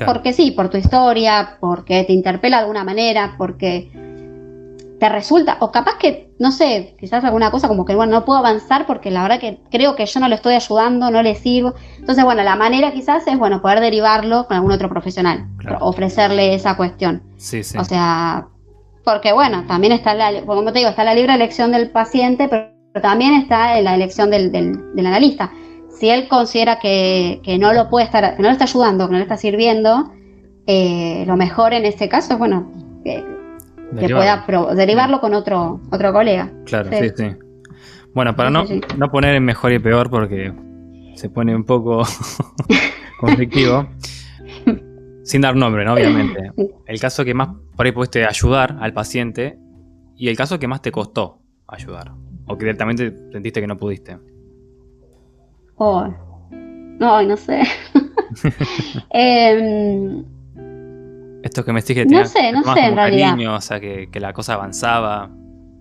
Porque 0.05 0.35
sí, 0.35 0.51
por 0.51 0.69
tu 0.69 0.77
historia, 0.77 1.57
porque 1.59 2.05
te 2.05 2.13
interpela 2.13 2.59
de 2.59 2.63
alguna 2.63 2.85
manera, 2.85 3.37
porque 3.39 3.91
te 4.99 5.09
resulta, 5.09 5.59
o 5.61 5.71
capaz 5.71 5.99
que, 5.99 6.31
no 6.39 6.51
sé, 6.51 6.97
quizás 6.99 7.23
alguna 7.23 7.51
cosa 7.51 7.69
como 7.69 7.85
que, 7.85 7.95
bueno, 7.95 8.13
no 8.13 8.25
puedo 8.25 8.39
avanzar 8.39 8.87
porque 8.87 9.11
la 9.11 9.23
verdad 9.23 9.41
que 9.41 9.59
creo 9.71 9.95
que 9.95 10.07
yo 10.07 10.21
no 10.21 10.29
lo 10.29 10.35
estoy 10.35 10.55
ayudando, 10.55 11.11
no 11.11 11.23
le 11.23 11.35
sirvo. 11.35 11.75
Entonces, 11.99 12.25
bueno, 12.25 12.43
la 12.43 12.57
manera 12.57 12.93
quizás 12.93 13.27
es, 13.27 13.39
bueno, 13.39 13.61
poder 13.61 13.81
derivarlo 13.81 14.47
con 14.47 14.57
algún 14.57 14.73
otro 14.73 14.89
profesional, 14.89 15.47
ofrecerle 15.81 16.55
esa 16.55 16.77
cuestión. 16.77 17.23
Sí, 17.37 17.63
sí. 17.63 17.77
O 17.77 17.85
sea, 17.85 18.47
porque, 19.05 19.33
bueno, 19.33 19.65
también 19.67 19.93
está, 19.93 20.15
la, 20.15 20.43
como 20.47 20.73
te 20.73 20.79
digo, 20.79 20.91
está 20.91 21.05
la 21.05 21.15
libre 21.15 21.35
elección 21.35 21.73
del 21.73 21.91
paciente, 21.91 22.49
pero, 22.49 22.71
también 23.03 23.35
está 23.35 23.79
la 23.83 23.95
elección 23.95 24.31
del, 24.31 24.51
del, 24.51 25.07
analista. 25.07 25.53
Si 25.91 26.09
él 26.09 26.29
considera 26.29 26.79
que, 26.79 27.43
que, 27.45 27.59
no 27.59 27.75
lo 27.75 27.91
puede 27.91 28.07
estar, 28.07 28.35
que 28.35 28.43
no 28.43 28.49
le 28.49 28.53
está 28.53 28.65
ayudando, 28.65 29.07
que 29.07 29.13
no 29.13 29.19
le 29.19 29.25
está 29.25 29.37
sirviendo, 29.37 30.11
eh, 30.67 31.25
lo 31.27 31.37
mejor 31.37 31.75
en 31.75 31.85
este 31.85 32.09
caso 32.09 32.33
es, 32.33 32.39
bueno, 32.39 32.73
que 33.05 33.36
que 33.99 34.09
pueda 34.09 34.45
derivarlo 34.75 35.21
con 35.21 35.35
otro, 35.35 35.81
otro 35.91 36.13
colega. 36.13 36.51
Claro, 36.65 36.91
sí, 36.93 37.11
sí. 37.17 37.37
Bueno, 38.15 38.35
para 38.35 38.51
no, 38.51 38.65
no 38.97 39.11
poner 39.11 39.35
en 39.35 39.45
mejor 39.45 39.73
y 39.73 39.79
peor 39.79 40.11
porque 40.11 40.53
se 41.15 41.29
pone 41.29 41.55
un 41.55 41.65
poco 41.65 42.03
conflictivo. 43.21 43.89
Sin 45.23 45.41
dar 45.41 45.57
nombre, 45.57 45.85
¿no? 45.85 45.95
Obviamente. 45.95 46.53
El 46.87 47.01
caso 47.01 47.25
que 47.25 47.35
más 47.35 47.49
por 47.77 47.85
ahí 47.85 47.93
pudiste 47.93 48.25
ayudar 48.25 48.77
al 48.81 48.93
paciente 48.93 49.59
y 50.17 50.29
el 50.29 50.37
caso 50.37 50.59
que 50.59 50.69
más 50.69 50.83
te 50.83 50.93
costó 50.93 51.41
ayudar. 51.67 52.13
O 52.47 52.57
que 52.57 52.65
directamente 52.65 53.13
sentiste 53.33 53.61
que 53.61 53.67
no 53.67 53.77
pudiste. 53.77 54.19
Oh. 55.77 56.07
No, 56.99 57.23
no 57.23 57.37
sé. 57.37 57.63
eh, 59.13 60.23
esto 61.47 61.65
que 61.65 61.73
me 61.73 61.83
que 61.83 62.05
No 62.05 62.25
sé, 62.27 62.53
no 62.53 62.63
sé 62.63 62.81
en 62.81 62.97
realidad. 62.97 63.55
o 63.55 63.61
sea, 63.61 63.81
que, 63.81 64.09
la 64.15 64.33
cosa 64.33 64.55
avanzaba. 64.55 65.31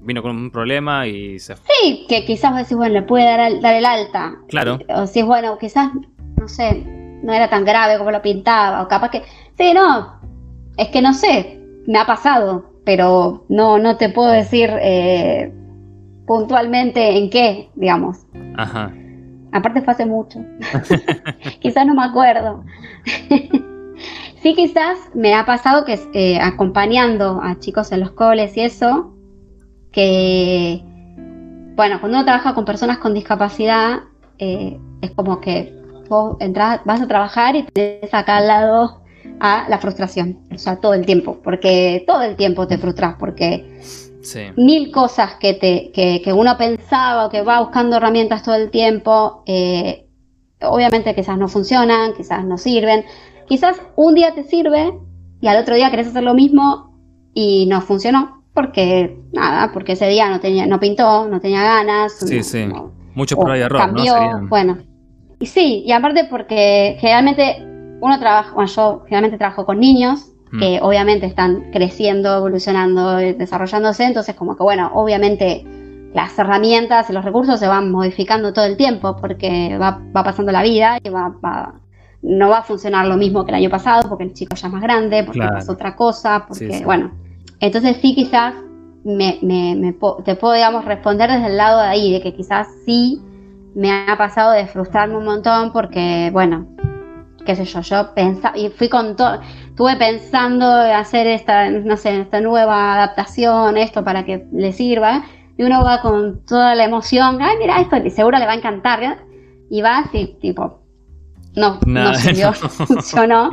Vino 0.01 0.21
con 0.21 0.35
un 0.35 0.51
problema 0.51 1.07
y 1.07 1.39
se 1.39 1.55
Sí, 1.55 2.05
que 2.07 2.25
quizás 2.25 2.55
decís, 2.55 2.77
bueno, 2.77 2.93
le 2.93 3.01
puede 3.01 3.25
dar, 3.25 3.75
el 3.75 3.85
alta. 3.85 4.35
Claro. 4.47 4.77
O 4.89 5.07
si 5.07 5.21
es 5.21 5.25
bueno, 5.25 5.57
quizás, 5.57 5.89
no 6.37 6.47
sé, 6.47 6.83
no 7.23 7.33
era 7.33 7.49
tan 7.49 7.65
grave 7.65 7.97
como 7.97 8.11
lo 8.11 8.21
pintaba. 8.21 8.83
O 8.83 8.87
capaz 8.87 9.09
que. 9.09 9.23
Sí, 9.57 9.73
no. 9.73 10.19
Es 10.77 10.89
que 10.89 11.01
no 11.01 11.11
sé, 11.13 11.59
me 11.87 11.97
ha 11.97 12.05
pasado, 12.05 12.69
pero 12.85 13.45
no, 13.49 13.79
no 13.79 13.97
te 13.97 14.09
puedo 14.09 14.29
decir 14.29 14.69
eh, 14.79 15.51
puntualmente 16.27 17.17
en 17.17 17.31
qué, 17.31 17.69
digamos. 17.75 18.27
Ajá. 18.57 18.93
Aparte 19.53 19.81
fue 19.81 19.93
hace 19.93 20.05
mucho. 20.05 20.39
quizás 21.61 21.87
no 21.87 21.95
me 21.95 22.03
acuerdo. 22.03 22.63
Sí, 24.45 24.53
quizás 24.53 24.99
me 25.15 25.33
ha 25.33 25.43
pasado 25.43 25.85
que 25.85 25.99
eh, 26.13 26.37
acompañando 26.39 27.39
a 27.41 27.57
chicos 27.57 27.91
en 27.91 28.01
los 28.01 28.11
coles 28.11 28.55
y 28.55 28.61
eso, 28.61 29.11
que, 29.91 30.83
bueno, 31.75 31.99
cuando 31.99 32.19
uno 32.19 32.25
trabaja 32.25 32.53
con 32.53 32.63
personas 32.63 32.99
con 32.99 33.15
discapacidad, 33.15 34.01
eh, 34.37 34.79
es 35.01 35.09
como 35.15 35.41
que 35.41 35.73
vos 36.09 36.37
entras, 36.39 36.81
vas 36.85 37.01
a 37.01 37.07
trabajar 37.07 37.55
y 37.55 37.63
te 37.63 38.07
acá 38.11 38.37
al 38.37 38.47
lado 38.47 39.01
a 39.39 39.65
la 39.67 39.79
frustración, 39.79 40.37
o 40.53 40.59
sea, 40.59 40.75
todo 40.75 40.93
el 40.93 41.07
tiempo, 41.07 41.39
porque 41.43 42.03
todo 42.05 42.21
el 42.21 42.35
tiempo 42.35 42.67
te 42.67 42.77
frustras, 42.77 43.15
porque 43.17 43.81
mil 44.57 44.91
cosas 44.91 45.37
que, 45.39 45.55
te, 45.55 45.91
que, 45.91 46.33
uno 46.33 46.55
pensaba 46.55 47.25
o 47.25 47.29
que 47.31 47.41
va 47.41 47.61
buscando 47.61 47.95
herramientas 47.95 48.43
todo 48.43 48.53
el 48.53 48.69
tiempo, 48.69 49.41
eh, 49.47 50.05
obviamente 50.61 51.15
quizás 51.15 51.35
no 51.35 51.47
funcionan, 51.47 52.13
quizás 52.13 52.45
no 52.45 52.59
sirven, 52.59 53.05
Quizás 53.47 53.81
un 53.95 54.15
día 54.15 54.33
te 54.33 54.43
sirve 54.43 54.93
y 55.41 55.47
al 55.47 55.57
otro 55.57 55.75
día 55.75 55.91
querés 55.91 56.07
hacer 56.07 56.23
lo 56.23 56.33
mismo 56.33 56.99
y 57.33 57.65
no 57.67 57.81
funcionó 57.81 58.35
porque 58.55 59.19
nada, 59.33 59.71
porque 59.73 59.91
ese 59.91 60.07
día 60.07 60.29
no 60.29 60.39
tenía, 60.39 60.65
no 60.65 60.79
pintó, 60.79 61.27
no 61.27 61.39
tenía 61.41 61.61
ganas. 61.61 62.13
Sí, 62.13 62.41
sí. 62.41 62.65
Mucho 63.13 63.35
prueba 63.35 63.57
y 63.57 63.61
error, 63.61 63.79
cambió, 63.79 64.15
Bueno. 64.49 64.77
Y 65.39 65.45
sí, 65.45 65.83
y 65.85 65.91
aparte 65.91 66.25
porque 66.29 66.95
generalmente 66.99 67.57
uno 67.99 68.17
trabaja, 68.19 68.53
bueno, 68.53 68.71
yo 68.73 69.01
generalmente 69.03 69.37
trabajo 69.37 69.65
con 69.65 69.79
niños 69.81 70.31
mm. 70.51 70.59
que 70.59 70.79
obviamente 70.81 71.25
están 71.25 71.71
creciendo, 71.71 72.37
evolucionando, 72.37 73.17
desarrollándose, 73.17 74.05
entonces 74.05 74.35
como 74.35 74.55
que 74.55 74.63
bueno, 74.63 74.89
obviamente 74.93 75.65
las 76.13 76.39
herramientas 76.39 77.09
y 77.09 77.13
los 77.13 77.25
recursos 77.25 77.59
se 77.59 77.67
van 77.67 77.91
modificando 77.91 78.53
todo 78.53 78.63
el 78.63 78.77
tiempo 78.77 79.17
porque 79.17 79.77
va, 79.77 80.01
va 80.15 80.23
pasando 80.23 80.53
la 80.53 80.63
vida 80.63 80.97
y 81.03 81.09
va, 81.09 81.35
va, 81.43 81.75
no 82.25 82.49
va 82.49 82.59
a 82.59 82.63
funcionar 82.63 83.05
lo 83.05 83.17
mismo 83.17 83.45
que 83.45 83.51
el 83.51 83.55
año 83.55 83.69
pasado 83.69 84.09
porque 84.09 84.23
el 84.23 84.33
chico 84.33 84.55
ya 84.55 84.67
es 84.67 84.73
más 84.73 84.81
grande, 84.81 85.23
porque 85.23 85.47
es 85.57 85.69
otra 85.69 85.95
cosa, 85.95 86.45
porque, 86.47 86.81
bueno, 86.83 87.11
entonces 87.59 87.97
sí 88.01 88.15
quizás 88.15 88.55
me, 89.03 89.93
te 90.25 90.35
puedo, 90.35 90.53
digamos, 90.53 90.85
responder 90.85 91.29
desde 91.29 91.47
el 91.47 91.57
lado 91.57 91.79
de 91.81 91.87
ahí, 91.87 92.11
de 92.11 92.21
que 92.21 92.33
quizás 92.33 92.67
sí 92.85 93.21
me 93.75 93.91
ha 93.91 94.17
pasado 94.17 94.51
de 94.51 94.65
frustrarme 94.65 95.17
un 95.17 95.25
montón 95.25 95.71
porque, 95.71 96.31
bueno, 96.33 96.65
qué 97.45 97.55
sé 97.55 97.65
yo, 97.65 97.81
yo 97.81 98.13
pensaba, 98.15 98.57
y 98.57 98.69
fui 98.69 98.89
con 98.89 99.15
todo, 99.15 99.39
estuve 99.67 99.95
pensando 99.97 100.65
hacer 100.67 101.27
esta, 101.27 101.69
no 101.69 101.95
sé, 101.95 102.21
esta 102.21 102.41
nueva 102.41 102.95
adaptación, 102.95 103.77
esto 103.77 104.03
para 104.03 104.25
que 104.25 104.47
le 104.51 104.71
sirva, 104.71 105.25
y 105.57 105.63
uno 105.63 105.83
va 105.83 106.01
con 106.01 106.43
toda 106.45 106.73
la 106.73 106.85
emoción, 106.85 107.37
ay, 107.39 107.57
mira, 107.59 107.79
esto 107.79 107.97
seguro 108.09 108.39
le 108.39 108.47
va 108.47 108.53
a 108.53 108.55
encantar, 108.55 109.19
y 109.69 109.81
vas 109.83 110.07
y 110.13 110.37
tipo, 110.39 110.84
no, 111.55 111.79
no, 111.85 112.13
sirvió, 112.15 112.47
no 112.61 112.69
funcionó. 112.69 113.49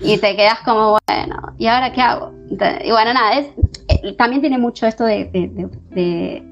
Y 0.00 0.18
te 0.18 0.36
quedas 0.36 0.60
como, 0.64 0.98
bueno, 1.06 1.36
¿y 1.58 1.66
ahora 1.66 1.92
qué 1.92 2.00
hago? 2.00 2.32
Y 2.50 2.90
bueno, 2.90 3.14
nada, 3.14 3.38
es, 3.38 3.46
eh, 3.88 4.14
también 4.16 4.40
tiene 4.40 4.58
mucho 4.58 4.86
esto 4.86 5.04
de, 5.04 6.42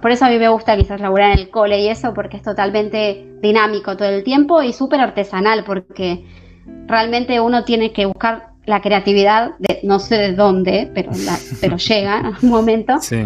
Por 0.00 0.10
eso 0.10 0.26
a 0.26 0.28
mí 0.28 0.38
me 0.38 0.48
gusta 0.48 0.76
quizás 0.76 1.00
laburar 1.00 1.32
en 1.32 1.38
el 1.38 1.50
cole 1.50 1.80
y 1.80 1.88
eso, 1.88 2.14
porque 2.14 2.36
es 2.36 2.42
totalmente 2.42 3.26
dinámico 3.42 3.96
todo 3.96 4.08
el 4.08 4.22
tiempo 4.22 4.62
y 4.62 4.72
súper 4.72 5.00
artesanal, 5.00 5.64
porque 5.64 6.24
realmente 6.86 7.40
uno 7.40 7.64
tiene 7.64 7.92
que 7.92 8.06
buscar 8.06 8.48
la 8.66 8.82
creatividad, 8.82 9.52
de, 9.58 9.80
no 9.82 9.98
sé 9.98 10.18
de 10.18 10.32
dónde, 10.34 10.90
pero, 10.94 11.10
pero 11.60 11.76
llega 11.88 12.20
en 12.20 12.26
un 12.42 12.50
momento. 12.50 12.98
Sí. 13.00 13.24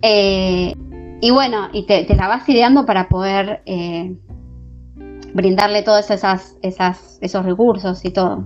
Eh, 0.00 0.74
y 1.20 1.30
bueno, 1.30 1.68
y 1.72 1.84
te, 1.84 2.06
la 2.14 2.28
vas 2.28 2.48
ideando 2.48 2.86
para 2.86 3.08
poder... 3.08 3.62
Eh, 3.66 4.16
brindarle 5.38 5.82
todos 5.82 6.10
esas, 6.10 6.56
esas, 6.62 7.16
esos 7.20 7.44
recursos 7.44 8.04
y 8.04 8.10
todo. 8.10 8.44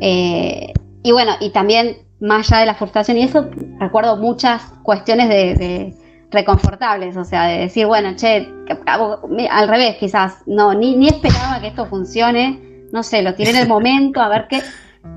Eh, 0.00 0.72
y 1.04 1.12
bueno, 1.12 1.32
y 1.40 1.50
también 1.50 1.98
más 2.20 2.50
allá 2.50 2.60
de 2.60 2.66
la 2.66 2.74
frustración 2.74 3.18
y 3.18 3.22
eso, 3.22 3.48
recuerdo 3.78 4.16
muchas 4.16 4.62
cuestiones 4.82 5.28
de, 5.28 5.94
reconfortables, 6.32 7.16
o 7.16 7.24
sea, 7.24 7.44
de 7.44 7.58
decir, 7.60 7.86
bueno, 7.86 8.16
che, 8.16 8.48
al 9.48 9.68
revés 9.68 9.96
quizás, 10.00 10.42
no, 10.46 10.74
ni, 10.74 10.96
ni 10.96 11.06
esperaba 11.06 11.60
que 11.60 11.68
esto 11.68 11.86
funcione, 11.86 12.86
no 12.92 13.04
sé, 13.04 13.22
lo 13.22 13.34
tiré 13.34 13.50
en 13.50 13.56
el 13.56 13.68
momento, 13.76 14.20
a 14.20 14.28
ver 14.28 14.46
qué... 14.48 14.60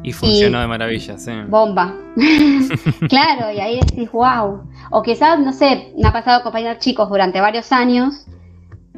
Y 0.04 0.14
funcionó 0.14 0.62
de 0.62 0.68
maravilla, 0.68 1.18
sí. 1.18 1.32
Bomba. 1.48 1.96
claro, 3.10 3.52
y 3.52 3.60
ahí 3.60 3.80
decís, 3.80 4.10
wow. 4.12 4.62
O 4.92 5.02
quizás, 5.02 5.40
no 5.40 5.52
sé, 5.52 5.92
me 5.98 6.08
ha 6.08 6.14
pasado 6.14 6.40
acompañar 6.40 6.78
chicos 6.78 7.10
durante 7.10 7.42
varios 7.42 7.72
años 7.72 8.28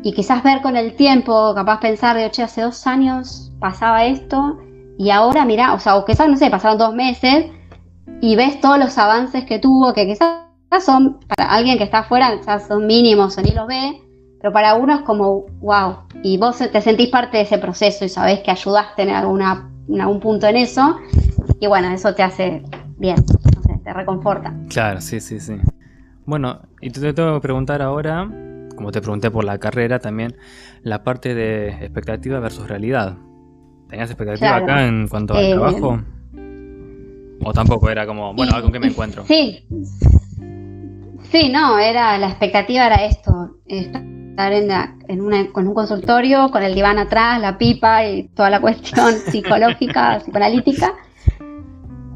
y 0.04 0.12
quizás 0.12 0.44
ver 0.44 0.62
con 0.62 0.76
el 0.76 0.96
tiempo, 0.96 1.54
capaz 1.56 1.80
pensar 1.80 2.18
de, 2.18 2.26
oye, 2.26 2.44
hace 2.44 2.62
dos 2.62 2.86
años 2.86 3.52
pasaba 3.60 4.06
esto 4.06 4.60
y 4.98 5.10
ahora 5.10 5.46
mira, 5.46 5.74
o 5.74 5.80
sea, 5.80 5.96
o 5.96 6.06
quizás, 6.06 6.28
no 6.28 6.36
sé, 6.36 6.50
pasaron 6.50 6.78
dos 6.78 6.94
meses 6.94 7.46
y 8.22 8.36
ves 8.36 8.60
todos 8.60 8.78
los 8.78 8.98
avances 8.98 9.46
que 9.46 9.60
tuvo, 9.60 9.94
que 9.94 10.06
quizás 10.06 10.44
son, 10.82 11.20
para 11.36 11.52
alguien 11.52 11.78
que 11.78 11.86
está 11.86 12.00
afuera, 12.00 12.38
quizás 12.38 12.68
son 12.68 12.86
mínimos 12.86 13.38
o 13.38 13.42
ni 13.42 13.52
los 13.52 13.66
ve, 13.66 14.02
pero 14.42 14.52
para 14.52 14.76
uno 14.76 14.94
es 14.94 15.02
como, 15.02 15.46
wow, 15.62 16.00
y 16.22 16.38
vos 16.38 16.58
te 16.58 16.82
sentís 16.82 17.08
parte 17.08 17.38
de 17.38 17.44
ese 17.44 17.58
proceso 17.58 18.04
y 18.04 18.10
sabés 18.10 18.42
que 18.42 18.52
ayudaste 18.52 19.04
en, 19.04 19.10
alguna, 19.10 19.70
algún 20.00 20.20
punto 20.20 20.48
en 20.48 20.58
eso, 20.58 20.98
y 21.62 21.68
bueno, 21.68 21.90
eso 21.92 22.14
te 22.14 22.24
hace 22.24 22.62
bien, 22.98 23.16
te 23.86 23.94
reconforta. 23.94 24.54
Claro, 24.68 25.00
sí, 25.00 25.22
sí, 25.22 25.40
sí. 25.40 25.56
Bueno, 26.26 26.60
y 26.82 26.90
te 26.90 27.14
tengo 27.14 27.36
que 27.36 27.42
preguntar 27.42 27.82
ahora, 27.82 28.30
como 28.76 28.92
te 28.92 29.02
pregunté 29.02 29.32
por 29.32 29.44
la 29.44 29.58
carrera, 29.58 30.00
también 30.00 30.36
la 30.82 31.04
parte 31.04 31.34
de 31.36 31.70
expectativa 31.70 32.40
versus 32.40 32.68
realidad. 32.68 33.18
¿Tenías 33.90 34.10
expectativa 34.10 34.56
acá 34.56 34.88
en 34.88 35.08
cuanto 35.08 35.36
al 35.36 35.46
eh, 35.46 35.52
trabajo? 35.52 36.02
¿O 37.46 37.54
tampoco 37.54 37.90
era 37.90 38.06
como, 38.06 38.34
bueno, 38.34 38.60
¿con 38.62 38.72
qué 38.72 38.80
me 38.80 38.88
encuentro? 38.88 39.26
Sí. 39.26 39.68
Sí, 41.32 41.50
no, 41.50 41.80
era 41.80 42.18
la 42.18 42.30
expectativa 42.30 42.86
era 42.86 43.06
esto, 43.06 43.58
estar 43.66 44.54
en, 44.54 44.72
en 45.08 45.48
con 45.52 45.68
un 45.68 45.74
consultorio, 45.74 46.50
con 46.50 46.64
el 46.64 46.76
diván 46.76 47.00
atrás, 47.00 47.40
la 47.42 47.58
pipa 47.58 48.06
y 48.06 48.28
toda 48.30 48.50
la 48.50 48.62
cuestión 48.62 49.14
psicológica, 49.32 50.20
psicoanalítica. 50.20 50.94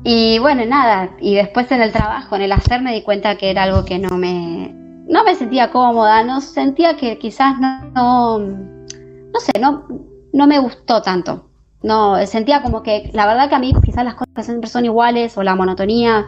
Y 0.03 0.39
bueno, 0.39 0.65
nada, 0.65 1.11
y 1.19 1.35
después 1.35 1.71
en 1.71 1.81
el 1.81 1.91
trabajo, 1.91 2.35
en 2.35 2.43
el 2.43 2.51
hacer, 2.51 2.81
me 2.81 2.93
di 2.93 3.01
cuenta 3.01 3.35
que 3.35 3.49
era 3.49 3.63
algo 3.63 3.83
que 3.83 3.99
no 3.99 4.17
me, 4.17 4.73
no 5.07 5.23
me 5.23 5.35
sentía 5.35 5.71
cómoda, 5.71 6.23
no 6.23 6.41
sentía 6.41 6.97
que 6.97 7.17
quizás 7.17 7.55
no, 7.59 8.39
no, 8.39 9.39
sé, 9.39 9.51
no, 9.59 9.85
no 10.33 10.47
me 10.47 10.59
gustó 10.59 11.01
tanto. 11.01 11.45
No, 11.83 12.17
sentía 12.25 12.63
como 12.63 12.81
que 12.81 13.09
la 13.13 13.27
verdad 13.27 13.49
que 13.49 13.55
a 13.55 13.59
mí 13.59 13.73
quizás 13.85 14.03
las 14.03 14.15
cosas 14.15 14.45
siempre 14.45 14.69
son 14.69 14.85
iguales 14.85 15.37
o 15.37 15.43
la 15.43 15.55
monotonía 15.55 16.25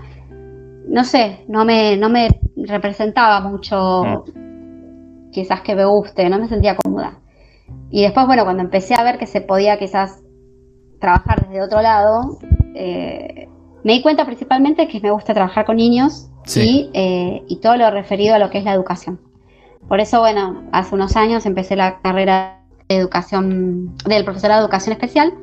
no 0.89 1.03
sé, 1.03 1.45
no 1.47 1.65
me, 1.65 1.95
no 1.97 2.09
me 2.09 2.29
representaba 2.57 3.41
mucho, 3.41 4.03
mm. 4.03 5.31
quizás 5.31 5.61
que 5.61 5.75
me 5.75 5.85
guste, 5.85 6.27
no 6.29 6.39
me 6.39 6.47
sentía 6.47 6.75
cómoda. 6.75 7.19
Y 7.91 8.01
después, 8.01 8.25
bueno, 8.25 8.43
cuando 8.43 8.63
empecé 8.63 8.95
a 8.95 9.03
ver 9.03 9.17
que 9.17 9.27
se 9.27 9.41
podía 9.41 9.77
quizás 9.77 10.21
trabajar 10.99 11.47
desde 11.47 11.61
otro 11.61 11.81
lado, 11.81 12.39
eh, 12.75 13.47
me 13.83 13.93
di 13.93 14.01
cuenta 14.01 14.25
principalmente 14.25 14.87
que 14.87 14.99
me 14.99 15.11
gusta 15.11 15.33
trabajar 15.33 15.65
con 15.65 15.77
niños 15.77 16.29
eh, 16.55 17.43
y, 17.47 17.55
todo 17.57 17.77
lo 17.77 17.91
referido 17.91 18.35
a 18.35 18.39
lo 18.39 18.49
que 18.49 18.59
es 18.59 18.63
la 18.63 18.73
educación. 18.73 19.19
Por 19.87 19.99
eso, 19.99 20.19
bueno, 20.19 20.63
hace 20.71 20.95
unos 20.95 21.15
años 21.15 21.45
empecé 21.45 21.75
la 21.75 21.99
carrera 22.01 22.59
de 22.87 22.97
educación, 22.97 23.95
del 24.05 24.23
profesorado 24.23 24.61
de 24.61 24.65
educación 24.65 24.93
especial, 24.93 25.33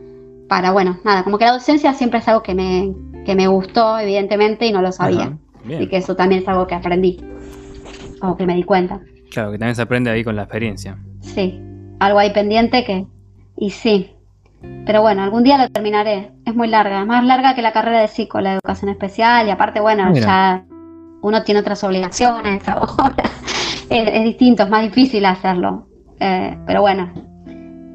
para, 0.49 0.73
bueno, 0.73 0.99
nada, 1.05 1.25
como 1.25 1.39
que 1.39 1.45
la 1.45 1.53
docencia 1.53 1.95
siempre 1.95 2.21
es 2.21 2.29
algo 2.29 2.43
que 2.43 2.55
me, 2.55 2.93
que 3.25 3.35
me 3.35 3.47
gustó, 3.49 3.99
evidentemente, 3.99 4.67
y 4.67 4.73
no 4.73 4.83
lo 4.83 4.93
sabía. 4.93 5.37
y 5.69 5.89
que 5.89 5.97
eso 5.97 6.15
también 6.15 6.43
es 6.43 6.49
algo 6.49 6.67
que 6.67 6.75
aprendí, 6.75 7.21
como 8.21 8.37
que 8.37 8.47
me 8.47 8.55
di 8.55 8.63
cuenta. 8.63 9.01
Claro, 9.31 9.51
que 9.51 9.59
también 9.59 9.75
se 9.75 9.83
aprende 9.83 10.11
ahí 10.11 10.23
con 10.23 10.37
la 10.37 10.43
experiencia. 10.43 10.99
Sí, 11.21 11.61
algo 11.99 12.19
ahí 12.19 12.33
pendiente 12.33 12.85
que, 12.85 13.07
y 13.57 13.71
sí, 13.71 14.17
pero 14.85 15.03
bueno, 15.03 15.23
algún 15.23 15.43
día 15.43 15.59
lo 15.59 15.69
terminaré. 15.69 16.31
Es 16.45 16.55
muy 16.55 16.69
larga, 16.69 17.05
más 17.05 17.25
larga 17.25 17.55
que 17.55 17.63
la 17.63 17.73
carrera 17.73 18.01
de 18.01 18.09
psico, 18.09 18.41
la 18.41 18.55
educación 18.55 18.91
especial, 18.91 19.47
y 19.47 19.51
aparte, 19.51 19.81
bueno, 19.81 20.15
ya 20.15 20.65
uno 21.27 21.43
tiene 21.43 21.61
otras 21.61 21.83
obligaciones 21.85 22.67
ahora. 22.69 23.25
es, 23.91 24.25
distinto, 24.25 24.63
es 24.63 24.71
más 24.71 24.83
difícil 24.83 25.25
hacerlo. 25.25 25.87
Eh, 26.21 26.57
pero 26.67 26.81
bueno, 26.81 27.13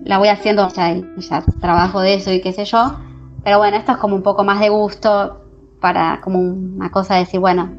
la 0.03 0.17
voy 0.17 0.27
haciendo, 0.27 0.67
ya, 0.69 0.95
ya 1.17 1.43
trabajo 1.59 2.01
de 2.01 2.15
eso 2.15 2.31
y 2.31 2.41
qué 2.41 2.51
sé 2.51 2.65
yo. 2.65 2.99
Pero 3.43 3.57
bueno, 3.57 3.77
esto 3.77 3.93
es 3.93 3.97
como 3.97 4.15
un 4.15 4.23
poco 4.23 4.43
más 4.43 4.59
de 4.59 4.69
gusto 4.69 5.41
para 5.79 6.21
como 6.21 6.39
una 6.39 6.91
cosa 6.91 7.15
de 7.15 7.21
decir, 7.21 7.39
bueno, 7.39 7.71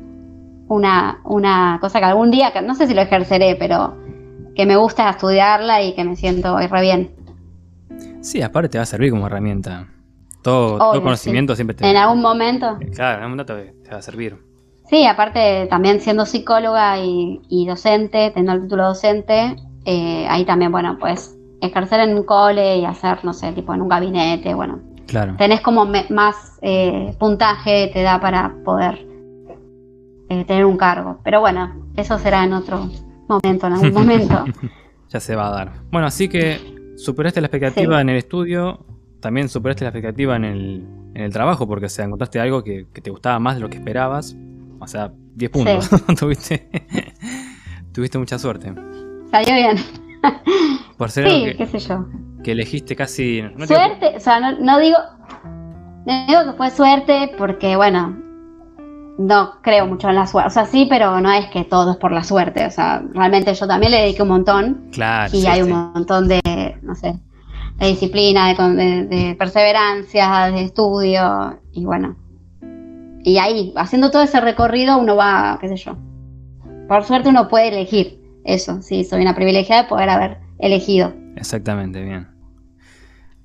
una, 0.68 1.20
una 1.24 1.78
cosa 1.80 2.00
que 2.00 2.06
algún 2.06 2.30
día, 2.30 2.52
que 2.52 2.62
no 2.62 2.74
sé 2.74 2.86
si 2.86 2.94
lo 2.94 3.02
ejerceré, 3.02 3.56
pero 3.56 3.96
que 4.56 4.66
me 4.66 4.76
gusta 4.76 5.08
estudiarla 5.08 5.82
y 5.82 5.94
que 5.94 6.04
me 6.04 6.16
siento 6.16 6.56
re 6.58 6.80
bien. 6.80 7.10
Sí, 8.20 8.40
aparte 8.42 8.70
te 8.70 8.78
va 8.78 8.82
a 8.82 8.86
servir 8.86 9.10
como 9.10 9.26
herramienta. 9.26 9.86
Todo, 10.42 10.78
conocimiento 11.00 11.54
siempre 11.54 11.76
te... 11.76 11.88
En 11.88 11.96
algún 11.96 12.20
momento. 12.20 12.78
Claro, 12.94 13.18
en 13.18 13.24
algún 13.24 13.30
momento 13.30 13.56
te, 13.56 13.90
va 13.90 13.98
a 13.98 14.02
servir. 14.02 14.36
Sí, 14.92 15.06
aparte 15.06 15.68
también 15.70 16.02
siendo 16.02 16.26
psicóloga 16.26 16.98
y, 16.98 17.66
docente, 17.66 18.28
teniendo 18.28 18.52
el 18.52 18.62
título 18.64 18.88
docente, 18.88 19.56
eh, 19.86 20.26
ahí 20.28 20.44
también, 20.44 20.70
bueno, 20.70 20.98
pues 21.00 21.34
ejercer 21.62 22.00
en 22.00 22.14
un 22.14 22.24
cole 22.24 22.76
y 22.76 22.84
hacer, 22.84 23.24
no 23.24 23.32
sé, 23.32 23.52
tipo 23.52 23.72
en 23.72 23.80
un 23.80 23.88
gabinete, 23.88 24.52
bueno. 24.52 24.80
Claro. 25.06 25.36
Tenés 25.38 25.62
como 25.62 25.86
más 26.10 26.58
eh, 26.60 27.16
puntaje, 27.18 27.90
te 27.94 28.02
da 28.02 28.20
para 28.20 28.54
poder 28.66 29.06
eh, 30.28 30.44
tener 30.44 30.66
un 30.66 30.76
cargo. 30.76 31.20
Pero 31.24 31.40
bueno, 31.40 31.72
eso 31.96 32.18
será 32.18 32.44
en 32.44 32.52
otro 32.52 32.90
momento, 33.28 33.68
en 33.68 33.72
algún 33.72 33.94
momento. 33.94 34.44
ya 35.08 35.20
se 35.20 35.34
va 35.34 35.48
a 35.48 35.50
dar. 35.52 35.72
Bueno, 35.90 36.06
así 36.06 36.28
que 36.28 36.92
superaste 36.98 37.40
la 37.40 37.46
expectativa 37.46 37.98
en 37.98 38.10
el 38.10 38.16
estudio, 38.16 38.84
también 39.20 39.48
superaste 39.48 39.86
la 39.86 39.88
expectativa 39.88 40.36
en 40.36 40.44
el, 40.44 40.86
en 41.14 41.22
el 41.22 41.32
trabajo, 41.32 41.66
porque 41.66 41.86
o 41.86 41.88
sea, 41.88 42.04
encontraste 42.04 42.40
algo 42.40 42.62
que, 42.62 42.84
te 42.92 43.10
gustaba 43.10 43.38
más 43.38 43.54
de 43.54 43.62
lo 43.62 43.70
que 43.70 43.78
esperabas. 43.78 44.36
O 44.82 44.86
sea, 44.88 45.12
10 45.36 45.50
puntos. 45.52 45.90
tuviste, 46.18 46.68
tuviste 47.92 48.18
mucha 48.18 48.36
suerte. 48.36 48.74
Salió 49.30 49.54
bien. 49.54 49.76
Por 50.98 51.08
ser 51.10 51.28
sí, 51.28 51.44
que, 51.44 51.56
qué 51.56 51.66
sé 51.66 51.78
yo. 51.78 52.04
Que 52.42 52.52
elegiste 52.52 52.96
casi. 52.96 53.42
suerte, 53.64 54.16
o 54.16 54.20
sea, 54.20 54.40
no, 54.40 54.58
no 54.58 54.80
digo. 54.80 54.98
No 56.04 56.26
digo 56.26 56.50
que 56.50 56.56
fue 56.56 56.70
suerte 56.70 57.30
porque, 57.38 57.76
bueno, 57.76 58.18
no 59.18 59.60
creo 59.62 59.86
mucho 59.86 60.08
en 60.08 60.16
la 60.16 60.26
suerte. 60.26 60.48
O 60.48 60.50
sea, 60.50 60.66
sí, 60.66 60.86
pero 60.90 61.20
no 61.20 61.30
es 61.30 61.46
que 61.50 61.62
todo 61.62 61.92
es 61.92 61.96
por 61.96 62.10
la 62.10 62.24
suerte. 62.24 62.66
O 62.66 62.70
sea, 62.70 63.04
realmente 63.14 63.54
yo 63.54 63.68
también 63.68 63.92
le 63.92 63.98
dediqué 63.98 64.22
un 64.22 64.28
montón. 64.28 64.88
Claro. 64.90 65.30
Y 65.32 65.46
hay 65.46 65.62
un 65.62 65.70
montón 65.70 66.26
de, 66.26 66.40
no 66.82 66.96
sé, 66.96 67.20
de 67.78 67.86
disciplina, 67.86 68.48
de, 68.48 69.36
perseverancia, 69.38 70.50
de 70.50 70.62
estudio. 70.62 71.60
Y 71.70 71.84
bueno. 71.84 72.16
Y 73.24 73.38
ahí, 73.38 73.72
haciendo 73.76 74.10
todo 74.10 74.22
ese 74.22 74.40
recorrido, 74.40 74.98
uno 74.98 75.16
va, 75.16 75.58
qué 75.60 75.68
sé 75.68 75.76
yo. 75.76 75.96
Por 76.88 77.04
suerte 77.04 77.28
uno 77.28 77.48
puede 77.48 77.68
elegir 77.68 78.20
eso. 78.44 78.82
Sí, 78.82 79.04
soy 79.04 79.22
una 79.22 79.34
privilegiada 79.34 79.84
de 79.84 79.88
poder 79.88 80.08
haber 80.10 80.38
elegido. 80.58 81.12
Exactamente, 81.36 82.02
bien. 82.02 82.28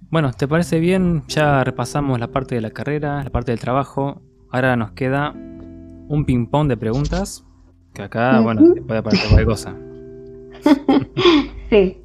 Bueno, 0.09 0.31
¿te 0.31 0.47
parece 0.47 0.79
bien? 0.79 1.23
Ya 1.27 1.63
repasamos 1.63 2.19
la 2.19 2.27
parte 2.29 2.55
de 2.55 2.61
la 2.61 2.71
carrera, 2.71 3.23
la 3.23 3.29
parte 3.29 3.51
del 3.51 3.59
trabajo. 3.59 4.21
Ahora 4.51 4.75
nos 4.75 4.91
queda 4.91 5.31
un 5.31 6.25
ping-pong 6.25 6.67
de 6.67 6.77
preguntas. 6.77 7.43
Que 7.93 8.03
acá, 8.03 8.39
bueno, 8.41 8.73
te 8.73 8.81
puede 8.81 8.99
aparecer 8.99 9.27
cualquier 9.29 9.47
cosa. 9.47 9.75
sí. 11.69 12.01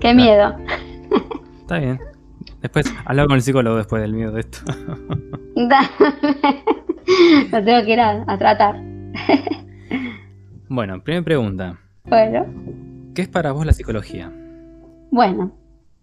Qué 0.00 0.14
miedo. 0.14 0.56
Está 1.60 1.78
bien. 1.78 1.98
Después, 2.66 2.92
hablar 3.04 3.28
con 3.28 3.36
el 3.36 3.42
psicólogo 3.42 3.76
después 3.76 4.02
del 4.02 4.12
miedo 4.12 4.32
de 4.32 4.40
esto. 4.40 4.58
Lo 7.52 7.64
tengo 7.64 7.84
que 7.84 7.92
ir 7.92 8.00
a, 8.00 8.24
a 8.26 8.36
tratar. 8.36 8.82
bueno, 10.68 11.00
primera 11.00 11.24
pregunta. 11.24 11.78
Bueno. 12.06 12.44
¿Qué 13.14 13.22
es 13.22 13.28
para 13.28 13.52
vos 13.52 13.64
la 13.64 13.72
psicología? 13.72 14.32
Bueno, 15.12 15.52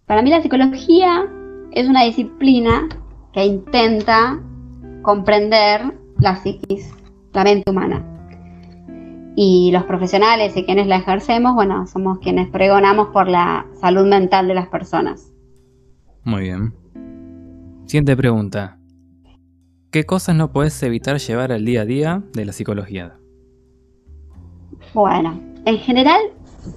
para 0.06 0.22
mí 0.22 0.30
la 0.30 0.40
psicología 0.40 1.26
es 1.72 1.86
una 1.86 2.04
disciplina 2.04 2.88
que 3.34 3.44
intenta 3.44 4.40
comprender 5.02 5.82
la 6.18 6.36
psiquis 6.36 6.94
la 7.34 7.44
mente 7.44 7.70
humana. 7.70 8.02
Y 9.36 9.70
los 9.70 9.82
profesionales 9.84 10.56
y 10.56 10.64
quienes 10.64 10.86
la 10.86 10.96
ejercemos, 10.96 11.54
bueno, 11.54 11.86
somos 11.86 12.20
quienes 12.20 12.48
pregonamos 12.48 13.08
por 13.08 13.28
la 13.28 13.66
salud 13.82 14.06
mental 14.06 14.48
de 14.48 14.54
las 14.54 14.68
personas. 14.68 15.33
Muy 16.24 16.42
bien. 16.42 16.74
Siguiente 17.86 18.16
pregunta. 18.16 18.78
¿Qué 19.90 20.04
cosas 20.04 20.34
no 20.34 20.50
puedes 20.50 20.82
evitar 20.82 21.18
llevar 21.18 21.52
al 21.52 21.64
día 21.64 21.82
a 21.82 21.84
día 21.84 22.22
de 22.32 22.44
la 22.44 22.52
psicología? 22.52 23.14
Bueno, 24.92 25.40
en 25.64 25.78
general 25.78 26.20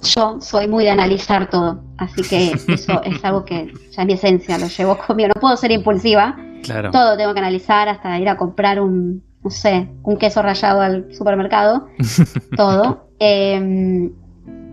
yo 0.02 0.40
soy 0.40 0.68
muy 0.68 0.84
de 0.84 0.90
analizar 0.90 1.48
todo, 1.50 1.82
así 1.96 2.22
que 2.22 2.52
eso 2.72 3.02
es 3.02 3.24
algo 3.24 3.44
que 3.44 3.72
ya 3.90 4.04
mi 4.04 4.12
esencia 4.12 4.58
lo 4.58 4.68
llevo 4.68 4.98
conmigo. 5.06 5.30
No 5.34 5.40
puedo 5.40 5.56
ser 5.56 5.72
impulsiva. 5.72 6.36
Claro. 6.62 6.90
Todo 6.90 7.16
tengo 7.16 7.32
que 7.32 7.40
analizar 7.40 7.88
hasta 7.88 8.18
ir 8.18 8.28
a 8.28 8.36
comprar 8.36 8.80
un, 8.80 9.22
no 9.42 9.50
sé, 9.50 9.88
un 10.02 10.16
queso 10.16 10.42
rallado 10.42 10.80
al 10.80 11.14
supermercado, 11.14 11.88
todo. 12.56 13.08
Em, 13.18 14.12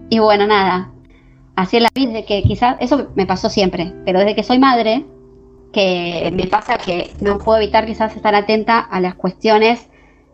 y 0.10 0.20
bueno, 0.20 0.46
nada, 0.48 0.92
así 1.56 1.78
es 1.78 1.84
la 1.84 1.90
vida, 1.94 2.14
de 2.14 2.26
que 2.26 2.44
quizás, 2.44 2.78
eso 2.80 3.10
me 3.16 3.26
pasó 3.26 3.50
siempre, 3.50 3.94
pero 4.06 4.20
desde 4.20 4.36
que 4.36 4.44
soy 4.44 4.60
madre, 4.60 5.06
que 5.74 6.32
me 6.34 6.48
pasa 6.48 6.78
que 6.78 7.12
no 7.22 7.38
puedo 7.38 7.60
evitar 7.60 7.86
quizás 7.86 8.16
estar 8.16 8.34
atenta 8.36 8.80
a 8.80 9.00
las 9.02 9.16
cuestiones 9.16 9.90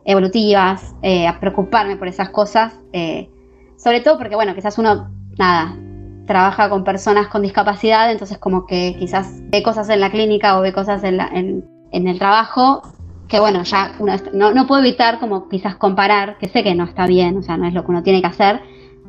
evolutivas, 0.06 0.96
eh, 1.02 1.28
a 1.28 1.40
preocuparme 1.40 1.96
por 1.96 2.08
esas 2.08 2.30
cosas, 2.30 2.74
eh, 2.94 3.30
sobre 3.78 4.02
todo 4.02 4.18
porque, 4.18 4.36
bueno, 4.36 4.54
quizás 4.54 4.78
uno, 4.78 5.10
nada, 5.38 5.76
trabaja 6.28 6.70
con 6.70 6.84
personas 6.84 7.28
con 7.28 7.42
discapacidad, 7.42 8.12
entonces 8.12 8.38
como 8.38 8.66
que 8.66 8.96
quizás 8.98 9.42
ve 9.50 9.64
cosas 9.64 9.90
en 9.90 10.00
la 10.00 10.12
clínica 10.12 10.58
o 10.58 10.62
ve 10.62 10.74
cosas 10.74 11.04
en, 11.04 11.20
en 11.92 12.08
el 12.08 12.20
trabajo 12.20 12.82
que 13.32 13.40
bueno, 13.40 13.64
ya 13.64 13.94
uno 14.00 14.14
no, 14.34 14.54
no 14.54 14.68
puedo 14.68 14.82
evitar 14.82 15.18
como 15.18 15.48
quizás 15.48 15.78
comparar, 15.78 16.38
que 16.38 16.50
sé 16.50 16.64
que 16.64 16.76
no 16.76 16.84
está 16.84 17.08
bien, 17.08 17.38
o 17.38 17.42
sea, 17.42 17.56
no 17.56 17.66
es 17.66 17.74
lo 17.74 17.86
que 17.86 17.92
uno 17.92 18.04
tiene 18.04 18.20
que 18.20 18.28
hacer, 18.28 18.62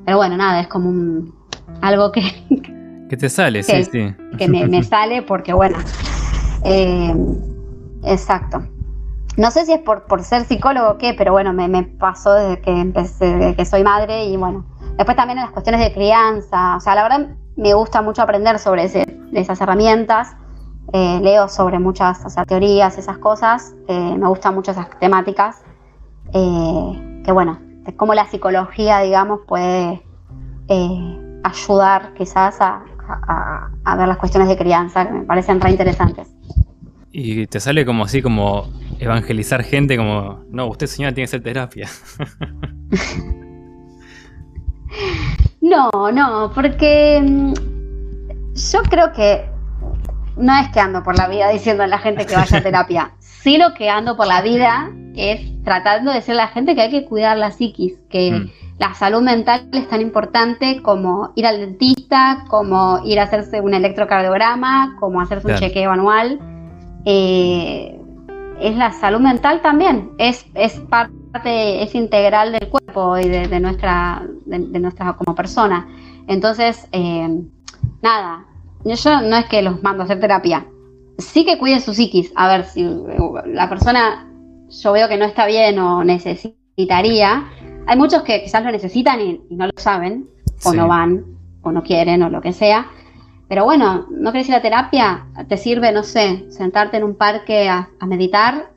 pero 0.05 0.17
bueno, 0.17 0.37
nada, 0.37 0.61
es 0.61 0.69
como 0.69 0.89
un 0.89 1.35
algo 1.83 2.13
que... 2.13 2.23
Que 3.09 3.17
te 3.19 3.29
sale, 3.29 3.63
sí, 3.63 3.85
sí. 3.85 4.15
Que 4.39 4.49
me, 4.49 4.83
sale 4.83 5.21
porque 5.21 5.53
bueno, 5.53 5.77
eh, 6.65 7.15
exacto. 8.05 8.63
No 9.37 9.51
sé 9.51 9.67
si 9.67 9.73
es 9.73 9.81
por, 9.81 10.05
por 10.05 10.23
ser 10.25 10.47
psicólogo 10.47 10.93
o 10.93 10.97
qué, 10.97 11.13
pero 11.13 11.33
bueno, 11.33 11.53
me, 11.53 11.69
me 11.69 11.83
pasó 11.83 12.33
desde 12.33 12.63
que 12.63 12.71
empecé, 12.71 13.37
desde 13.37 13.55
que 13.55 13.67
soy 13.67 13.83
madre 13.83 14.25
y 14.25 14.39
bueno, 14.39 14.65
después 14.97 15.15
también 15.15 15.39
en 15.39 15.45
las 15.45 15.53
cuestiones 15.53 15.83
de 15.83 15.93
crianza, 15.93 16.77
o 16.77 16.81
sea, 16.81 16.95
la 16.95 17.03
verdad 17.03 17.37
me 17.57 17.75
gusta 17.75 18.01
mucho 18.01 18.23
aprender 18.23 18.59
sobre 18.59 18.85
ese, 18.85 19.05
esas 19.35 19.61
herramientas 19.61 20.35
eh, 20.93 21.21
leo 21.23 21.49
sobre 21.49 21.79
muchas 21.79 22.23
teorías, 22.47 22.99
esas 22.99 23.17
cosas, 23.19 23.75
eh, 23.89 24.17
me 24.19 24.29
gustan 24.29 24.55
mucho 24.55 24.73
esas 24.73 24.91
temáticas, 24.99 25.63
eh, 26.35 27.23
que 27.25 27.33
bueno, 27.33 27.59
de 27.85 27.97
cómo 27.97 28.15
la 28.15 28.27
psicología, 28.27 28.99
digamos, 29.01 29.41
puede 29.47 30.03
ayudar 31.43 32.15
quizás 32.15 32.57
a, 32.61 32.85
ver 33.97 34.09
las 34.09 34.17
cuestiones 34.17 34.49
de 34.49 34.57
crianza, 34.57 35.07
que 35.07 35.13
me 35.13 35.25
parecen 35.25 35.61
re 35.61 35.71
interesantes. 35.71 36.29
Y 37.11 37.47
te 37.47 37.61
sale 37.61 37.85
como 37.85 38.05
así, 38.05 38.23
como 38.23 38.69
evangelizar 38.99 39.63
gente, 39.63 39.97
como, 39.97 40.45
no, 40.49 40.69
usted 40.69 40.87
señora 40.87 41.15
tiene 41.15 41.27
que 41.27 41.31
hacer 41.31 41.43
terapia. 41.43 41.89
no, 45.61 45.91
no, 46.13 46.53
porque 46.55 47.21
mm, 47.23 47.53
yo 48.55 48.83
creo 48.89 49.13
que 49.13 49.53
no 50.37 50.59
es 50.59 50.69
que 50.71 50.81
ando 50.81 51.03
por 51.03 51.19
la 51.19 51.29
vida 51.29 51.51
diciendo 51.51 51.83
a 51.83 51.87
la 51.87 51.99
gente 51.99 52.27
que 52.27 52.35
vaya 52.35 52.59
a 52.59 52.63
terapia. 52.63 53.13
Sí 53.43 53.59
lo 53.59 53.75
que 53.75 53.91
ando 53.91 54.17
por 54.17 54.29
la 54.29 54.41
vida 54.41 54.93
es 55.17 55.41
tratando 55.65 56.13
de 56.13 56.19
decirle 56.19 56.43
a 56.43 56.47
la 56.47 56.53
gente 56.53 56.77
que 56.77 56.83
hay 56.83 56.91
que 56.91 57.05
cuidar 57.05 57.37
la 57.37 57.51
psiquis, 57.51 57.99
que 58.09 58.31
mm. 58.31 58.51
la 58.79 58.95
salud 58.95 59.21
mental 59.21 59.69
es 59.73 59.89
tan 59.89 60.01
importante 60.01 60.81
como 60.81 61.33
ir 61.35 61.47
al 61.47 61.59
dentista, 61.59 62.45
como 62.49 63.01
ir 63.05 63.19
a 63.19 63.25
hacerse 63.25 63.61
un 63.61 63.75
electrocardiograma, 63.75 64.97
como 65.01 65.21
hacerse 65.21 65.49
un 65.49 65.57
chequeo 65.57 65.91
anual. 65.91 66.39
Eh, 67.05 67.99
es 68.61 68.77
la 68.77 68.93
salud 68.93 69.19
mental 69.19 69.61
también, 69.61 70.13
es, 70.19 70.47
es 70.55 70.79
parte, 70.79 71.83
es 71.83 71.97
integral 71.97 72.53
del 72.53 72.69
cuerpo 72.69 73.19
y 73.19 73.29
de, 73.29 73.59
nuestra, 73.59 74.23
de, 74.47 74.79
nuestra 74.79 75.15
como 75.15 75.35
persona. 75.35 75.89
Entonces, 76.29 76.87
eh, 76.93 77.29
nada, 78.03 78.45
yo 78.85 79.21
no 79.23 79.37
es 79.37 79.47
que 79.47 79.63
los 79.63 79.83
mando 79.83 80.03
a 80.03 80.05
hacer 80.05 80.21
terapia, 80.21 80.65
sí 81.19 81.45
que 81.45 81.59
cuiden 81.59 81.81
su 81.81 81.95
psiquis. 81.95 82.33
A 82.37 82.49
ver, 82.49 82.65
si 82.65 82.87
la 83.47 83.69
persona 83.69 84.29
yo 84.69 84.93
veo 84.93 85.09
que 85.09 85.17
no 85.17 85.25
está 85.25 85.47
bien 85.47 85.79
o 85.79 86.05
necesitaría, 86.05 87.49
hay 87.87 87.99
muchos 87.99 88.23
que 88.23 88.43
quizás 88.43 88.65
lo 88.65 88.71
necesitan 88.71 89.21
y, 89.21 89.41
no 89.51 89.67
lo 89.67 89.73
saben, 89.77 90.29
o 90.65 90.73
no 90.73 90.89
van, 90.89 91.25
o 91.63 91.73
no 91.73 91.83
quieren, 91.83 92.23
o 92.23 92.31
lo 92.31 92.41
que 92.41 92.53
sea. 92.53 92.87
Pero 93.49 93.65
bueno, 93.65 94.07
¿no 94.11 94.33
querés 94.33 94.49
ir 94.49 94.55
a 94.55 94.63
terapia? 94.63 95.27
¿Te 95.49 95.57
sirve, 95.57 95.93
no 95.93 96.03
sé, 96.03 96.47
sentarte 96.51 96.97
en 96.97 97.05
un 97.05 97.17
parque 97.17 97.69
a, 97.69 97.91
meditar? 98.07 98.71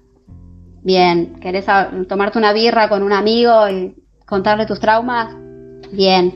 Bien. 0.83 1.35
¿Querés 1.39 1.65
tomarte 2.07 2.37
una 2.37 2.51
birra 2.51 2.89
con 2.89 3.01
un 3.01 3.13
amigo 3.13 3.69
y 3.69 3.95
contarle 4.25 4.65
tus 4.65 4.79
traumas? 4.79 5.33
Bien. 5.91 6.33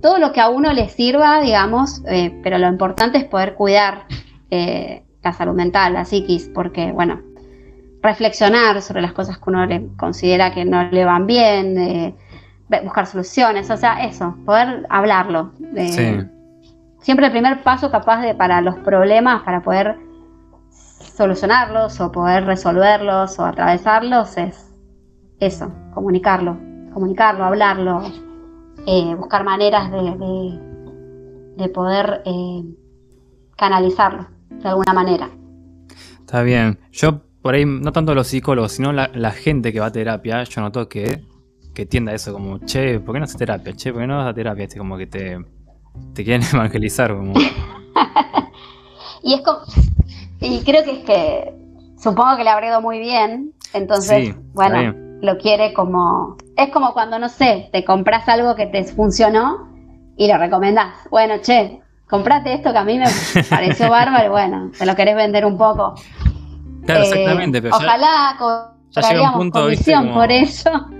Todo 0.00 0.18
lo 0.18 0.32
que 0.32 0.40
a 0.40 0.48
uno 0.48 0.72
le 0.72 0.88
sirva, 0.88 1.40
digamos, 1.40 2.02
eh, 2.08 2.40
pero 2.42 2.58
lo 2.58 2.68
importante 2.68 3.18
es 3.18 3.24
poder 3.24 3.54
cuidar 3.54 4.06
eh, 4.50 5.03
la 5.24 5.32
salud 5.32 5.54
mental, 5.54 5.94
la 5.94 6.04
psiquis, 6.04 6.50
porque, 6.54 6.92
bueno, 6.92 7.20
reflexionar 8.02 8.82
sobre 8.82 9.02
las 9.02 9.12
cosas 9.12 9.38
que 9.38 9.50
uno 9.50 9.64
le 9.66 9.88
considera 9.96 10.52
que 10.52 10.64
no 10.64 10.84
le 10.90 11.04
van 11.04 11.26
bien, 11.26 12.14
buscar 12.82 13.06
soluciones, 13.06 13.70
o 13.70 13.76
sea, 13.76 14.04
eso, 14.04 14.36
poder 14.44 14.86
hablarlo. 14.90 15.52
Siempre 17.00 17.26
el 17.26 17.32
primer 17.32 17.62
paso 17.62 17.90
capaz 17.90 18.20
de 18.22 18.34
para 18.34 18.60
los 18.60 18.76
problemas, 18.76 19.42
para 19.42 19.62
poder 19.62 19.96
solucionarlos 20.70 22.00
o 22.00 22.10
poder 22.10 22.44
resolverlos 22.44 23.38
o 23.38 23.44
atravesarlos 23.44 24.36
es 24.36 24.72
eso, 25.40 25.72
comunicarlo, 25.92 26.56
comunicarlo, 26.92 27.44
hablarlo, 27.44 28.02
eh, 28.86 29.14
buscar 29.14 29.44
maneras 29.44 29.90
de, 29.90 30.58
de, 31.56 31.68
poder 31.68 32.22
eh, 32.24 32.64
canalizarlo 33.56 34.26
de 34.64 34.70
alguna 34.70 34.92
manera. 34.92 35.30
Está 36.20 36.42
bien. 36.42 36.78
Yo 36.90 37.20
por 37.44 37.54
ahí, 37.54 37.66
no 37.66 37.92
tanto 37.92 38.14
los 38.14 38.28
psicólogos, 38.28 38.72
sino 38.72 38.90
la, 38.90 39.30
gente 39.32 39.70
que 39.70 39.78
va 39.78 39.86
a 39.86 39.92
terapia, 39.92 40.44
yo 40.44 40.62
noto 40.62 40.88
que, 40.88 41.20
que 41.74 41.84
tiende 41.84 42.12
a 42.12 42.14
eso, 42.14 42.32
como, 42.32 42.58
che, 42.60 43.00
¿por 43.00 43.14
qué 43.14 43.18
no 43.18 43.24
haces 43.24 43.36
terapia? 43.36 43.74
Che, 43.74 43.92
¿por 43.92 44.00
qué 44.00 44.06
no 44.06 44.16
vas 44.16 44.28
a 44.28 44.32
terapia? 44.32 44.64
Este, 44.64 44.78
como 44.78 44.96
que 44.96 45.06
te, 45.06 45.38
te 46.14 46.24
quieren 46.24 46.40
evangelizar. 46.54 47.14
Como... 47.14 47.34
y 49.22 49.34
es 49.34 49.42
como, 49.42 49.58
y 50.40 50.64
creo 50.64 50.84
que 50.84 50.90
es 50.92 51.04
que, 51.04 51.54
supongo 51.98 52.38
que 52.38 52.44
le 52.44 52.48
habré 52.50 52.68
ido 52.68 52.80
muy 52.80 52.98
bien, 52.98 53.52
entonces, 53.74 54.34
bueno, 54.54 54.94
lo 55.20 55.36
quiere 55.36 55.74
como, 55.74 56.38
es 56.56 56.70
como 56.70 56.94
cuando, 56.94 57.18
no 57.18 57.28
sé, 57.28 57.68
te 57.72 57.84
compras 57.84 58.26
algo 58.26 58.54
que 58.54 58.68
te 58.68 58.84
funcionó 58.84 59.68
y 60.16 60.28
lo 60.28 60.38
recomendás. 60.38 60.94
Bueno, 61.10 61.34
che, 61.42 61.82
comprate 62.08 62.54
esto 62.54 62.72
que 62.72 62.78
a 62.78 62.84
mí 62.84 62.98
me 62.98 63.06
pareció 63.50 63.90
bárbaro 63.90 64.26
y 64.26 64.30
bueno, 64.30 64.70
te 64.76 64.86
lo 64.86 64.94
querés 64.94 65.16
vender 65.16 65.44
un 65.44 65.56
poco. 65.56 65.94
Claro, 66.84 67.00
eh, 67.00 67.04
exactamente. 67.04 67.62
Pero 67.62 67.76
ojalá 67.76 68.36
ya, 68.90 69.30
un 69.30 69.38
punto, 69.38 69.62
comisión 69.62 70.12
por 70.12 70.30
eso. 70.30 70.70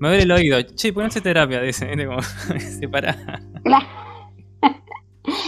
Me 0.00 0.08
duele 0.08 0.24
el 0.24 0.32
oído. 0.32 0.62
Che, 0.62 0.92
ponete 0.92 1.20
terapia, 1.20 1.60
dice. 1.60 1.88
Como, 2.04 2.20
se 2.58 2.88
para. 2.88 3.16
Claro. 3.62 3.86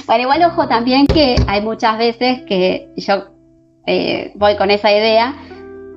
Bueno, 0.06 0.22
igual 0.22 0.42
ojo 0.44 0.66
también 0.68 1.06
que 1.06 1.36
hay 1.46 1.60
muchas 1.60 1.98
veces 1.98 2.42
que 2.48 2.88
yo 2.96 3.26
eh, 3.86 4.32
voy 4.36 4.56
con 4.56 4.70
esa 4.70 4.90
idea 4.90 5.34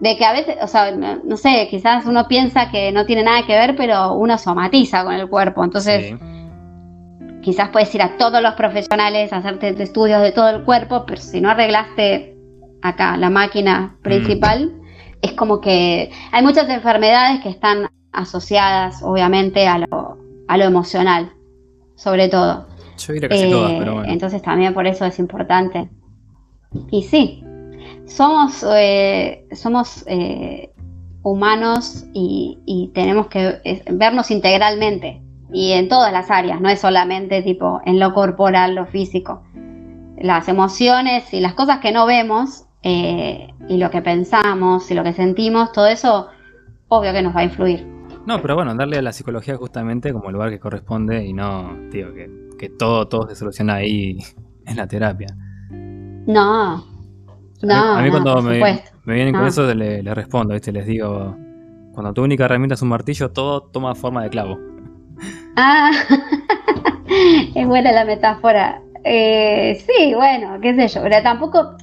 de 0.01 0.18
que 0.18 0.26
a 0.26 0.34
veces, 0.34 0.57
o 0.62 0.68
sea, 0.68 0.91
no, 0.91 1.38
sé, 1.38 1.68
quizás 1.70 2.05
uno 2.05 2.28
piensa 2.28 2.70
que 2.72 2.91
no 2.91 3.05
tiene 3.05 3.24
nada 3.24 3.45
que 3.45 3.53
ver, 3.53 3.76
pero 3.76 4.14
uno 4.14 4.38
somatiza 4.38 5.03
con 5.03 5.14
el 5.14 5.30
cuerpo. 5.30 5.64
Entonces, 5.64 6.14
quizás 7.41 7.69
puedes 7.69 7.93
ir 7.95 8.01
a 8.01 8.17
todos 8.17 8.41
los 8.41 8.53
profesionales 8.53 9.31
a 9.33 9.37
hacerte 9.37 9.81
estudios 9.81 10.21
de 10.21 10.31
todo 10.31 10.49
el 10.49 10.63
cuerpo, 10.63 11.05
pero 11.05 11.21
si 11.21 11.41
no 11.41 11.49
arreglaste 11.49 12.37
acá, 12.81 13.17
la 13.17 13.29
máquina 13.29 13.97
principal, 14.01 14.67
mm. 14.67 14.81
es 15.21 15.33
como 15.33 15.61
que 15.61 16.11
hay 16.31 16.43
muchas 16.43 16.69
enfermedades 16.69 17.41
que 17.41 17.49
están 17.49 17.89
asociadas, 18.11 19.01
obviamente, 19.03 19.67
a 19.67 19.79
lo, 19.79 20.17
a 20.47 20.57
lo 20.57 20.63
emocional, 20.65 21.31
sobre 21.95 22.27
todo. 22.29 22.67
Yo 22.97 23.13
diría 23.13 23.29
casi 23.29 23.49
todas, 23.49 23.71
pero 23.73 23.93
bueno. 23.95 24.11
Entonces 24.11 24.41
también 24.41 24.73
por 24.73 24.87
eso 24.87 25.05
es 25.05 25.19
importante. 25.19 25.89
Y 26.91 27.03
sí, 27.03 27.43
somos, 28.05 28.65
eh, 28.75 29.45
somos 29.53 30.03
eh, 30.07 30.71
humanos 31.23 32.05
y, 32.13 32.59
y, 32.65 32.91
tenemos 32.93 33.27
que 33.27 33.83
vernos 33.91 34.31
integralmente 34.31 35.21
y 35.51 35.71
en 35.71 35.89
todas 35.89 36.11
las 36.11 36.29
áreas, 36.29 36.61
no 36.61 36.69
es 36.69 36.79
solamente 36.79 37.41
tipo 37.41 37.81
en 37.85 37.99
lo 37.99 38.13
corporal, 38.13 38.75
lo 38.75 38.85
físico. 38.85 39.43
Las 40.17 40.47
emociones 40.47 41.33
y 41.33 41.39
las 41.39 41.53
cosas 41.53 41.79
que 41.79 41.91
no 41.91 42.05
vemos 42.05 42.65
eh, 42.83 43.47
y 43.67 43.77
lo 43.77 43.89
que 43.89 44.01
pensamos 44.01 44.89
y 44.91 44.93
lo 44.93 45.03
que 45.03 45.13
sentimos, 45.13 45.71
todo 45.71 45.87
eso 45.87 46.27
obvio 46.87 47.13
que 47.13 47.21
nos 47.21 47.35
va 47.35 47.41
a 47.41 47.43
influir. 47.45 47.85
No, 48.25 48.41
pero 48.41 48.55
bueno, 48.55 48.75
darle 48.75 48.97
a 48.97 49.01
la 49.01 49.13
psicología 49.13 49.55
justamente 49.55 50.13
como 50.13 50.27
el 50.27 50.33
lugar 50.33 50.49
que 50.49 50.59
corresponde 50.59 51.25
y 51.25 51.33
no, 51.33 51.77
digo, 51.91 52.09
que, 52.13 52.69
todo, 52.69 53.07
todo 53.07 53.27
se 53.27 53.35
soluciona 53.35 53.75
ahí 53.75 54.19
en 54.65 54.75
la 54.75 54.87
terapia. 54.87 55.35
No, 55.71 56.85
no. 57.63 57.73
A 57.73 58.01
mí, 58.01 58.09
cuando 58.11 58.41
me, 58.41 58.83
vienen 59.05 59.33
con 59.33 59.47
eso 59.47 59.73
le, 59.73 60.13
respondo, 60.13 60.53
¿viste? 60.53 60.71
les 60.71 60.85
digo, 60.85 61.35
cuando 61.93 62.13
tu 62.13 62.21
única 62.21 62.45
herramienta 62.45 62.75
es 62.75 62.81
un 62.81 62.89
martillo, 62.89 63.31
todo 63.31 63.63
toma 63.63 63.95
forma 63.95 64.23
de 64.23 64.29
clavo. 64.29 64.59
Ah, 65.55 65.91
es 67.55 67.67
buena 67.67 67.91
la 67.91 68.05
metáfora. 68.05 68.82
Eh, 69.03 69.84
sí, 69.86 70.13
bueno, 70.13 70.59
qué 70.61 70.76
sé 70.76 70.88
yo, 70.88 71.01
pero 71.01 71.22
tampoco 71.24 71.76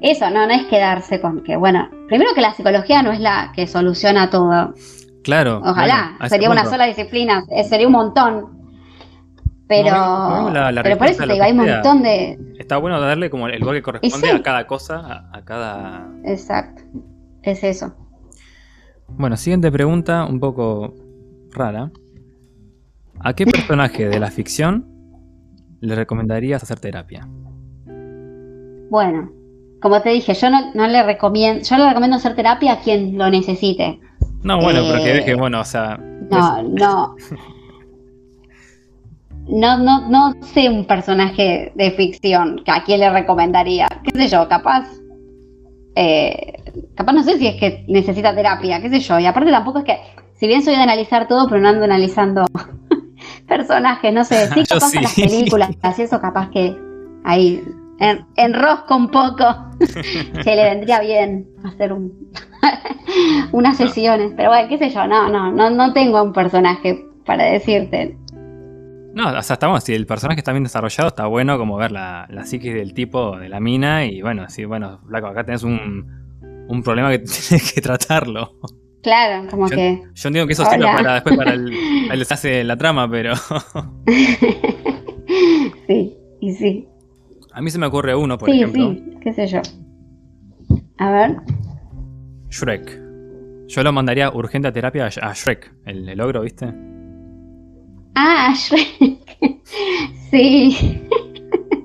eso, 0.00 0.28
no, 0.28 0.46
no 0.46 0.52
es 0.52 0.66
quedarse 0.66 1.20
con 1.20 1.42
que, 1.42 1.56
bueno, 1.56 1.88
primero 2.08 2.34
que 2.34 2.42
la 2.42 2.52
psicología 2.52 3.02
no 3.02 3.10
es 3.12 3.20
la 3.20 3.52
que 3.54 3.66
soluciona 3.66 4.28
todo. 4.28 4.74
Claro. 5.22 5.62
Ojalá, 5.64 6.18
sería 6.28 6.50
una 6.50 6.66
sola 6.66 6.84
disciplina, 6.84 7.44
eh, 7.50 7.64
sería 7.64 7.86
un 7.86 7.94
montón. 7.94 8.54
Pero, 9.66 10.52
pero 10.82 10.98
por 10.98 11.06
eso 11.06 11.26
te 11.26 11.32
digo, 11.32 11.44
hay 11.44 11.52
un 11.52 11.56
montón 11.56 12.02
de... 12.02 12.38
Está 12.58 12.76
bueno 12.76 13.00
darle 13.00 13.30
como 13.30 13.48
el 13.48 13.58
lugar 13.58 13.76
que 13.76 13.82
corresponde 13.82 14.30
a 14.30 14.42
cada 14.42 14.66
cosa, 14.66 15.26
a, 15.32 15.42
cada... 15.42 16.06
Exacto, 16.24 16.82
es 17.42 17.64
eso. 17.64 17.94
Bueno, 19.08 19.38
siguiente 19.38 19.72
pregunta, 19.72 20.26
un 20.26 20.38
poco 20.38 20.94
rara. 21.52 21.90
¿A 23.20 23.32
qué 23.34 23.46
personaje 23.46 24.08
de 24.08 24.18
la 24.18 24.30
ficción 24.30 24.86
le 25.80 25.94
recomendarías 25.94 26.62
hacer 26.62 26.80
terapia? 26.80 27.26
Bueno, 28.90 29.30
como 29.80 30.00
te 30.00 30.10
dije, 30.10 30.34
yo 30.34 30.48
no, 30.50 30.88
le 30.88 31.02
recomiendo, 31.02 31.62
yo 31.62 31.76
le 31.76 31.88
recomiendo 31.88 32.16
hacer 32.16 32.34
terapia 32.34 32.72
a 32.72 32.80
quien 32.80 33.18
lo 33.18 33.28
necesite. 33.30 34.00
No, 34.42 34.60
bueno, 34.60 34.80
pero 34.88 35.02
que 35.02 35.12
deje, 35.14 35.34
bueno, 35.34 35.60
o 35.60 35.64
sea. 35.64 35.98
No, 36.30 36.62
no. 36.62 37.16
No, 39.46 39.76
no, 39.76 40.08
no 40.08 40.32
sé 40.40 40.70
un 40.70 40.86
personaje 40.86 41.70
de 41.74 41.90
ficción 41.90 42.62
que 42.64 42.70
a 42.70 42.82
quien 42.82 43.00
le 43.00 43.10
recomendaría. 43.10 43.88
¿Qué 44.02 44.18
sé 44.18 44.28
yo? 44.28 44.48
Capaz. 44.48 44.88
Eh, 45.96 46.62
capaz 46.94 47.12
no 47.12 47.22
sé 47.22 47.38
si 47.38 47.46
es 47.46 47.56
que 47.56 47.84
necesita 47.86 48.34
terapia, 48.34 48.80
qué 48.80 48.88
sé 48.88 49.00
yo. 49.00 49.18
Y 49.18 49.26
aparte 49.26 49.50
tampoco 49.50 49.80
es 49.80 49.84
que, 49.84 49.98
si 50.34 50.46
bien 50.46 50.62
soy 50.62 50.74
de 50.74 50.82
analizar 50.82 51.28
todo, 51.28 51.46
pero 51.46 51.60
no 51.60 51.68
ando 51.68 51.84
analizando 51.84 52.46
personajes, 53.46 54.12
no 54.12 54.24
sé, 54.24 54.48
sí 54.54 54.64
capaz 54.64 54.94
las 54.94 55.14
películas, 55.14 55.70
y 55.98 56.02
eso 56.02 56.20
capaz 56.20 56.50
que 56.50 56.76
ahí 57.24 57.62
en, 57.98 58.26
enrosco 58.36 58.96
un 58.96 59.10
poco, 59.10 59.44
se 59.80 60.56
le 60.56 60.64
vendría 60.64 61.00
bien 61.00 61.48
hacer 61.64 61.92
un, 61.92 62.30
unas 63.52 63.76
sesiones. 63.76 64.32
Pero 64.36 64.50
bueno, 64.50 64.68
qué 64.68 64.78
sé 64.78 64.90
yo, 64.90 65.06
no, 65.06 65.28
no, 65.28 65.52
no, 65.52 65.70
no 65.70 65.92
tengo 65.92 66.22
un 66.22 66.32
personaje 66.32 67.04
para 67.24 67.44
decirte. 67.44 68.16
No, 69.14 69.28
o 69.28 69.42
sea, 69.42 69.54
estamos, 69.54 69.84
si 69.84 69.94
el 69.94 70.06
personaje 70.06 70.40
está 70.40 70.50
bien 70.50 70.64
desarrollado, 70.64 71.08
está 71.08 71.26
bueno 71.26 71.56
como 71.56 71.76
ver 71.76 71.92
la, 71.92 72.26
la 72.30 72.44
psiquis 72.44 72.74
del 72.74 72.94
tipo, 72.94 73.38
de 73.38 73.48
la 73.48 73.60
mina, 73.60 74.04
y 74.04 74.22
bueno, 74.22 74.48
sí, 74.48 74.64
bueno, 74.64 74.98
Flaco, 75.06 75.28
acá 75.28 75.44
tenés 75.44 75.62
un, 75.62 76.66
un 76.68 76.82
problema 76.82 77.10
que 77.10 77.20
tienes 77.20 77.72
que 77.72 77.80
tratarlo. 77.80 78.56
Claro, 79.04 79.46
como 79.50 79.68
que. 79.68 80.02
Yo 80.14 80.28
entiendo 80.28 80.46
que 80.46 80.54
eso 80.54 80.64
sirve 80.64 80.86
para 80.86 81.14
después 81.14 81.36
para 81.36 81.52
el, 81.52 81.70
el 82.10 82.18
deshace 82.18 82.48
de 82.48 82.64
la 82.64 82.78
trama, 82.78 83.08
pero. 83.08 83.34
sí, 85.86 86.16
y 86.40 86.54
sí. 86.54 86.88
A 87.52 87.60
mí 87.60 87.70
se 87.70 87.78
me 87.78 87.84
ocurre 87.86 88.16
uno, 88.16 88.38
por 88.38 88.48
ejemplo. 88.48 88.94
Sí, 88.94 89.04
qué 89.22 89.34
sé 89.34 89.46
yo. 89.46 89.60
A 90.98 91.10
ver. 91.10 91.36
Shrek. 92.48 93.04
Yo 93.68 93.82
lo 93.82 93.92
mandaría 93.92 94.30
urgente 94.30 94.68
a 94.68 94.72
terapia 94.72 95.04
a 95.06 95.34
Shrek, 95.34 95.74
el, 95.84 96.08
el 96.08 96.20
ogro, 96.20 96.40
¿viste? 96.40 96.72
Ah, 98.14 98.54
Shrek. 98.56 99.60
sí. 100.30 101.02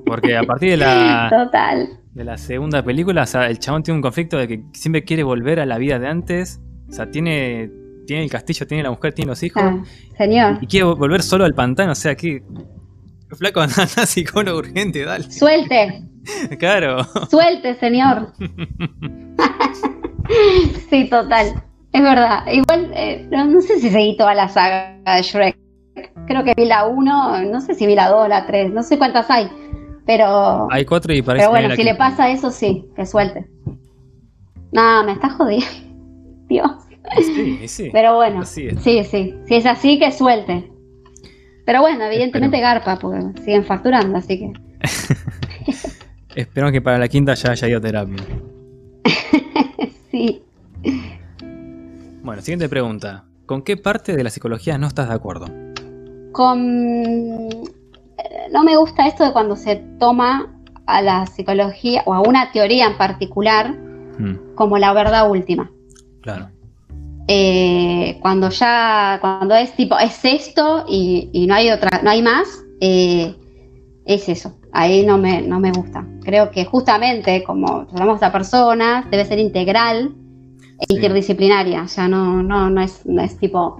Porque 0.05 0.37
a 0.37 0.43
partir 0.43 0.69
de 0.71 0.77
la. 0.77 1.27
Total. 1.29 1.89
De 2.13 2.23
la 2.23 2.37
segunda 2.37 2.81
película, 2.81 3.23
o 3.23 3.25
sea, 3.25 3.47
el 3.47 3.59
chabón 3.59 3.83
tiene 3.83 3.97
un 3.97 4.01
conflicto 4.01 4.37
de 4.37 4.47
que 4.47 4.63
siempre 4.71 5.03
quiere 5.03 5.23
volver 5.23 5.59
a 5.59 5.65
la 5.65 5.77
vida 5.77 5.99
de 5.99 6.07
antes. 6.07 6.61
O 6.89 6.93
sea, 6.93 7.09
tiene, 7.09 7.69
tiene 8.05 8.23
el 8.23 8.29
castillo, 8.29 8.65
tiene 8.65 8.83
la 8.83 8.89
mujer, 8.89 9.13
tiene 9.13 9.29
los 9.29 9.43
hijos. 9.43 9.61
Ah, 9.63 9.83
señor. 10.17 10.57
Y 10.61 10.67
quiere 10.67 10.85
volver 10.85 11.21
solo 11.21 11.45
al 11.45 11.53
pantano. 11.53 11.91
O 11.91 11.95
sea, 11.95 12.15
que. 12.15 12.43
Flaco, 13.37 13.61
anda 13.61 14.05
psicólogo 14.05 14.59
urgente, 14.59 15.05
dale. 15.05 15.31
Suelte. 15.31 16.03
claro. 16.59 17.03
Suelte, 17.29 17.75
señor. 17.75 18.33
sí, 20.89 21.09
total. 21.09 21.63
Es 21.91 22.01
verdad. 22.01 22.45
Igual, 22.51 22.91
eh, 22.95 23.27
no, 23.31 23.61
sé 23.61 23.79
si 23.79 23.89
seguí 23.89 24.17
toda 24.17 24.33
la 24.33 24.49
saga 24.49 24.97
de 25.15 25.21
Shrek. 25.21 25.57
Creo 26.27 26.43
que 26.43 26.53
vi 26.55 26.65
la 26.65 26.85
1, 26.85 27.45
no 27.45 27.61
sé 27.61 27.73
si 27.73 27.87
vi 27.87 27.95
la 27.95 28.09
2, 28.09 28.29
la 28.29 28.45
3, 28.45 28.71
no 28.71 28.83
sé 28.83 28.97
cuántas 28.97 29.29
hay. 29.29 29.49
Pero. 30.05 30.67
Hay 30.71 30.85
cuatro 30.85 31.13
y 31.13 31.21
parece 31.21 31.45
Pero 31.45 31.51
bueno, 31.51 31.75
si 31.75 31.83
le 31.83 31.95
pasa 31.95 32.31
eso, 32.31 32.51
sí, 32.51 32.85
que 32.95 33.05
suelte. 33.05 33.47
No, 34.71 35.03
me 35.03 35.13
está 35.13 35.29
jodiendo. 35.29 35.67
Dios. 36.49 36.71
Sí, 37.17 37.67
sí. 37.67 37.89
Pero 37.91 38.15
bueno, 38.15 38.45
sí, 38.45 38.69
sí. 38.81 39.35
Si 39.45 39.55
es 39.55 39.65
así, 39.65 39.97
que 39.99 40.11
suelte. 40.11 40.69
Pero 41.65 41.81
bueno, 41.81 42.03
evidentemente 42.05 42.59
garpa, 42.59 42.99
porque 42.99 43.39
siguen 43.41 43.63
facturando, 43.63 44.17
así 44.17 44.39
que. 44.39 44.53
Esperamos 46.35 46.73
que 46.73 46.81
para 46.81 46.97
la 46.97 47.07
quinta 47.07 47.33
ya 47.35 47.51
haya 47.51 47.67
ido 47.67 47.81
terapia. 47.81 48.17
sí. 50.11 50.43
Bueno, 52.21 52.41
siguiente 52.41 52.69
pregunta. 52.69 53.25
¿Con 53.45 53.63
qué 53.63 53.77
parte 53.77 54.15
de 54.15 54.23
la 54.23 54.29
psicología 54.29 54.77
no 54.77 54.87
estás 54.87 55.09
de 55.09 55.15
acuerdo? 55.15 55.47
Con 56.31 57.49
no 58.51 58.63
me 58.63 58.75
gusta 58.75 59.07
esto 59.07 59.23
de 59.25 59.31
cuando 59.31 59.55
se 59.55 59.77
toma 59.99 60.55
a 60.85 61.01
la 61.01 61.25
psicología 61.25 62.03
o 62.05 62.13
a 62.13 62.21
una 62.21 62.51
teoría 62.51 62.87
en 62.87 62.97
particular 62.97 63.71
hmm. 63.71 64.55
como 64.55 64.77
la 64.77 64.93
verdad 64.93 65.29
última. 65.29 65.71
Claro. 66.21 66.49
Eh, 67.27 68.17
cuando 68.21 68.49
ya, 68.49 69.19
cuando 69.21 69.53
es 69.53 69.75
tipo, 69.75 69.97
es 69.99 70.25
esto 70.25 70.85
y, 70.87 71.45
no 71.47 71.53
hay 71.53 71.69
otra, 71.69 72.01
no 72.01 72.09
hay 72.09 72.21
más, 72.23 72.47
eh, 72.81 73.35
es 74.05 74.27
eso. 74.29 74.57
Ahí 74.71 75.05
no 75.05 75.17
me, 75.17 75.41
no 75.41 75.59
me 75.59 75.71
gusta. 75.71 76.05
Creo 76.23 76.49
que 76.51 76.65
justamente 76.65 77.43
como 77.43 77.87
hablamos 77.91 78.19
de 78.19 78.29
personas, 78.31 79.09
debe 79.11 79.25
ser 79.25 79.39
integral 79.39 80.15
e 80.79 80.93
interdisciplinaria. 80.93 81.83
O 81.83 81.87
sea, 81.87 82.07
no, 82.07 82.41
no, 82.41 82.69
no 82.69 82.81
es, 82.81 83.05
no 83.05 83.21
es 83.21 83.37
tipo. 83.37 83.79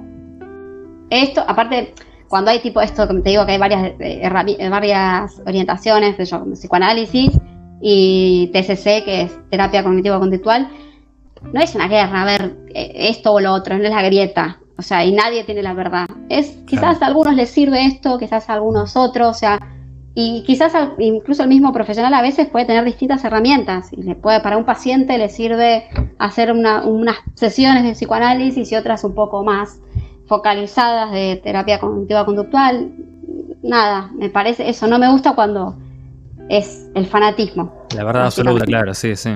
Esto, 1.10 1.44
aparte, 1.48 1.94
cuando 2.28 2.52
hay 2.52 2.60
tipo 2.60 2.82
esto, 2.82 3.08
como 3.08 3.22
te 3.22 3.32
digo 3.32 3.46
que 3.46 3.54
hay 3.54 3.58
varias, 3.58 3.94
eh, 4.00 4.70
varias 4.70 5.42
orientaciones, 5.46 6.18
de 6.18 6.26
psicoanálisis 6.54 7.32
y 7.82 8.52
TCC, 8.54 9.04
que 9.04 9.22
es 9.24 9.50
terapia 9.50 9.84
cognitivo-conductual, 9.84 10.70
no 11.42 11.62
es 11.62 11.76
una 11.76 11.88
guerra, 11.88 12.22
a 12.22 12.26
ver, 12.26 12.58
eh, 12.74 12.92
esto 13.10 13.34
o 13.34 13.40
lo 13.40 13.54
otro, 13.54 13.78
no 13.78 13.84
es 13.84 13.90
la 13.90 14.02
grieta, 14.02 14.60
o 14.78 14.82
sea, 14.82 15.04
y 15.06 15.12
nadie 15.12 15.44
tiene 15.44 15.62
la 15.62 15.74
verdad. 15.74 16.06
Es, 16.30 16.58
quizás 16.68 17.02
a 17.02 17.08
algunos 17.08 17.36
les 17.36 17.50
sirve 17.50 17.86
esto, 17.86 18.18
quizás 18.18 18.50
a 18.50 18.54
algunos 18.54 18.96
otros, 18.96 19.28
o 19.30 19.34
sea, 19.34 19.60
y 20.16 20.44
quizás 20.44 20.74
incluso 20.98 21.44
el 21.44 21.50
mismo 21.50 21.72
profesional 21.72 22.14
a 22.14 22.22
veces 22.22 22.48
puede 22.48 22.66
tener 22.66 22.84
distintas 22.84 23.24
herramientas 23.24 23.94
y 23.94 24.04
le 24.04 24.16
puede 24.16 24.42
para 24.42 24.58
un 24.58 24.66
paciente 24.66 25.18
le 25.18 25.30
sirve 25.30 25.86
hacer 26.18 26.52
unas 26.52 27.18
sesiones 27.36 27.84
de 27.84 27.92
psicoanálisis 27.92 28.72
y 28.72 28.76
otras 28.76 29.04
un 29.04 29.14
poco 29.14 29.44
más 29.44 29.80
focalizadas 30.28 31.12
de 31.12 31.40
terapia 31.44 31.80
cognitiva 31.80 32.26
conductual. 32.26 32.92
Nada, 33.62 34.12
me 34.14 34.30
parece 34.30 34.70
eso, 34.70 34.88
no 34.88 35.00
me 35.00 35.12
gusta 35.12 35.36
cuando 35.36 35.78
es 36.50 36.90
el 36.96 37.06
fanatismo. 37.06 37.86
La 37.96 38.04
verdad 38.04 38.26
absoluta, 38.26 38.66
claro, 38.66 38.94
sí, 38.94 39.16
sí. 39.16 39.32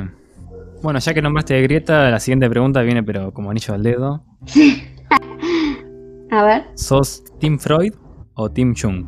Bueno, 0.83 0.99
ya 0.99 1.13
que 1.13 1.21
nombraste 1.21 1.55
de 1.55 1.61
Grieta, 1.63 2.11
la 2.11 2.19
siguiente 2.19 2.49
pregunta 2.49 2.81
viene 2.81 3.01
pero 3.01 3.33
como 3.33 3.49
anillo 3.49 3.73
al 3.73 3.81
dedo. 3.83 4.23
A 6.31 6.43
ver. 6.43 6.65
¿Sos 6.75 7.23
Tim 7.39 7.57
Freud 7.57 7.93
o 8.35 8.49
Tim 8.51 8.73
Chung? 8.75 9.05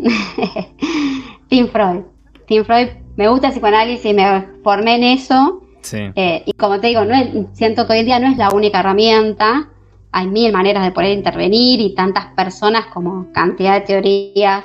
Tim 1.48 1.68
Freud. 1.68 2.02
Tim 2.46 2.64
Freud, 2.64 2.88
me 3.16 3.28
gusta 3.28 3.48
el 3.48 3.52
psicoanálisis, 3.52 4.14
me 4.14 4.46
formé 4.64 4.96
en 4.96 5.04
eso. 5.04 5.62
Sí. 5.82 5.98
Eh, 6.14 6.42
y 6.46 6.52
como 6.54 6.80
te 6.80 6.88
digo, 6.88 7.04
no 7.04 7.14
siento 7.52 7.86
que 7.86 7.92
hoy 7.92 7.98
en 8.00 8.06
día 8.06 8.18
no 8.18 8.28
es 8.28 8.36
la 8.36 8.50
única 8.50 8.80
herramienta 8.80 9.68
hay 10.12 10.26
mil 10.26 10.52
maneras 10.52 10.84
de 10.84 10.92
poder 10.92 11.16
intervenir 11.16 11.80
y 11.80 11.94
tantas 11.94 12.26
personas 12.34 12.86
como 12.86 13.30
cantidad 13.32 13.74
de 13.74 13.80
teorías 13.86 14.64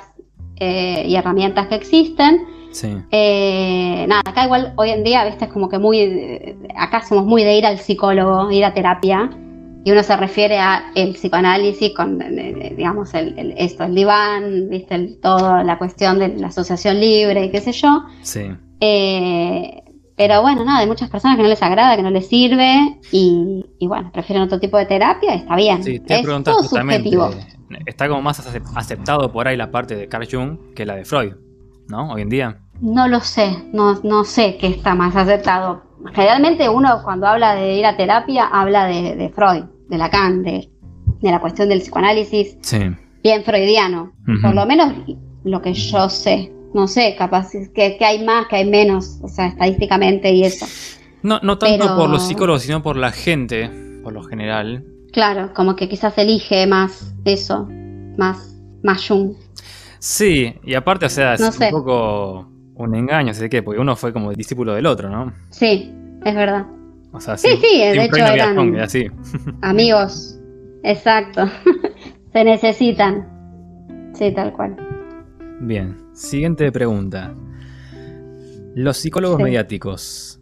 eh, 0.56 1.04
y 1.06 1.14
herramientas 1.14 1.68
que 1.68 1.76
existen. 1.76 2.46
Sí. 2.76 2.94
Eh, 3.10 4.04
nada, 4.06 4.20
acá 4.26 4.44
igual 4.44 4.74
hoy 4.76 4.90
en 4.90 5.02
día, 5.02 5.24
viste, 5.24 5.46
es 5.46 5.52
como 5.52 5.70
que 5.70 5.78
muy, 5.78 6.56
acá 6.76 7.02
somos 7.02 7.24
muy 7.24 7.42
de 7.42 7.56
ir 7.56 7.64
al 7.64 7.78
psicólogo, 7.78 8.50
ir 8.50 8.66
a 8.66 8.74
terapia, 8.74 9.30
y 9.82 9.90
uno 9.90 10.02
se 10.02 10.14
refiere 10.14 10.58
a 10.58 10.90
el 10.94 11.14
psicoanálisis 11.14 11.94
con, 11.94 12.20
eh, 12.20 12.74
digamos, 12.76 13.14
el, 13.14 13.54
esto, 13.56 13.84
el 13.84 13.94
diván, 13.94 14.68
viste, 14.68 14.94
el, 14.94 15.18
todo, 15.20 15.62
la 15.62 15.78
cuestión 15.78 16.18
de 16.18 16.28
la 16.36 16.48
asociación 16.48 17.00
libre 17.00 17.46
y 17.46 17.50
qué 17.50 17.60
sé 17.60 17.72
yo. 17.72 18.04
Sí. 18.20 18.42
Pero 20.16 20.42
bueno, 20.42 20.64
nada, 20.64 20.80
hay 20.80 20.86
muchas 20.86 21.08
personas 21.08 21.36
que 21.36 21.42
no 21.42 21.48
les 21.48 21.62
agrada, 21.62 21.96
que 21.96 22.02
no 22.02 22.10
les 22.10 22.26
sirve 22.26 22.98
y, 23.10 23.86
bueno, 23.86 24.10
prefieren 24.12 24.42
otro 24.42 24.58
tipo 24.58 24.76
de 24.76 24.86
terapia, 24.86 25.34
está 25.34 25.56
bien. 25.56 25.82
Sí, 25.82 25.98
te 26.00 26.20
es 26.20 26.26
todo 26.42 26.62
subjetivo. 26.62 27.30
Está 27.86 28.08
como 28.08 28.22
más 28.22 28.42
aceptado 28.74 29.32
por 29.32 29.48
ahí 29.48 29.56
la 29.56 29.70
parte 29.70 29.96
de 29.96 30.08
Carl 30.08 30.26
Jung 30.30 30.74
que 30.74 30.86
la 30.86 30.96
de 30.96 31.04
Freud, 31.04 31.34
¿no? 31.88 32.12
Hoy 32.12 32.22
en 32.22 32.28
día. 32.28 32.60
No 32.80 33.08
lo 33.08 33.20
sé, 33.20 33.64
no, 33.72 34.00
no 34.02 34.24
sé 34.24 34.56
qué 34.58 34.68
está 34.68 34.94
más 34.94 35.16
aceptado. 35.16 35.82
Generalmente 36.14 36.68
uno 36.68 37.00
cuando 37.02 37.26
habla 37.26 37.54
de 37.54 37.74
ir 37.74 37.86
a 37.86 37.96
terapia 37.96 38.46
habla 38.46 38.86
de, 38.86 39.32
Freud, 39.34 39.64
de 39.88 39.98
Lacan, 39.98 40.42
de, 40.42 40.70
de 41.20 41.30
la 41.30 41.40
cuestión 41.40 41.68
del 41.68 41.80
psicoanálisis. 41.80 42.58
Sí. 42.60 42.78
Bien 43.22 43.42
freudiano, 43.42 44.12
por 44.40 44.54
lo 44.54 44.66
menos 44.66 44.92
lo 45.44 45.60
que 45.60 45.72
yo 45.72 46.08
sé 46.08 46.52
no 46.76 46.86
sé, 46.86 47.16
capaz 47.16 47.52
que, 47.74 47.96
que, 47.96 48.04
hay 48.04 48.22
más, 48.22 48.48
que 48.48 48.56
hay 48.56 48.68
menos, 48.68 49.18
o 49.22 49.28
sea, 49.28 49.46
estadísticamente 49.46 50.30
y 50.30 50.44
eso. 50.44 50.66
No, 51.22 51.40
no 51.42 51.56
tanto 51.56 51.96
por 51.96 52.10
los 52.10 52.28
psicólogos, 52.28 52.62
sino 52.62 52.82
por 52.82 52.98
la 52.98 53.12
gente, 53.12 53.70
por 54.02 54.12
lo 54.12 54.22
general. 54.22 54.84
Claro, 55.10 55.52
como 55.54 55.74
que 55.74 55.88
quizás 55.88 56.18
elige 56.18 56.66
más 56.66 57.14
eso, 57.24 57.66
más, 58.18 58.60
más 58.82 59.08
Jung. 59.08 59.34
Sí, 59.98 60.54
y 60.64 60.74
aparte, 60.74 61.06
o 61.06 61.08
sea, 61.08 61.34
es 61.34 61.40
un 61.40 61.70
poco 61.70 62.46
un 62.76 62.94
engaño, 62.94 63.34
¿sí 63.34 63.48
qué? 63.48 63.62
Porque 63.62 63.80
uno 63.80 63.96
fue 63.96 64.12
como 64.12 64.30
el 64.30 64.36
discípulo 64.36 64.74
del 64.74 64.86
otro, 64.86 65.08
¿no? 65.08 65.32
Sí, 65.50 65.92
es 66.24 66.34
verdad. 66.34 66.66
O 67.12 67.20
sea, 67.20 67.36
sí, 67.36 67.48
sí, 67.60 67.78
de 67.78 68.04
hecho 68.04 68.16
eran 68.16 68.78
así. 68.80 69.06
amigos, 69.62 70.38
exacto. 70.82 71.46
Se 72.32 72.44
necesitan. 72.44 74.12
Sí, 74.14 74.32
tal 74.32 74.52
cual. 74.52 74.76
Bien, 75.60 75.96
siguiente 76.12 76.70
pregunta. 76.70 77.34
Los 78.74 78.98
psicólogos 78.98 79.40
mediáticos. 79.40 80.38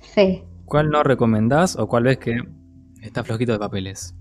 Sí. 0.00 0.44
¿Cuál 0.64 0.90
no 0.90 1.02
recomendás 1.02 1.76
o 1.76 1.88
cuál 1.88 2.04
ves 2.04 2.18
que 2.18 2.36
está 3.02 3.24
flojito 3.24 3.52
de 3.52 3.58
papeles? 3.58 4.14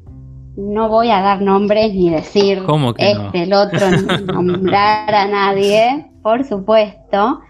No 0.56 0.89
voy 0.89 1.10
a 1.10 1.22
dar 1.22 1.41
nombres 1.41 1.93
ni 1.93 2.10
decir 2.10 2.64
¿Cómo 2.64 2.93
que 2.93 3.12
este, 3.12 3.43
el 3.43 3.54
otro, 3.54 3.89
nombrar 4.34 5.14
a 5.14 5.28
nadie, 5.28 6.12
por 6.24 6.44
supuesto. 6.44 7.42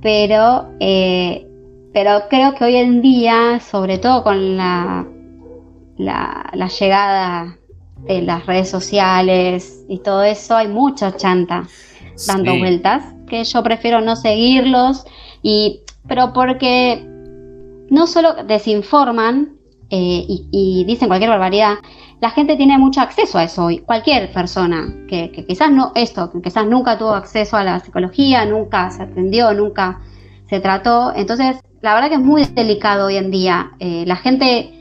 Pero, 0.00 0.70
eh, 0.80 1.46
pero 1.92 2.22
creo 2.28 2.54
que 2.54 2.64
hoy 2.64 2.76
en 2.76 3.02
día, 3.02 3.60
sobre 3.60 3.98
todo 3.98 4.24
con 4.24 4.56
la, 4.56 5.06
la, 5.98 6.50
la 6.54 6.68
llegada 6.68 7.56
de 8.06 8.22
las 8.22 8.46
redes 8.46 8.68
sociales 8.68 9.84
y 9.88 9.98
todo 9.98 10.24
eso, 10.24 10.56
hay 10.56 10.68
mucha 10.68 11.16
chanta 11.16 11.68
dando 12.26 12.56
vueltas, 12.58 13.04
que 13.26 13.44
yo 13.44 13.62
prefiero 13.62 14.00
no 14.00 14.16
seguirlos, 14.16 15.04
y, 15.42 15.80
pero 16.06 16.32
porque 16.32 17.04
no 17.90 18.06
solo 18.06 18.34
desinforman 18.44 19.56
eh, 19.90 20.24
y, 20.26 20.84
dicen 20.86 21.08
cualquier 21.08 21.30
barbaridad, 21.30 21.74
la 22.22 22.30
gente 22.30 22.54
tiene 22.54 22.78
mucho 22.78 23.00
acceso 23.00 23.36
a 23.36 23.42
eso 23.42 23.64
hoy, 23.64 23.80
cualquier 23.80 24.32
persona 24.32 24.94
que, 25.08 25.32
quizás 25.32 25.72
no, 25.72 25.90
esto, 25.96 26.30
que 26.30 26.40
quizás 26.40 26.64
nunca 26.64 26.96
tuvo 26.96 27.14
acceso 27.14 27.56
a 27.56 27.64
la 27.64 27.80
psicología, 27.80 28.46
nunca 28.46 28.92
se 28.92 29.02
atendió, 29.02 29.52
nunca 29.52 30.00
se 30.48 30.60
trató, 30.60 31.12
entonces 31.16 31.56
la 31.80 31.94
verdad 31.94 32.10
que 32.10 32.14
es 32.14 32.20
muy 32.20 32.44
delicado 32.44 33.06
hoy 33.06 33.16
en 33.16 33.32
día, 33.32 33.72
eh, 33.80 34.04
la 34.06 34.14
gente 34.14 34.72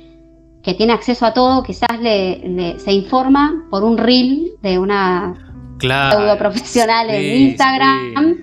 que 0.62 0.76
tiene 0.76 0.94
acceso 0.94 1.26
a 1.26 1.34
todo 1.34 1.64
quizás 1.64 2.00
le, 2.00 2.78
se 2.78 2.94
informa 2.94 3.66
por 3.72 3.84
un 3.84 3.98
reel 3.98 4.52
de 4.62 4.78
una 4.78 5.34
claro, 5.80 6.38
profesional 6.38 7.10
en 7.10 7.42
Instagram. 7.50 8.38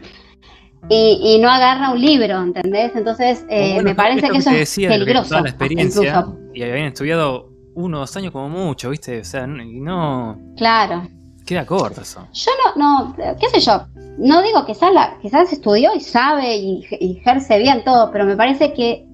Y, 0.90 1.38
no 1.42 1.50
agarra 1.50 1.90
un 1.90 2.00
libro, 2.00 2.42
¿entendés? 2.42 2.92
Entonces 2.96 3.44
eh, 3.50 3.80
me 3.82 3.94
parece 3.94 4.30
que 4.30 4.38
eso 4.38 4.50
es 4.50 4.74
peligroso. 4.74 5.38
La 5.38 5.50
experiencia 5.50 6.26
y 6.54 6.62
habían 6.62 6.86
estudiado 6.86 7.57
uno 7.78 7.98
o 7.98 8.00
dos 8.00 8.16
años 8.16 8.32
como 8.32 8.48
mucho, 8.48 8.90
¿viste? 8.90 9.20
O 9.20 9.24
sea, 9.24 9.46
no. 9.46 10.36
Claro. 10.56 11.06
Queda 11.46 11.64
corto 11.64 12.02
eso. 12.02 12.26
Yo 12.32 12.50
no, 12.76 13.14
no, 13.14 13.14
qué 13.16 13.48
sé 13.48 13.60
yo, 13.60 13.86
no 14.18 14.42
digo 14.42 14.66
que 14.66 14.74
la, 14.92 15.16
quizás 15.22 15.52
estudió 15.52 15.94
y 15.94 16.00
sabe 16.00 16.56
y, 16.56 16.84
ejerce 16.90 17.58
bien 17.58 17.84
todo, 17.84 18.10
pero 18.10 18.24
me 18.26 18.36
parece 18.36 18.74
que 18.74 19.06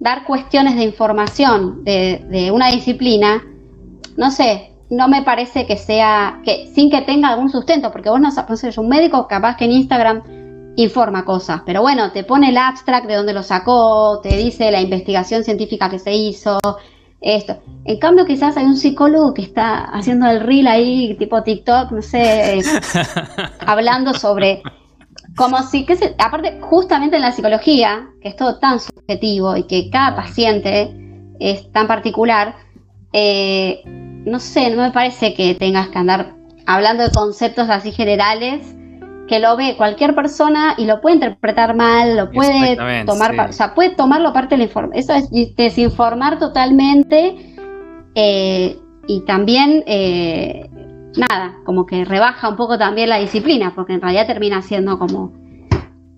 dar 0.00 0.24
cuestiones 0.24 0.74
de 0.74 0.82
información 0.82 1.84
de, 1.84 2.50
una 2.52 2.68
disciplina, 2.70 3.44
no 4.16 4.30
sé, 4.30 4.72
no 4.90 5.06
me 5.06 5.22
parece 5.22 5.66
que 5.66 5.76
sea, 5.76 6.40
que 6.44 6.72
sin 6.74 6.90
que 6.90 7.02
tenga 7.02 7.28
algún 7.28 7.50
sustento, 7.50 7.92
porque 7.92 8.10
vos 8.10 8.20
no 8.20 8.30
sabes, 8.32 8.78
un 8.78 8.88
médico 8.88 9.28
capaz 9.28 9.56
que 9.56 9.66
en 9.66 9.72
Instagram 9.72 10.22
informa 10.76 11.24
cosas, 11.24 11.62
pero 11.64 11.82
bueno, 11.82 12.10
te 12.10 12.24
pone 12.24 12.48
el 12.48 12.56
abstract 12.56 13.06
de 13.06 13.14
dónde 13.14 13.34
lo 13.34 13.42
sacó, 13.42 14.20
te 14.22 14.36
dice 14.36 14.72
la 14.72 14.80
investigación 14.80 15.44
científica 15.44 15.90
que 15.90 15.98
se 15.98 16.14
hizo, 16.14 16.58
esto. 17.22 17.62
En 17.84 17.98
cambio, 17.98 18.26
quizás 18.26 18.56
hay 18.56 18.64
un 18.64 18.76
psicólogo 18.76 19.34
que 19.34 19.42
está 19.42 19.84
haciendo 19.84 20.28
el 20.28 20.40
reel 20.40 20.66
ahí, 20.66 21.16
tipo 21.18 21.42
TikTok, 21.42 21.92
no 21.92 22.02
sé, 22.02 22.60
hablando 23.66 24.14
sobre 24.14 24.62
como 25.36 25.62
si, 25.62 25.86
que 25.86 25.96
se, 25.96 26.14
aparte, 26.18 26.58
justamente 26.60 27.16
en 27.16 27.22
la 27.22 27.32
psicología, 27.32 28.08
que 28.20 28.28
es 28.28 28.36
todo 28.36 28.58
tan 28.58 28.80
subjetivo 28.80 29.56
y 29.56 29.64
que 29.64 29.88
cada 29.90 30.14
paciente 30.14 30.94
es 31.40 31.70
tan 31.72 31.86
particular, 31.86 32.54
eh, 33.12 33.82
no 33.84 34.38
sé, 34.38 34.70
no 34.70 34.82
me 34.82 34.90
parece 34.90 35.34
que 35.34 35.54
tengas 35.54 35.88
que 35.88 35.98
andar 35.98 36.34
hablando 36.66 37.02
de 37.02 37.10
conceptos 37.10 37.68
así 37.70 37.92
generales 37.92 38.74
que 39.32 39.40
lo 39.40 39.56
ve 39.56 39.76
cualquier 39.78 40.14
persona 40.14 40.74
y 40.76 40.84
lo 40.84 41.00
puede 41.00 41.14
interpretar 41.14 41.74
mal, 41.74 42.18
lo 42.18 42.30
puede 42.30 42.76
tomar, 43.06 43.48
o 43.48 43.52
sea, 43.54 43.72
puede 43.72 43.94
tomarlo 43.94 44.30
parte 44.34 44.56
de 44.56 44.58
la 44.58 44.64
información. 44.64 44.98
Eso 44.98 45.14
es 45.14 45.56
desinformar 45.56 46.38
totalmente 46.38 47.54
eh, 48.14 48.78
y 49.06 49.20
también, 49.22 49.84
eh, 49.86 50.68
nada, 51.16 51.54
como 51.64 51.86
que 51.86 52.04
rebaja 52.04 52.46
un 52.46 52.56
poco 52.56 52.76
también 52.76 53.08
la 53.08 53.20
disciplina, 53.20 53.72
porque 53.74 53.94
en 53.94 54.02
realidad 54.02 54.26
termina 54.26 54.60
siendo 54.60 54.98
como 54.98 55.32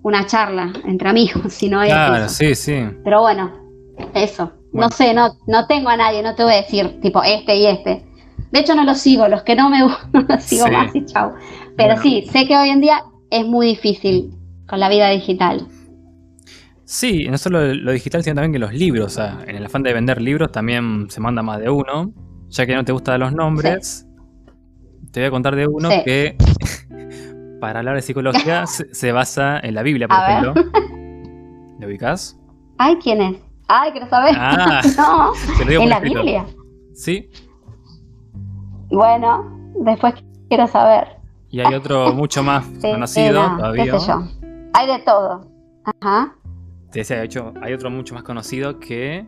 una 0.02 0.26
charla 0.26 0.72
entre 0.84 1.08
amigos, 1.08 1.52
si 1.52 1.68
no 1.68 1.84
es 1.84 1.92
Claro, 1.92 2.28
sí, 2.28 2.56
sí. 2.56 2.84
Pero 3.04 3.20
bueno, 3.20 3.52
eso. 4.12 4.50
No 4.72 4.88
sé, 4.88 5.14
no, 5.14 5.36
no 5.46 5.68
tengo 5.68 5.88
a 5.88 5.96
nadie, 5.96 6.20
no 6.20 6.34
te 6.34 6.42
voy 6.42 6.54
a 6.54 6.62
decir 6.62 7.00
tipo 7.00 7.22
este 7.22 7.54
y 7.54 7.66
este. 7.66 8.04
De 8.50 8.58
hecho, 8.58 8.74
no 8.74 8.84
los 8.84 8.98
sigo, 8.98 9.28
los 9.28 9.42
que 9.42 9.54
no 9.54 9.70
me 9.70 9.84
gustan, 9.84 10.10
no 10.12 10.26
los 10.28 10.42
sigo 10.42 10.66
más 10.66 10.92
y 10.96 11.04
chau. 11.04 11.32
Pero 11.76 12.00
sí, 12.00 12.24
sé 12.30 12.46
que 12.46 12.56
hoy 12.56 12.68
en 12.68 12.80
día 12.80 13.02
es 13.30 13.44
muy 13.46 13.68
difícil 13.68 14.30
con 14.66 14.80
la 14.80 14.88
vida 14.88 15.10
digital. 15.10 15.66
Sí, 16.84 17.26
no 17.28 17.38
solo 17.38 17.74
lo 17.74 17.92
digital, 17.92 18.22
sino 18.22 18.36
también 18.36 18.52
que 18.52 18.58
los 18.58 18.72
libros. 18.72 19.06
O 19.06 19.08
sea, 19.08 19.38
en 19.46 19.56
el 19.56 19.64
afán 19.64 19.82
de 19.82 19.92
vender 19.92 20.20
libros 20.20 20.52
también 20.52 21.10
se 21.10 21.20
manda 21.20 21.42
más 21.42 21.58
de 21.60 21.70
uno. 21.70 22.12
Ya 22.48 22.66
que 22.66 22.74
no 22.74 22.84
te 22.84 22.92
gustan 22.92 23.18
los 23.20 23.32
nombres, 23.32 24.06
te 25.10 25.20
voy 25.20 25.26
a 25.26 25.30
contar 25.30 25.56
de 25.56 25.66
uno 25.66 25.88
que 26.04 26.36
para 27.60 27.78
hablar 27.78 27.96
de 27.96 28.02
psicología 28.02 28.66
se, 28.66 29.12
basa 29.12 29.58
en 29.60 29.74
la 29.74 29.82
Biblia, 29.82 30.06
por 30.06 30.18
ejemplo. 30.18 30.54
¿Lo 31.80 31.86
ubicas? 31.86 32.38
Ay, 32.78 32.96
¿quién 33.02 33.22
es? 33.22 33.36
Ay, 33.66 33.92
quiero 33.92 34.08
saber. 34.08 34.34
Ah, 34.36 34.82
no, 34.96 35.32
en 35.66 35.88
la 35.88 36.00
Biblia. 36.00 36.44
Sí. 36.92 37.30
Bueno, 38.90 39.72
después 39.80 40.14
quiero 40.48 40.66
saber. 40.66 41.23
Y 41.54 41.60
hay 41.60 41.72
otro 41.72 42.12
mucho 42.14 42.42
más 42.42 42.66
conocido 42.82 43.40
todavía. 43.56 43.84
Qué 43.84 44.00
sé 44.00 44.08
yo. 44.08 44.24
Hay 44.72 44.88
de 44.88 44.98
todo. 45.04 45.48
Ajá. 45.84 46.34
Te 46.90 46.98
decía, 46.98 47.18
de 47.18 47.26
hecho, 47.26 47.54
hay 47.62 47.72
otro 47.72 47.90
mucho 47.90 48.12
más 48.14 48.24
conocido 48.24 48.80
que 48.80 49.24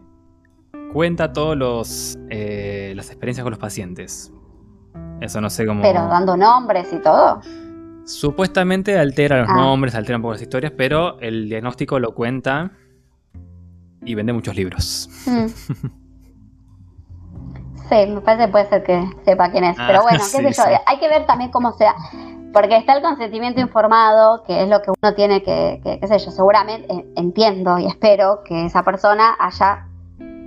cuenta 0.92 1.32
todos 1.32 1.56
los 1.56 2.18
eh, 2.28 2.94
las 2.96 3.10
experiencias 3.10 3.44
con 3.44 3.52
los 3.52 3.60
pacientes. 3.60 4.32
Eso 5.20 5.40
no 5.40 5.48
sé 5.50 5.66
cómo. 5.66 5.82
Pero 5.82 6.08
dando 6.08 6.36
nombres 6.36 6.92
y 6.92 7.00
todo. 7.00 7.42
Supuestamente 8.04 8.98
altera 8.98 9.42
los 9.42 9.48
ah. 9.48 9.54
nombres, 9.54 9.94
altera 9.94 10.16
un 10.16 10.22
poco 10.22 10.32
las 10.32 10.42
historias, 10.42 10.72
pero 10.76 11.20
el 11.20 11.48
diagnóstico 11.48 12.00
lo 12.00 12.12
cuenta 12.12 12.72
y 14.04 14.16
vende 14.16 14.32
muchos 14.32 14.56
libros. 14.56 15.08
Mm. 15.26 15.46
Sí, 17.88 18.06
me 18.06 18.20
parece 18.20 18.46
que 18.46 18.52
puede 18.52 18.68
ser 18.68 18.82
que 18.82 19.08
sepa 19.24 19.50
quién 19.50 19.64
es. 19.64 19.76
Pero 19.76 20.00
ah, 20.00 20.02
bueno, 20.02 20.18
qué 20.32 20.52
sé 20.52 20.52
yo, 20.52 20.78
hay 20.86 20.98
que 20.98 21.08
ver 21.08 21.26
también 21.26 21.50
cómo 21.50 21.72
sea. 21.72 21.94
Porque 22.52 22.76
está 22.76 22.94
el 22.94 23.02
consentimiento 23.02 23.60
informado, 23.60 24.42
que 24.44 24.62
es 24.62 24.68
lo 24.68 24.80
que 24.80 24.90
uno 24.90 25.14
tiene 25.14 25.42
que, 25.42 25.80
qué 25.82 26.06
sé 26.06 26.18
yo, 26.18 26.30
seguramente 26.30 26.90
eh, 26.90 27.06
entiendo 27.16 27.78
y 27.78 27.86
espero 27.86 28.42
que 28.44 28.64
esa 28.64 28.82
persona 28.82 29.36
haya 29.38 29.86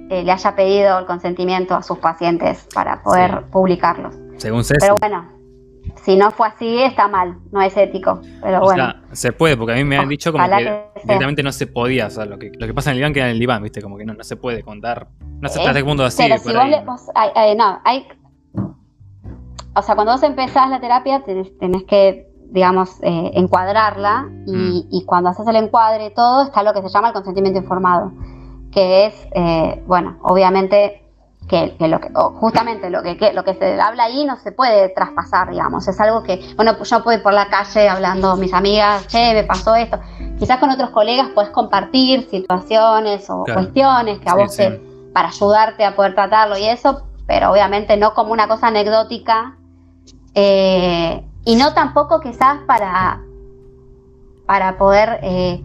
eh, 0.10 0.24
le 0.24 0.32
haya 0.32 0.56
pedido 0.56 0.98
el 0.98 1.06
consentimiento 1.06 1.76
a 1.76 1.84
sus 1.84 2.00
pacientes 2.00 2.68
para 2.74 3.04
poder 3.04 3.44
publicarlos. 3.52 4.16
Según 4.38 4.64
César. 4.64 4.80
Pero 4.80 4.96
bueno, 5.00 5.39
si 6.04 6.16
no 6.16 6.32
fue 6.32 6.48
así, 6.48 6.82
está 6.82 7.08
mal, 7.08 7.38
no 7.52 7.62
es 7.62 7.76
ético. 7.78 8.22
Pero 8.42 8.62
bueno. 8.62 8.94
se 9.12 9.32
puede, 9.32 9.58
porque 9.58 9.74
a 9.74 9.76
mí 9.76 9.84
me 9.84 9.98
han 9.98 10.10
dicho 10.10 10.32
como 10.32 10.46
que, 10.46 10.82
directamente 11.04 11.44
no 11.44 11.52
se 11.52 11.68
podía. 11.68 12.08
O 12.08 12.10
sea, 12.10 12.26
lo 12.26 12.38
que, 12.38 12.52
lo 12.58 12.68
que 12.68 12.74
pasa 12.74 12.92
en 12.92 12.96
el 12.96 13.00
Iván 13.00 13.14
queda 13.14 13.26
en 13.26 13.36
el 13.36 13.42
Iván, 13.42 13.64
¿viste? 13.64 13.82
Como 13.82 13.98
que 13.98 14.06
no, 14.06 14.14
no 14.14 14.24
se 14.24 14.36
puede 14.36 14.64
contar. 14.64 15.08
No 15.40 15.50
se 15.50 15.60
trata 15.60 15.74
de 15.74 15.84
mundo 15.84 16.04
así. 16.04 16.24
Pero 16.24 16.38
si 16.38 16.54
vos, 16.54 16.66
le, 16.66 16.84
hay, 17.16 17.56
no, 17.56 17.80
hay. 17.84 18.08
O 19.76 19.82
sea, 19.82 19.96
cuando 19.96 20.14
vos 20.14 20.24
empezás 20.24 20.70
la 20.70 20.80
terapia, 20.80 21.24
tenés, 21.24 21.84
que, 21.84 22.28
digamos, 22.52 22.98
eh, 23.02 23.32
encuadrarla. 23.34 24.28
Y, 24.46 24.52
mm. 24.56 24.88
y, 24.92 25.06
cuando 25.06 25.30
haces 25.30 25.48
el 25.48 25.56
encuadre 25.56 26.08
y 26.08 26.14
todo, 26.14 26.44
está 26.44 26.64
lo 26.64 26.74
que 26.74 26.82
se 26.82 26.90
llama 26.90 27.10
el 27.10 27.14
consentimiento 27.14 27.60
informado. 27.60 28.12
Que 28.72 29.08
es, 29.08 29.28
eh, 29.34 29.84
bueno, 29.88 30.18
obviamente 30.22 31.09
que, 31.50 31.76
lo 31.80 32.00
que 32.00 32.10
justamente 32.36 32.90
lo 32.90 33.02
que, 33.02 33.34
lo 33.34 33.44
que 33.44 33.56
se 33.56 33.82
habla 33.82 34.04
ahí 34.04 34.24
no 34.24 34.38
se 34.38 34.52
puede 34.52 34.90
traspasar, 34.90 35.50
digamos. 35.50 35.88
Es 35.88 36.00
algo 36.00 36.22
que, 36.24 36.54
bueno, 36.56 36.82
yo 36.82 37.04
puedo 37.04 37.18
ir 37.18 37.24
por 37.24 37.34
la 37.34 37.50
calle 37.50 37.90
hablando 37.90 38.38
mis 38.38 38.54
amigas, 38.54 39.08
che, 39.08 39.34
me 39.34 39.44
pasó 39.44 39.76
esto. 39.76 40.00
Quizás 40.38 40.60
con 40.60 40.70
otros 40.70 40.92
colegas 40.92 41.30
puedes 41.34 41.50
compartir 41.50 42.30
situaciones 42.30 43.30
o 43.30 43.44
cuestiones 43.44 44.20
que 44.20 44.30
a 44.30 44.36
vos 44.36 44.56
Te, 44.56 44.80
para 45.14 45.30
ayudarte 45.30 45.84
a 45.84 45.96
poder 45.96 46.14
tratarlo 46.14 46.58
y 46.58 46.66
eso, 46.66 47.04
pero 47.26 47.52
obviamente 47.52 47.98
no 47.98 48.14
como 48.14 48.32
una 48.32 48.48
cosa 48.48 48.68
anecdótica 48.68 49.58
eh, 50.36 51.26
y 51.46 51.56
no 51.56 51.74
tampoco 51.74 52.20
quizás 52.20 52.60
para, 52.68 53.22
para 54.46 54.78
poder, 54.78 55.20
eh, 55.24 55.64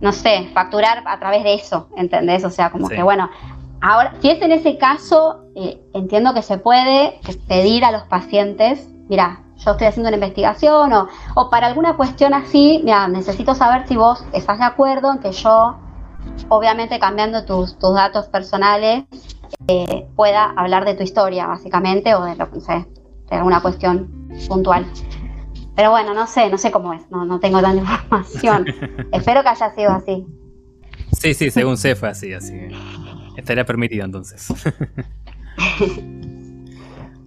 no 0.00 0.12
sé, 0.12 0.50
facturar 0.54 1.02
a 1.06 1.18
través 1.18 1.44
de 1.44 1.54
eso, 1.54 1.88
¿entendés? 1.96 2.42
O 2.44 2.50
sea, 2.50 2.70
como 2.70 2.88
que 2.88 3.02
bueno, 3.02 3.28
Ahora, 3.80 4.14
si 4.20 4.30
es 4.30 4.42
en 4.42 4.52
ese 4.52 4.76
caso, 4.76 5.46
eh, 5.54 5.80
entiendo 5.94 6.34
que 6.34 6.42
se 6.42 6.58
puede 6.58 7.18
pedir 7.48 7.84
a 7.84 7.92
los 7.92 8.02
pacientes, 8.02 8.88
mira, 9.08 9.42
yo 9.56 9.72
estoy 9.72 9.86
haciendo 9.86 10.08
una 10.08 10.16
investigación 10.16 10.92
o, 10.92 11.50
para 11.50 11.66
alguna 11.66 11.96
cuestión 11.96 12.34
así, 12.34 12.80
mira, 12.84 13.08
necesito 13.08 13.54
saber 13.54 13.86
si 13.88 13.96
vos 13.96 14.24
estás 14.32 14.58
de 14.58 14.64
acuerdo 14.64 15.12
en 15.12 15.18
que 15.18 15.32
yo, 15.32 15.78
obviamente 16.48 16.98
cambiando 16.98 17.44
tus, 17.44 17.78
datos 17.78 18.26
personales, 18.28 19.04
eh, 19.66 20.06
pueda 20.14 20.52
hablar 20.56 20.84
de 20.84 20.94
tu 20.94 21.02
historia, 21.02 21.46
básicamente, 21.46 22.14
o 22.14 22.24
de 22.24 22.36
lo 22.36 22.50
que 22.50 22.60
sé, 22.60 22.86
de 23.30 23.36
alguna 23.36 23.60
cuestión 23.60 24.28
puntual. 24.48 24.86
Pero 25.74 25.90
bueno, 25.90 26.12
no 26.12 26.26
sé, 26.26 26.50
no 26.50 26.58
sé 26.58 26.70
cómo 26.70 26.92
es, 26.92 27.10
no, 27.10 27.24
no 27.24 27.40
tengo 27.40 27.62
tanta 27.62 27.80
información. 27.80 28.66
Espero 29.12 29.42
que 29.42 29.48
haya 29.48 29.74
sido 29.74 29.90
así. 29.90 30.26
Sí, 31.12 31.34
sí, 31.34 31.50
según 31.50 31.76
sé 31.76 31.96
fue 31.96 32.10
así, 32.10 32.32
así. 32.32 32.68
Estaría 33.40 33.64
permitido 33.64 34.04
entonces. 34.04 34.52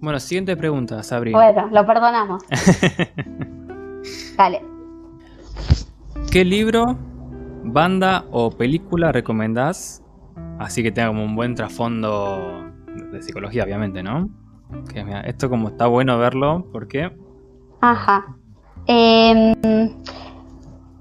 bueno, 0.00 0.20
siguiente 0.20 0.56
pregunta, 0.56 1.02
Sabri. 1.02 1.32
Bueno, 1.32 1.68
lo 1.72 1.84
perdonamos. 1.84 2.42
Dale. 4.36 4.62
¿Qué 6.30 6.44
libro, 6.44 6.96
banda 7.64 8.24
o 8.30 8.50
película 8.50 9.10
recomendás? 9.10 10.04
Así 10.60 10.84
que 10.84 10.92
tenga 10.92 11.08
como 11.08 11.24
un 11.24 11.34
buen 11.34 11.56
trasfondo 11.56 12.64
de 13.10 13.20
psicología, 13.20 13.64
obviamente, 13.64 14.04
¿no? 14.04 14.28
Que, 14.92 15.04
esto 15.24 15.50
como 15.50 15.70
está 15.70 15.88
bueno 15.88 16.16
verlo, 16.16 16.64
¿por 16.70 16.86
qué? 16.86 17.10
Ajá. 17.80 18.24
Em, 18.86 19.52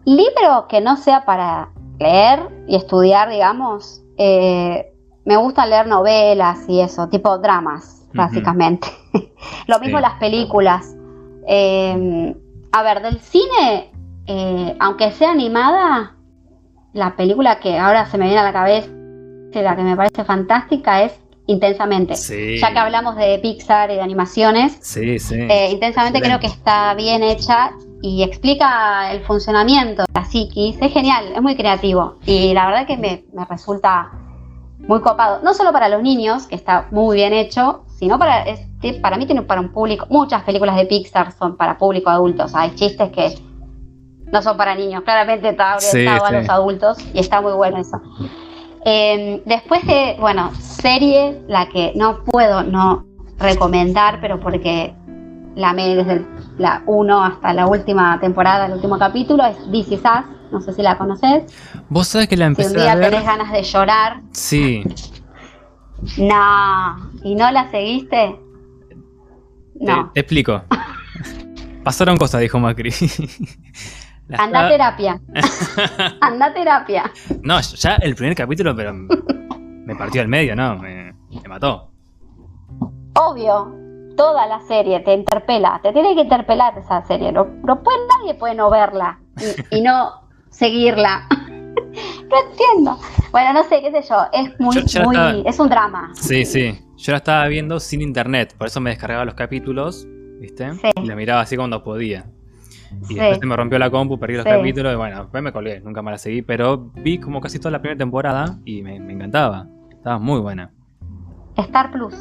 libro 0.05 0.68
que 0.68 0.82
no 0.82 0.97
sea 0.97 1.24
para 1.24 1.70
leer 1.99 2.39
y 2.68 2.76
estudiar, 2.78 3.30
digamos. 3.30 4.03
Eh, 4.18 4.93
me 5.26 5.38
gusta 5.38 5.65
leer 5.65 5.88
novelas 5.88 6.65
y 6.67 6.82
eso, 6.82 7.07
tipo 7.09 7.38
dramas, 7.38 8.05
básicamente. 8.13 8.88
Lo 9.67 9.80
mismo 9.80 9.99
las 9.99 10.19
películas. 10.19 10.95
Em, 11.47 12.34
a 12.71 12.84
ver, 12.84 13.01
del 13.01 13.19
cine, 13.19 13.91
eh, 14.28 14.76
aunque 14.80 15.11
sea 15.11 15.32
animada, 15.32 16.15
la 16.93 17.15
película 17.15 17.59
que 17.59 17.78
ahora 17.78 18.05
se 18.05 18.17
me 18.17 18.26
viene 18.26 18.39
a 18.39 18.43
la 18.43 18.53
cabeza, 18.53 18.89
la 19.53 19.76
que 19.76 19.84
me 19.84 19.95
parece 19.95 20.24
fantástica, 20.24 21.03
es 21.03 21.19
Intensamente. 21.45 22.15
Ya 22.57 22.71
que 22.71 22.80
hablamos 22.80 23.17
de 23.17 23.38
Pixar 23.39 23.91
y 23.91 23.95
de 23.95 24.01
animaciones, 24.01 24.78
sí, 24.80 25.19
sí. 25.19 25.36
Eh, 25.36 25.71
intensamente 25.71 26.21
creo 26.21 26.39
que 26.39 26.47
está 26.47 26.93
bien 26.93 27.21
hecha 27.21 27.71
y 28.01 28.24
explica 28.24 29.11
el 29.11 29.21
funcionamiento 29.21 30.03
de 30.03 30.07
la 30.13 30.24
psiquis. 30.24 30.78
Es 30.80 30.93
genial, 30.93 31.34
es 31.36 31.41
muy 31.41 31.57
creativo. 31.57 32.15
Y 32.26 32.53
la 32.53 32.67
verdad 32.67 32.88
que 32.88 32.95
me, 32.95 33.26
me 33.34 33.43
resulta 33.45 34.11
muy 34.88 35.02
copado. 35.02 35.42
No 35.44 35.54
solo 35.54 35.72
para 35.72 35.90
los 35.90 36.02
niños, 36.02 36.48
que 36.48 36.56
está 36.56 36.88
muy 36.92 37.18
bien 37.18 37.34
hecho, 37.34 37.86
sino 37.98 38.20
para, 38.20 38.44
este, 38.44 38.96
para 38.96 39.18
mí 39.18 39.26
tiene 39.26 39.42
para 39.44 39.62
un 39.62 39.72
público. 39.72 40.06
Muchas 40.10 40.44
películas 40.44 40.76
de 40.76 40.86
Pixar 40.86 41.32
son 41.32 41.56
para 41.56 41.78
público 41.78 42.10
adultos. 42.10 42.54
Hay 42.56 42.76
chistes 42.76 43.12
que 43.12 43.36
no 44.32 44.42
son 44.42 44.58
para 44.58 44.76
niños, 44.76 45.04
claramente 45.04 45.50
está 45.50 45.78
orientado 45.78 46.26
a 46.26 46.32
los 46.32 46.50
adultos 46.50 46.98
y 47.14 47.20
está 47.20 47.40
muy 47.40 47.54
bueno 47.54 47.78
eso. 47.78 48.02
Em, 48.84 49.42
después 49.46 49.86
de, 49.86 50.18
bueno, 50.20 50.52
serie, 50.56 51.42
la 51.48 51.70
que 51.70 51.94
no 51.96 52.24
puedo 52.26 52.64
no 52.64 53.06
recomendar, 53.38 54.20
pero 54.20 54.40
porque 54.40 54.94
la 55.56 55.70
amé 55.70 55.96
desde 55.96 56.26
la 56.58 56.82
1 56.86 57.24
hasta 57.24 57.54
la 57.54 57.68
última 57.68 58.20
temporada, 58.20 58.66
el 58.66 58.74
último 58.74 58.98
capítulo, 58.98 59.46
es 59.46 59.56
This 59.72 59.92
Is 59.92 60.02
Us. 60.02 60.26
No 60.54 60.62
sé 60.62 60.72
si 60.72 60.84
la 60.84 60.97
conoces. 60.97 61.51
Vos 61.89 62.08
sabés 62.08 62.28
que 62.28 62.38
la 62.38 62.45
empecé 62.45 62.70
si 62.70 62.76
un 62.76 62.82
día 62.84 62.99
tenés 62.99 63.26
ganas 63.26 63.51
de 63.51 63.64
llorar. 63.64 64.22
Sí. 64.32 64.84
No. 66.18 67.12
¿Y 67.24 67.34
no 67.34 67.51
la 67.51 67.72
seguiste? 67.72 68.39
No. 69.80 70.12
Te, 70.14 70.20
explico. 70.20 70.62
Pasaron 71.84 72.18
cosas, 72.18 72.41
dijo 72.41 72.60
Macri. 72.60 72.91
Anda 74.38 74.70
terapia. 74.70 75.20
Anda 76.22 76.54
terapia. 76.54 77.12
No, 77.41 77.60
ya 77.60 77.95
el 77.95 78.16
primer 78.16 78.36
capítulo, 78.36 78.76
pero 78.76 78.93
me 78.93 79.95
partió 79.95 80.22
al 80.22 80.28
medio, 80.28 80.56
¿no? 80.56 80.78
Me, 80.78 81.14
mató. 81.47 81.89
Obvio, 83.16 83.76
toda 84.16 84.45
la 84.47 84.62
serie 84.62 85.01
te 85.01 85.14
interpela, 85.14 85.80
te 85.84 85.91
tiene 85.91 86.16
que 86.16 86.22
interpelar 86.22 86.78
esa 86.78 87.04
serie. 87.06 87.32
No, 87.32 87.45
puede, 87.84 87.97
nadie 88.20 88.36
puede 88.36 88.56
no 88.56 88.70
verla 88.70 89.20
y, 89.72 89.82
no 89.82 90.22
seguirla. 90.54 91.28
no 91.30 92.49
entiendo. 92.49 92.99
Bueno, 93.32 93.54
no 93.54 93.64
sé, 93.64 93.82
qué 93.82 93.91
sé 93.91 94.08
yo. 94.08 94.16
Es 94.32 94.60
muy, 94.60 94.76
muy, 95.06 95.43
es 95.45 95.60
un 95.60 95.70
drama. 95.70 96.12
Sí, 96.14 96.45
sí. 96.45 96.80
Yo 96.97 97.12
la 97.12 97.18
estaba 97.18 97.47
viendo 97.47 97.80
sin 97.80 98.01
internet, 98.01 98.56
por 98.58 98.68
eso 98.68 98.80
me 98.80 98.91
descargaba 98.91 99.26
los 99.26 99.36
capítulos, 99.36 100.08
¿viste? 100.39 100.72
Y 100.95 101.06
la 101.06 101.16
miraba 101.16 101.41
así 101.41 101.58
cuando 101.58 101.84
podía. 101.84 102.26
Y 103.10 103.16
después 103.16 103.39
se 103.39 103.45
me 103.45 103.56
rompió 103.56 103.80
la 103.80 103.89
compu, 103.89 104.20
perdí 104.20 104.36
los 104.36 104.45
capítulos 104.45 104.93
y 104.93 104.95
bueno, 104.95 105.22
después 105.24 105.43
me 105.43 105.51
colgué, 105.51 105.82
nunca 105.82 106.01
más 106.04 106.14
la 106.14 106.18
seguí, 106.20 106.43
pero 106.43 106.91
vi 106.95 107.18
como 107.18 107.41
casi 107.41 107.58
toda 107.58 107.72
la 107.72 107.82
primera 107.82 107.97
temporada 107.97 108.60
y 108.64 108.84
me, 108.84 108.95
encantaba. 108.95 109.68
Estaba 109.89 110.20
muy 110.20 110.39
buena. 110.39 110.72
Star 111.58 111.91
Plus. 111.91 112.16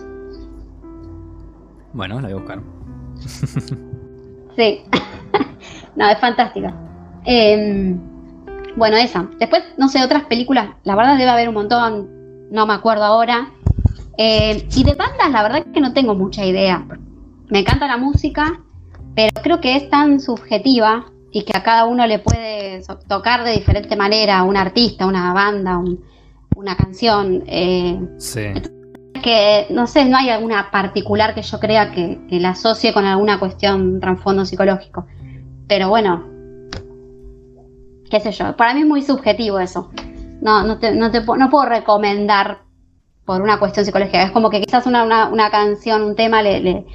Bueno, 1.92 2.16
la 2.16 2.22
voy 2.22 2.32
a 2.32 2.36
buscar. 2.36 2.62
sí. 4.56 4.84
no, 5.96 6.08
es 6.08 6.18
fantástica. 6.18 6.74
Em, 7.24 8.00
bueno, 8.76 8.96
esa. 8.96 9.28
Después, 9.38 9.62
no 9.78 9.88
sé, 9.88 10.02
otras 10.02 10.24
películas, 10.24 10.70
la 10.84 10.96
verdad 10.96 11.16
debe 11.16 11.30
haber 11.30 11.48
un 11.48 11.54
montón, 11.54 12.48
no 12.50 12.66
me 12.66 12.74
acuerdo 12.74 13.04
ahora. 13.04 13.50
Em, 14.18 14.58
y 14.74 14.84
de 14.84 14.94
bandas, 14.94 15.30
la 15.30 15.42
verdad 15.42 15.58
es 15.66 15.72
que 15.72 15.80
no 15.80 15.92
tengo 15.92 16.14
mucha 16.14 16.44
idea. 16.44 16.86
Me 17.48 17.60
encanta 17.60 17.86
la 17.86 17.96
música, 17.96 18.60
pero 19.14 19.30
creo 19.42 19.60
que 19.60 19.76
es 19.76 19.90
tan 19.90 20.20
subjetiva 20.20 21.06
y 21.30 21.44
que 21.44 21.56
a 21.56 21.62
cada 21.62 21.86
uno 21.86 22.06
le 22.06 22.18
puede 22.18 22.82
tocar 23.08 23.44
de 23.44 23.52
diferente 23.52 23.96
manera, 23.96 24.42
un 24.42 24.56
artista, 24.56 25.06
una 25.06 25.32
banda, 25.32 25.80
una 26.54 26.76
canción. 26.76 27.42
Eh, 27.46 27.98
sí. 28.18 28.52
Que 29.22 29.66
no 29.70 29.86
sé, 29.86 30.04
no 30.04 30.18
hay 30.18 30.30
alguna 30.30 30.70
particular 30.70 31.34
que 31.34 31.42
yo 31.42 31.58
crea 31.58 31.92
que, 31.92 32.18
la 32.30 32.50
asocie 32.50 32.92
con 32.92 33.06
alguna 33.06 33.38
cuestión, 33.38 33.98
trasfondo 34.00 34.44
psicológico. 34.44 35.06
Pero 35.68 35.88
bueno, 35.88 36.24
qué 38.12 38.20
sé 38.20 38.30
yo, 38.30 38.56
para 38.56 38.74
mí 38.74 38.82
es 38.82 38.86
muy 38.86 39.02
subjetivo 39.02 39.58
eso. 39.58 39.90
No, 40.40 40.62
no, 40.62 40.78
te, 40.78 40.92
no, 40.92 41.10
te, 41.10 41.20
no 41.20 41.50
puedo 41.50 41.66
recomendar 41.66 42.58
por 43.24 43.42
una 43.42 43.58
cuestión 43.58 43.84
psicológica. 43.84 44.22
Es 44.22 44.30
como 44.30 44.50
que 44.50 44.60
quizás 44.60 44.86
una, 44.86 45.02
una, 45.02 45.28
una 45.28 45.50
canción, 45.50 46.02
un 46.02 46.14
tema 46.14 46.42
le, 46.42 46.60
le 46.60 46.86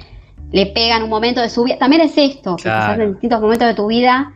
le 0.50 0.66
pega 0.66 0.96
en 0.96 1.04
un 1.04 1.10
momento 1.10 1.40
de 1.40 1.48
su 1.48 1.64
vida. 1.64 1.78
También 1.78 2.02
es 2.02 2.16
esto, 2.16 2.56
quizás 2.56 2.98
en 2.98 3.12
distintos 3.12 3.40
momentos 3.40 3.68
de 3.68 3.74
tu 3.74 3.86
vida, 3.86 4.32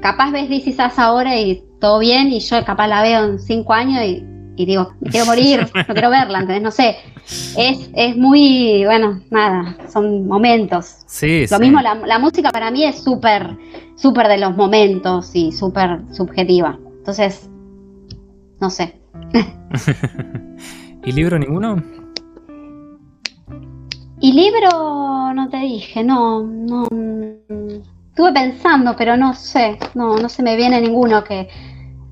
capaz 0.00 0.30
ves 0.30 0.48
This 0.48 0.78
ahora 0.98 1.38
y 1.38 1.64
todo 1.80 1.98
bien, 1.98 2.28
y 2.28 2.40
yo 2.40 2.64
capaz 2.64 2.88
la 2.88 3.02
veo 3.02 3.24
en 3.24 3.38
cinco 3.38 3.72
años 3.72 4.02
y, 4.04 4.24
digo, 4.64 4.92
me 5.00 5.10
quiero 5.10 5.26
morir, 5.26 5.68
no 5.74 5.94
quiero 5.94 6.10
verla, 6.10 6.40
entonces 6.40 6.62
no 6.62 6.70
sé. 6.70 6.96
Es, 7.58 7.90
es 7.94 8.16
muy, 8.16 8.84
bueno, 8.84 9.20
nada, 9.30 9.76
son 9.92 10.26
momentos. 10.26 10.98
Sí, 11.06 11.44
Lo 11.50 11.58
mismo, 11.58 11.80
la, 11.80 12.18
música 12.18 12.50
para 12.50 12.70
mí 12.70 12.84
es 12.84 13.02
súper, 13.02 13.58
súper 13.96 14.28
de 14.28 14.38
los 14.38 14.56
momentos 14.56 15.34
y 15.34 15.52
súper 15.52 16.00
subjetiva. 16.12 16.78
Entonces, 16.98 17.50
no 18.60 18.70
sé. 18.70 18.98
¿Y 21.04 21.12
libro 21.12 21.38
ninguno? 21.38 21.82
Y 24.18 24.32
libro, 24.32 25.34
no 25.34 25.48
te 25.50 25.58
dije, 25.58 26.02
no, 26.02 26.42
no. 26.42 26.88
Estuve 28.08 28.32
pensando, 28.32 28.96
pero 28.96 29.16
no 29.16 29.34
sé, 29.34 29.78
no, 29.94 30.16
no 30.16 30.28
se 30.28 30.42
me 30.42 30.56
viene 30.56 30.80
ninguno 30.80 31.22
que. 31.22 31.48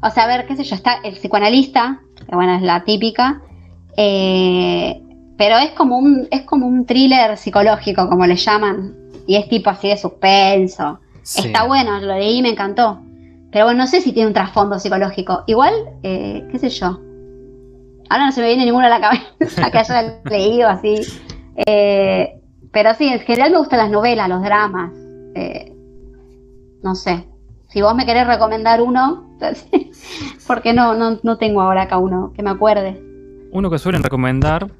O 0.03 0.11
sea, 0.11 0.25
a 0.25 0.27
ver, 0.27 0.47
qué 0.47 0.55
sé 0.55 0.65
yo, 0.65 0.77
está 0.77 1.01
el 1.03 1.15
psicoanalista, 1.15 2.04
que 2.29 2.35
bueno, 2.35 2.55
es 2.55 2.63
la 2.63 2.85
típica, 2.85 3.43
eh, 3.97 5.01
pero 5.37 5.59
es 5.59 5.71
como 5.71 5.99
un, 5.99 6.29
es 6.31 6.43
como 6.43 6.67
un 6.67 6.87
thriller 6.87 7.37
psicológico, 7.37 8.09
como 8.09 8.27
le 8.27 8.37
llaman, 8.37 8.95
y 9.27 9.37
es 9.37 9.49
tipo 9.49 9.71
así 9.71 9.89
de 9.89 9.97
suspenso. 9.97 11.01
Está 11.23 11.67
bueno, 11.67 12.01
lo 12.01 12.19
leí 12.19 12.39
y 12.39 12.43
me 12.43 12.51
encantó. 12.51 13.01
Pero 13.51 13.67
bueno, 13.67 13.79
no 13.79 13.87
sé 13.87 14.01
si 14.01 14.13
tiene 14.13 14.29
un 14.29 14.35
trasfondo 14.35 14.79
psicológico. 14.79 15.45
Igual, 15.47 15.73
eh, 16.03 16.47
qué 16.51 16.59
sé 16.59 16.69
yo. 16.69 17.01
Ahora 18.11 18.27
no 18.27 18.33
se 18.33 18.41
me 18.43 18.49
viene 18.49 18.65
ninguno 18.65 18.87
a 18.87 18.91
la 18.91 19.01
cabeza 19.01 19.71
que 19.73 19.79
haya 19.79 20.21
leído 20.25 20.69
así. 20.69 20.97
Eh, 21.67 22.41
pero 22.73 22.93
sí, 22.95 23.07
en 23.07 23.21
general 23.21 23.53
me 23.53 23.59
gustan 23.59 23.79
las 23.79 23.91
novelas, 23.91 24.29
los 24.29 24.43
dramas. 24.43 24.93
Eh, 25.35 25.73
no 26.83 26.95
sé. 26.95 27.25
Si 27.69 27.81
vos 27.81 27.95
me 27.95 28.05
querés 28.05 28.27
recomendar 28.27 28.83
uno, 28.83 29.39
porque 30.47 30.73
no, 30.73 30.95
no, 30.95 31.19
no 31.23 31.39
tengo 31.39 31.61
ahora 31.61 31.83
acá 31.83 31.99
uno 31.99 32.33
que 32.35 32.43
me 32.43 32.51
acuerde. 32.51 33.03
Uno 33.53 33.71
que 33.71 33.79
suelen 33.79 34.03
recomendar 34.03 34.71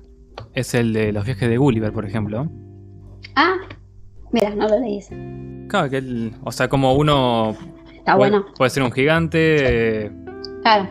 es 0.53 0.75
el 0.75 0.93
de 0.93 1.13
los 1.13 1.25
viajes 1.25 1.49
de 1.49 1.57
Gulliver, 1.57 1.93
por 1.93 2.05
ejemplo. 2.05 2.49
Ah, 3.37 3.57
mira, 4.33 4.51
no 4.51 4.69
lo 4.69 4.79
leí 4.79 5.01
Claro, 5.69 5.91
que 5.91 6.33
o 6.43 6.53
sea, 6.53 6.69
como 6.69 6.95
uno. 6.95 7.57
Está 7.95 8.17
bueno. 8.17 8.47
Puede 8.57 8.71
ser 8.71 8.83
un 8.83 8.93
gigante. 8.93 10.13
Claro. 10.63 10.89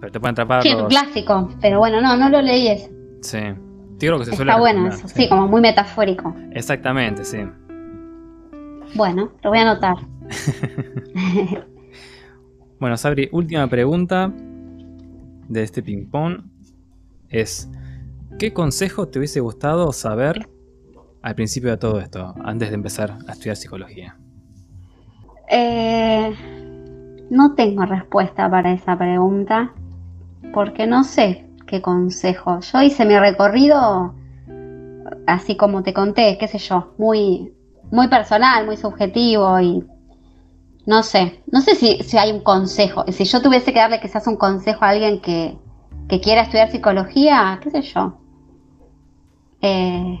Pero 0.00 0.12
te 0.12 0.20
pueden 0.20 0.32
atrapar. 0.32 0.62
Sí, 0.62 0.74
clásico. 0.88 1.48
Pero 1.60 1.78
bueno, 1.78 2.00
no, 2.00 2.16
no 2.16 2.28
lo 2.28 2.42
leí 2.42 2.68
ese. 2.68 2.92
Sí. 3.22 3.38
Está 4.00 4.58
bueno 4.58 4.88
eso, 4.88 5.08
sí. 5.08 5.28
como 5.28 5.48
muy 5.48 5.60
metafórico. 5.60 6.32
Exactamente, 6.52 7.24
sí. 7.24 7.38
Bueno, 8.94 9.32
lo 9.42 9.50
voy 9.50 9.58
a 9.58 9.62
anotar. 9.62 9.96
bueno, 12.80 12.96
Sabri, 12.96 13.28
última 13.32 13.66
pregunta 13.68 14.32
de 15.48 15.62
este 15.62 15.82
ping-pong 15.82 16.42
es: 17.28 17.68
¿qué 18.38 18.52
consejo 18.52 19.08
te 19.08 19.18
hubiese 19.18 19.40
gustado 19.40 19.92
saber 19.92 20.48
al 21.22 21.34
principio 21.34 21.70
de 21.70 21.76
todo 21.76 22.00
esto, 22.00 22.34
antes 22.44 22.68
de 22.68 22.74
empezar 22.74 23.18
a 23.26 23.32
estudiar 23.32 23.56
psicología? 23.56 24.16
Eh, 25.50 26.34
no 27.30 27.54
tengo 27.54 27.84
respuesta 27.84 28.50
para 28.50 28.72
esa 28.72 28.96
pregunta, 28.96 29.72
porque 30.52 30.86
no 30.86 31.04
sé 31.04 31.46
qué 31.66 31.82
consejo. 31.82 32.60
Yo 32.60 32.82
hice 32.82 33.04
mi 33.04 33.18
recorrido 33.18 34.14
así 35.26 35.56
como 35.56 35.82
te 35.82 35.92
conté, 35.92 36.38
qué 36.38 36.48
sé 36.48 36.58
yo, 36.58 36.94
muy, 36.98 37.52
muy 37.90 38.08
personal, 38.08 38.66
muy 38.66 38.76
subjetivo 38.76 39.60
y 39.60 39.84
no 40.88 41.02
sé, 41.02 41.42
no 41.52 41.60
sé 41.60 41.74
si, 41.74 42.02
si 42.02 42.16
hay 42.16 42.32
un 42.32 42.40
consejo. 42.40 43.04
Si 43.12 43.24
yo 43.24 43.42
tuviese 43.42 43.74
que 43.74 43.78
darle 43.78 44.00
quizás 44.00 44.26
un 44.26 44.36
consejo 44.36 44.86
a 44.86 44.88
alguien 44.88 45.20
que, 45.20 45.54
que 46.08 46.18
quiera 46.18 46.40
estudiar 46.40 46.70
psicología, 46.70 47.60
qué 47.62 47.70
sé 47.70 47.82
yo. 47.82 48.18
Eh, 49.60 50.18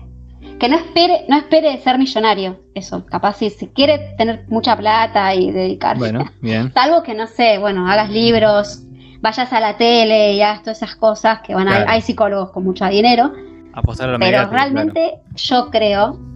que 0.60 0.68
no 0.68 0.76
espere, 0.76 1.24
no 1.26 1.38
espere 1.38 1.78
ser 1.78 1.96
millonario, 1.96 2.60
eso, 2.74 3.06
capaz 3.06 3.38
si, 3.38 3.48
si 3.48 3.68
quiere 3.68 4.14
tener 4.18 4.44
mucha 4.48 4.76
plata 4.76 5.34
y 5.34 5.52
dedicarse. 5.52 6.00
Bueno, 6.00 6.30
bien. 6.42 6.70
Salvo 6.74 7.02
que 7.02 7.14
no 7.14 7.26
sé, 7.28 7.56
bueno, 7.56 7.90
hagas 7.90 8.10
libros, 8.10 8.82
vayas 9.22 9.50
a 9.54 9.60
la 9.60 9.78
tele 9.78 10.34
y 10.34 10.42
hagas 10.42 10.64
todas 10.64 10.82
esas 10.82 10.96
cosas, 10.96 11.40
que 11.40 11.54
bueno, 11.54 11.70
hay, 11.70 12.02
psicólogos 12.02 12.50
con 12.50 12.64
mucho 12.64 12.84
dinero. 12.84 13.32
Apostar 13.72 14.10
a 14.10 14.12
la 14.12 14.18
Pero 14.18 14.50
realmente 14.50 15.14
yo 15.34 15.70
creo 15.70 16.27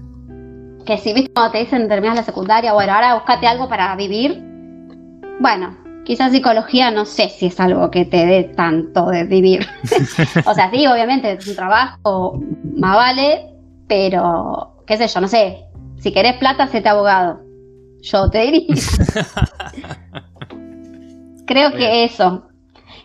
que 0.85 0.99
si 0.99 1.13
viste 1.13 1.33
cuando 1.33 1.53
te 1.53 1.59
dicen 1.59 1.89
terminas 1.89 2.17
la 2.17 2.23
secundaria, 2.23 2.73
bueno, 2.73 2.93
ahora 2.93 3.15
búscate 3.15 3.47
algo 3.47 3.69
para 3.69 3.95
vivir. 3.97 4.43
Bueno, 5.41 5.77
quizás 6.05 6.33
psicología 6.33 6.91
no 6.91 7.05
sé 7.05 7.29
si 7.29 7.47
es 7.47 7.61
algo 7.61 7.91
que 7.91 8.05
te 8.05 8.27
dé 8.27 8.45
tanto 8.45 9.07
de 9.07 9.25
vivir. 9.25 9.67
o 10.47 10.55
sea, 10.55 10.71
sí, 10.71 10.87
obviamente 10.87 11.33
es 11.33 11.47
un 11.47 11.57
trabajo, 11.57 12.41
más 12.77 12.97
vale, 12.97 13.51
pero 13.89 14.83
qué 14.87 14.97
sé 14.97 15.09
yo, 15.09 15.21
no 15.21 15.29
sé. 15.29 15.65
Si 15.99 16.13
querés 16.13 16.35
plata, 16.35 16.67
séte 16.67 16.89
abogado. 16.89 17.41
Yo 18.03 18.29
te 18.31 18.41
diría. 18.41 18.67
Creo 21.47 21.73
que 21.73 22.05
eso 22.05 22.49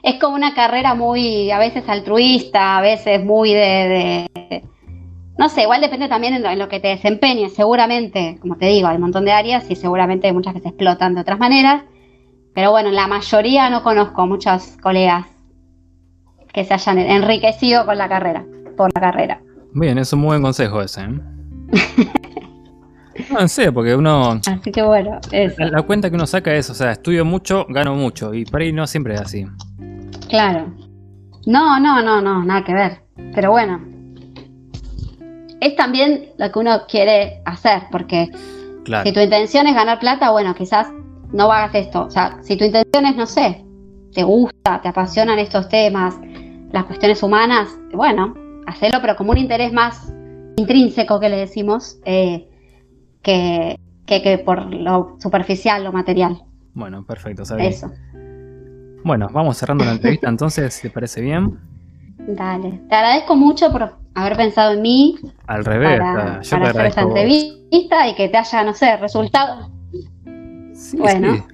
es 0.04 0.16
como 0.16 0.36
una 0.36 0.54
carrera 0.54 0.96
muy, 0.96 1.52
a 1.52 1.60
veces 1.60 1.84
altruista, 1.88 2.78
a 2.78 2.82
veces 2.82 3.24
muy 3.24 3.54
de, 3.54 4.28
no 5.38 5.50
sé, 5.50 5.64
igual 5.64 5.82
depende 5.82 6.08
también 6.08 6.34
en 6.34 6.60
lo, 6.60 6.68
que 6.68 6.80
te 6.80 6.88
desempeñes, 6.88 7.54
seguramente, 7.54 8.38
como 8.42 8.58
te 8.58 8.66
digo, 8.68 8.88
hay 8.88 8.96
un 8.96 9.04
montón 9.04 9.24
de 9.26 9.32
áreas 9.32 9.70
y 9.70 9.76
seguramente 9.76 10.32
muchas 10.34 10.54
que 10.54 10.62
se 10.62 10.70
explotan 10.70 11.14
de 11.14 11.22
otras 11.22 11.38
maneras, 11.38 11.84
pero 12.56 12.72
bueno, 12.72 12.90
la 12.90 13.08
mayoría 13.08 13.70
no 13.70 13.84
conozco 13.84 14.26
muchos 14.26 14.78
colegas 14.82 15.28
que 16.52 16.64
se 16.64 16.74
hayan 16.74 16.98
enriquecido 16.98 17.86
con 17.86 18.00
la 18.00 18.10
carrera, 18.10 18.46
por 18.76 18.92
la 18.96 19.02
carrera. 19.02 19.42
Bien, 19.74 20.00
es 20.00 20.12
un 20.12 20.22
muy 20.22 20.30
buen 20.30 20.42
consejo 20.42 20.82
ese. 20.82 21.02
¿eh? 21.02 21.20
no 23.32 23.48
sé, 23.48 23.72
porque 23.72 23.96
uno... 23.96 24.40
Así 24.48 24.72
que 24.72 24.82
bueno, 24.82 25.20
La, 25.60 25.70
la, 25.70 25.82
cuenta 25.84 26.10
que 26.10 26.16
uno 26.16 26.26
saca 26.26 26.52
es, 26.56 26.68
o 26.72 26.74
sea, 26.74 26.94
estudio 26.94 27.26
mucho, 27.26 27.68
gano 27.70 27.94
mucho, 27.94 28.34
y 28.34 28.44
por 28.44 28.62
ahí 28.62 28.74
no 28.74 28.88
siempre 28.88 29.14
es 29.14 29.22
así. 29.22 29.46
Claro. 30.30 30.74
No, 31.46 31.80
no, 31.80 32.02
no, 32.02 32.24
no, 32.24 32.44
nada 32.44 32.64
que 32.64 32.74
ver. 32.74 33.04
Pero 33.36 33.52
bueno, 33.52 33.80
es 35.62 35.76
también 35.76 36.30
lo 36.38 36.52
que 36.52 36.60
uno 36.60 36.82
quiere 36.88 37.42
hacer, 37.46 37.84
porque 37.92 38.30
si 39.04 39.12
tu 39.12 39.20
intención 39.20 39.68
es 39.68 39.76
ganar 39.76 40.00
plata, 40.00 40.32
bueno, 40.32 40.54
quizás 40.56 40.88
no 41.32 41.52
hagas 41.52 41.76
esto. 41.76 42.06
O 42.06 42.10
sea, 42.10 42.38
si 42.42 42.56
tu 42.58 42.66
intención 42.66 43.06
es, 43.06 43.16
no 43.16 43.26
sé, 43.26 43.66
te 44.14 44.24
gusta, 44.24 44.82
te 44.82 44.88
apasionan 44.88 45.40
estos 45.40 45.68
temas, 45.70 46.16
las 46.72 46.86
cuestiones 46.86 47.22
humanas, 47.24 47.70
bueno, 47.94 48.34
hacelo, 48.66 49.00
pero 49.02 49.16
como 49.16 49.32
un 49.32 49.38
interés 49.38 49.74
más 49.74 50.14
intrínseco 50.58 51.20
que 51.20 51.30
le 51.30 51.38
decimos, 51.38 52.00
eh, 52.06 52.50
que, 53.22 53.78
que, 54.06 54.42
por 54.44 54.74
lo 54.74 55.18
superficial, 55.20 55.84
lo 55.84 55.92
material. 55.92 56.42
Bueno, 56.74 57.06
perfecto, 57.06 57.46
¿sabes? 57.46 57.78
Eso. 57.78 57.92
Bueno, 59.04 59.28
vamos 59.32 59.58
cerrando 59.58 59.86
la 59.86 59.92
entrevista 59.92 60.30
entonces, 60.30 60.74
si 60.74 60.84
te 60.84 60.90
parece 60.90 61.22
bien. 61.22 61.60
Dale, 62.28 62.82
te 62.90 62.96
agradezco 62.96 63.36
mucho 63.38 63.72
por 63.72 63.96
haber 64.14 64.36
pensado 64.36 64.74
en 64.74 64.82
mí. 64.82 65.16
Al 65.48 65.64
revés, 65.64 65.98
para, 65.98 66.42
yo 66.42 66.58
hacer 66.58 66.86
esta 66.86 67.02
entrevista 67.02 68.08
y 68.08 68.16
que 68.16 68.28
te 68.28 68.38
haya, 68.38 68.64
no 68.64 68.74
sé, 68.74 68.98
resultado. 68.98 69.72
bueno, 70.98 71.48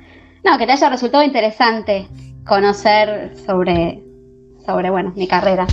no, 0.43 0.57
que 0.57 0.65
te 0.65 0.71
haya 0.71 0.89
resultado 0.89 1.24
interesante 1.24 2.07
conocer 2.43 3.38
sobre, 3.45 4.03
sobre, 4.65 4.89
bueno, 4.89 5.13
mi 5.15 5.28
carrera. 5.28 5.67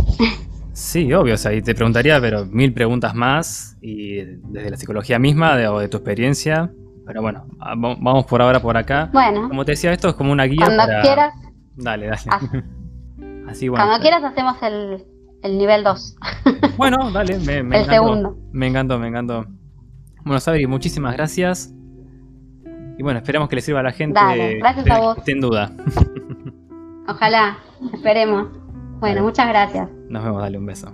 Sí, 0.72 1.12
obvio, 1.12 1.34
o 1.34 1.36
sea, 1.36 1.52
y 1.52 1.62
te 1.62 1.74
preguntaría, 1.74 2.20
pero 2.20 2.46
mil 2.46 2.72
preguntas 2.72 3.14
más, 3.14 3.76
y 3.80 4.16
desde 4.16 4.70
la 4.70 4.76
psicología 4.76 5.18
misma 5.18 5.54
o 5.70 5.78
de 5.78 5.88
tu 5.88 5.96
experiencia, 5.96 6.70
pero 7.06 7.22
bueno, 7.22 7.46
vamos 7.58 8.24
por 8.26 8.40
ahora 8.40 8.60
por 8.60 8.76
acá. 8.76 9.10
Bueno. 9.12 9.48
Como 9.48 9.64
te 9.64 9.72
decía, 9.72 9.92
esto 9.92 10.08
es 10.08 10.14
como 10.14 10.32
una 10.32 10.44
guía 10.44 10.66
cuando 10.66 11.00
quieras. 11.02 11.34
Dale, 11.76 12.06
dale. 12.06 12.64
Así 13.50 13.68
bueno. 13.68 13.84
Cuando 13.84 14.00
quieras 14.00 14.22
hacemos 14.22 14.62
el, 14.62 15.04
el 15.42 15.58
nivel 15.58 15.84
2. 15.84 16.16
Bueno, 16.76 17.10
dale, 17.10 17.38
me, 17.40 17.62
me 17.62 17.80
El 17.80 17.86
segundo. 17.86 18.38
Me 18.52 18.66
encantó, 18.66 18.98
me 18.98 19.08
encantó. 19.08 19.44
Bueno, 20.24 20.40
Sabri, 20.40 20.66
muchísimas 20.66 21.14
gracias. 21.14 21.74
Y 22.96 23.02
bueno, 23.02 23.18
esperemos 23.18 23.48
que 23.48 23.56
le 23.56 23.62
sirva 23.62 23.80
a 23.80 23.82
la 23.82 23.92
gente. 23.92 24.18
Dale, 24.18 24.58
gracias 24.58 24.90
a 24.90 24.98
vos. 24.98 25.18
Sin 25.26 25.40
duda. 25.40 25.72
Ojalá, 27.08 27.58
esperemos. 27.92 28.48
Bueno, 29.00 29.22
muchas 29.22 29.48
gracias. 29.48 29.90
Nos 30.08 30.24
vemos, 30.24 30.40
dale 30.40 30.58
un 30.58 30.66
beso. 30.66 30.90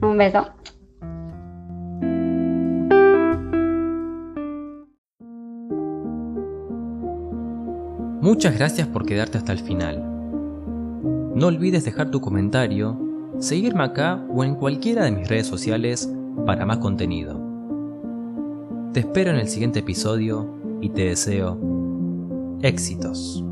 Un 0.00 0.16
beso. 0.16 0.46
Muchas 8.22 8.56
gracias 8.56 8.88
por 8.88 9.04
quedarte 9.04 9.38
hasta 9.38 9.52
el 9.52 9.58
final. 9.58 10.15
No 11.36 11.48
olvides 11.48 11.84
dejar 11.84 12.10
tu 12.10 12.22
comentario 12.22 12.98
seguirme 13.40 13.84
acá 13.84 14.24
o 14.30 14.42
en 14.42 14.54
cualquiera 14.54 15.04
de 15.04 15.12
mis 15.12 15.28
redes 15.28 15.46
sociales 15.46 16.10
para 16.46 16.64
más 16.64 16.78
contenido. 16.78 17.38
Te 18.94 19.00
espero 19.00 19.32
en 19.32 19.36
el 19.36 19.46
siguiente 19.46 19.80
episodio 19.80 20.48
y 20.80 20.88
te 20.88 21.04
deseo 21.04 21.60
éxitos. 22.62 23.44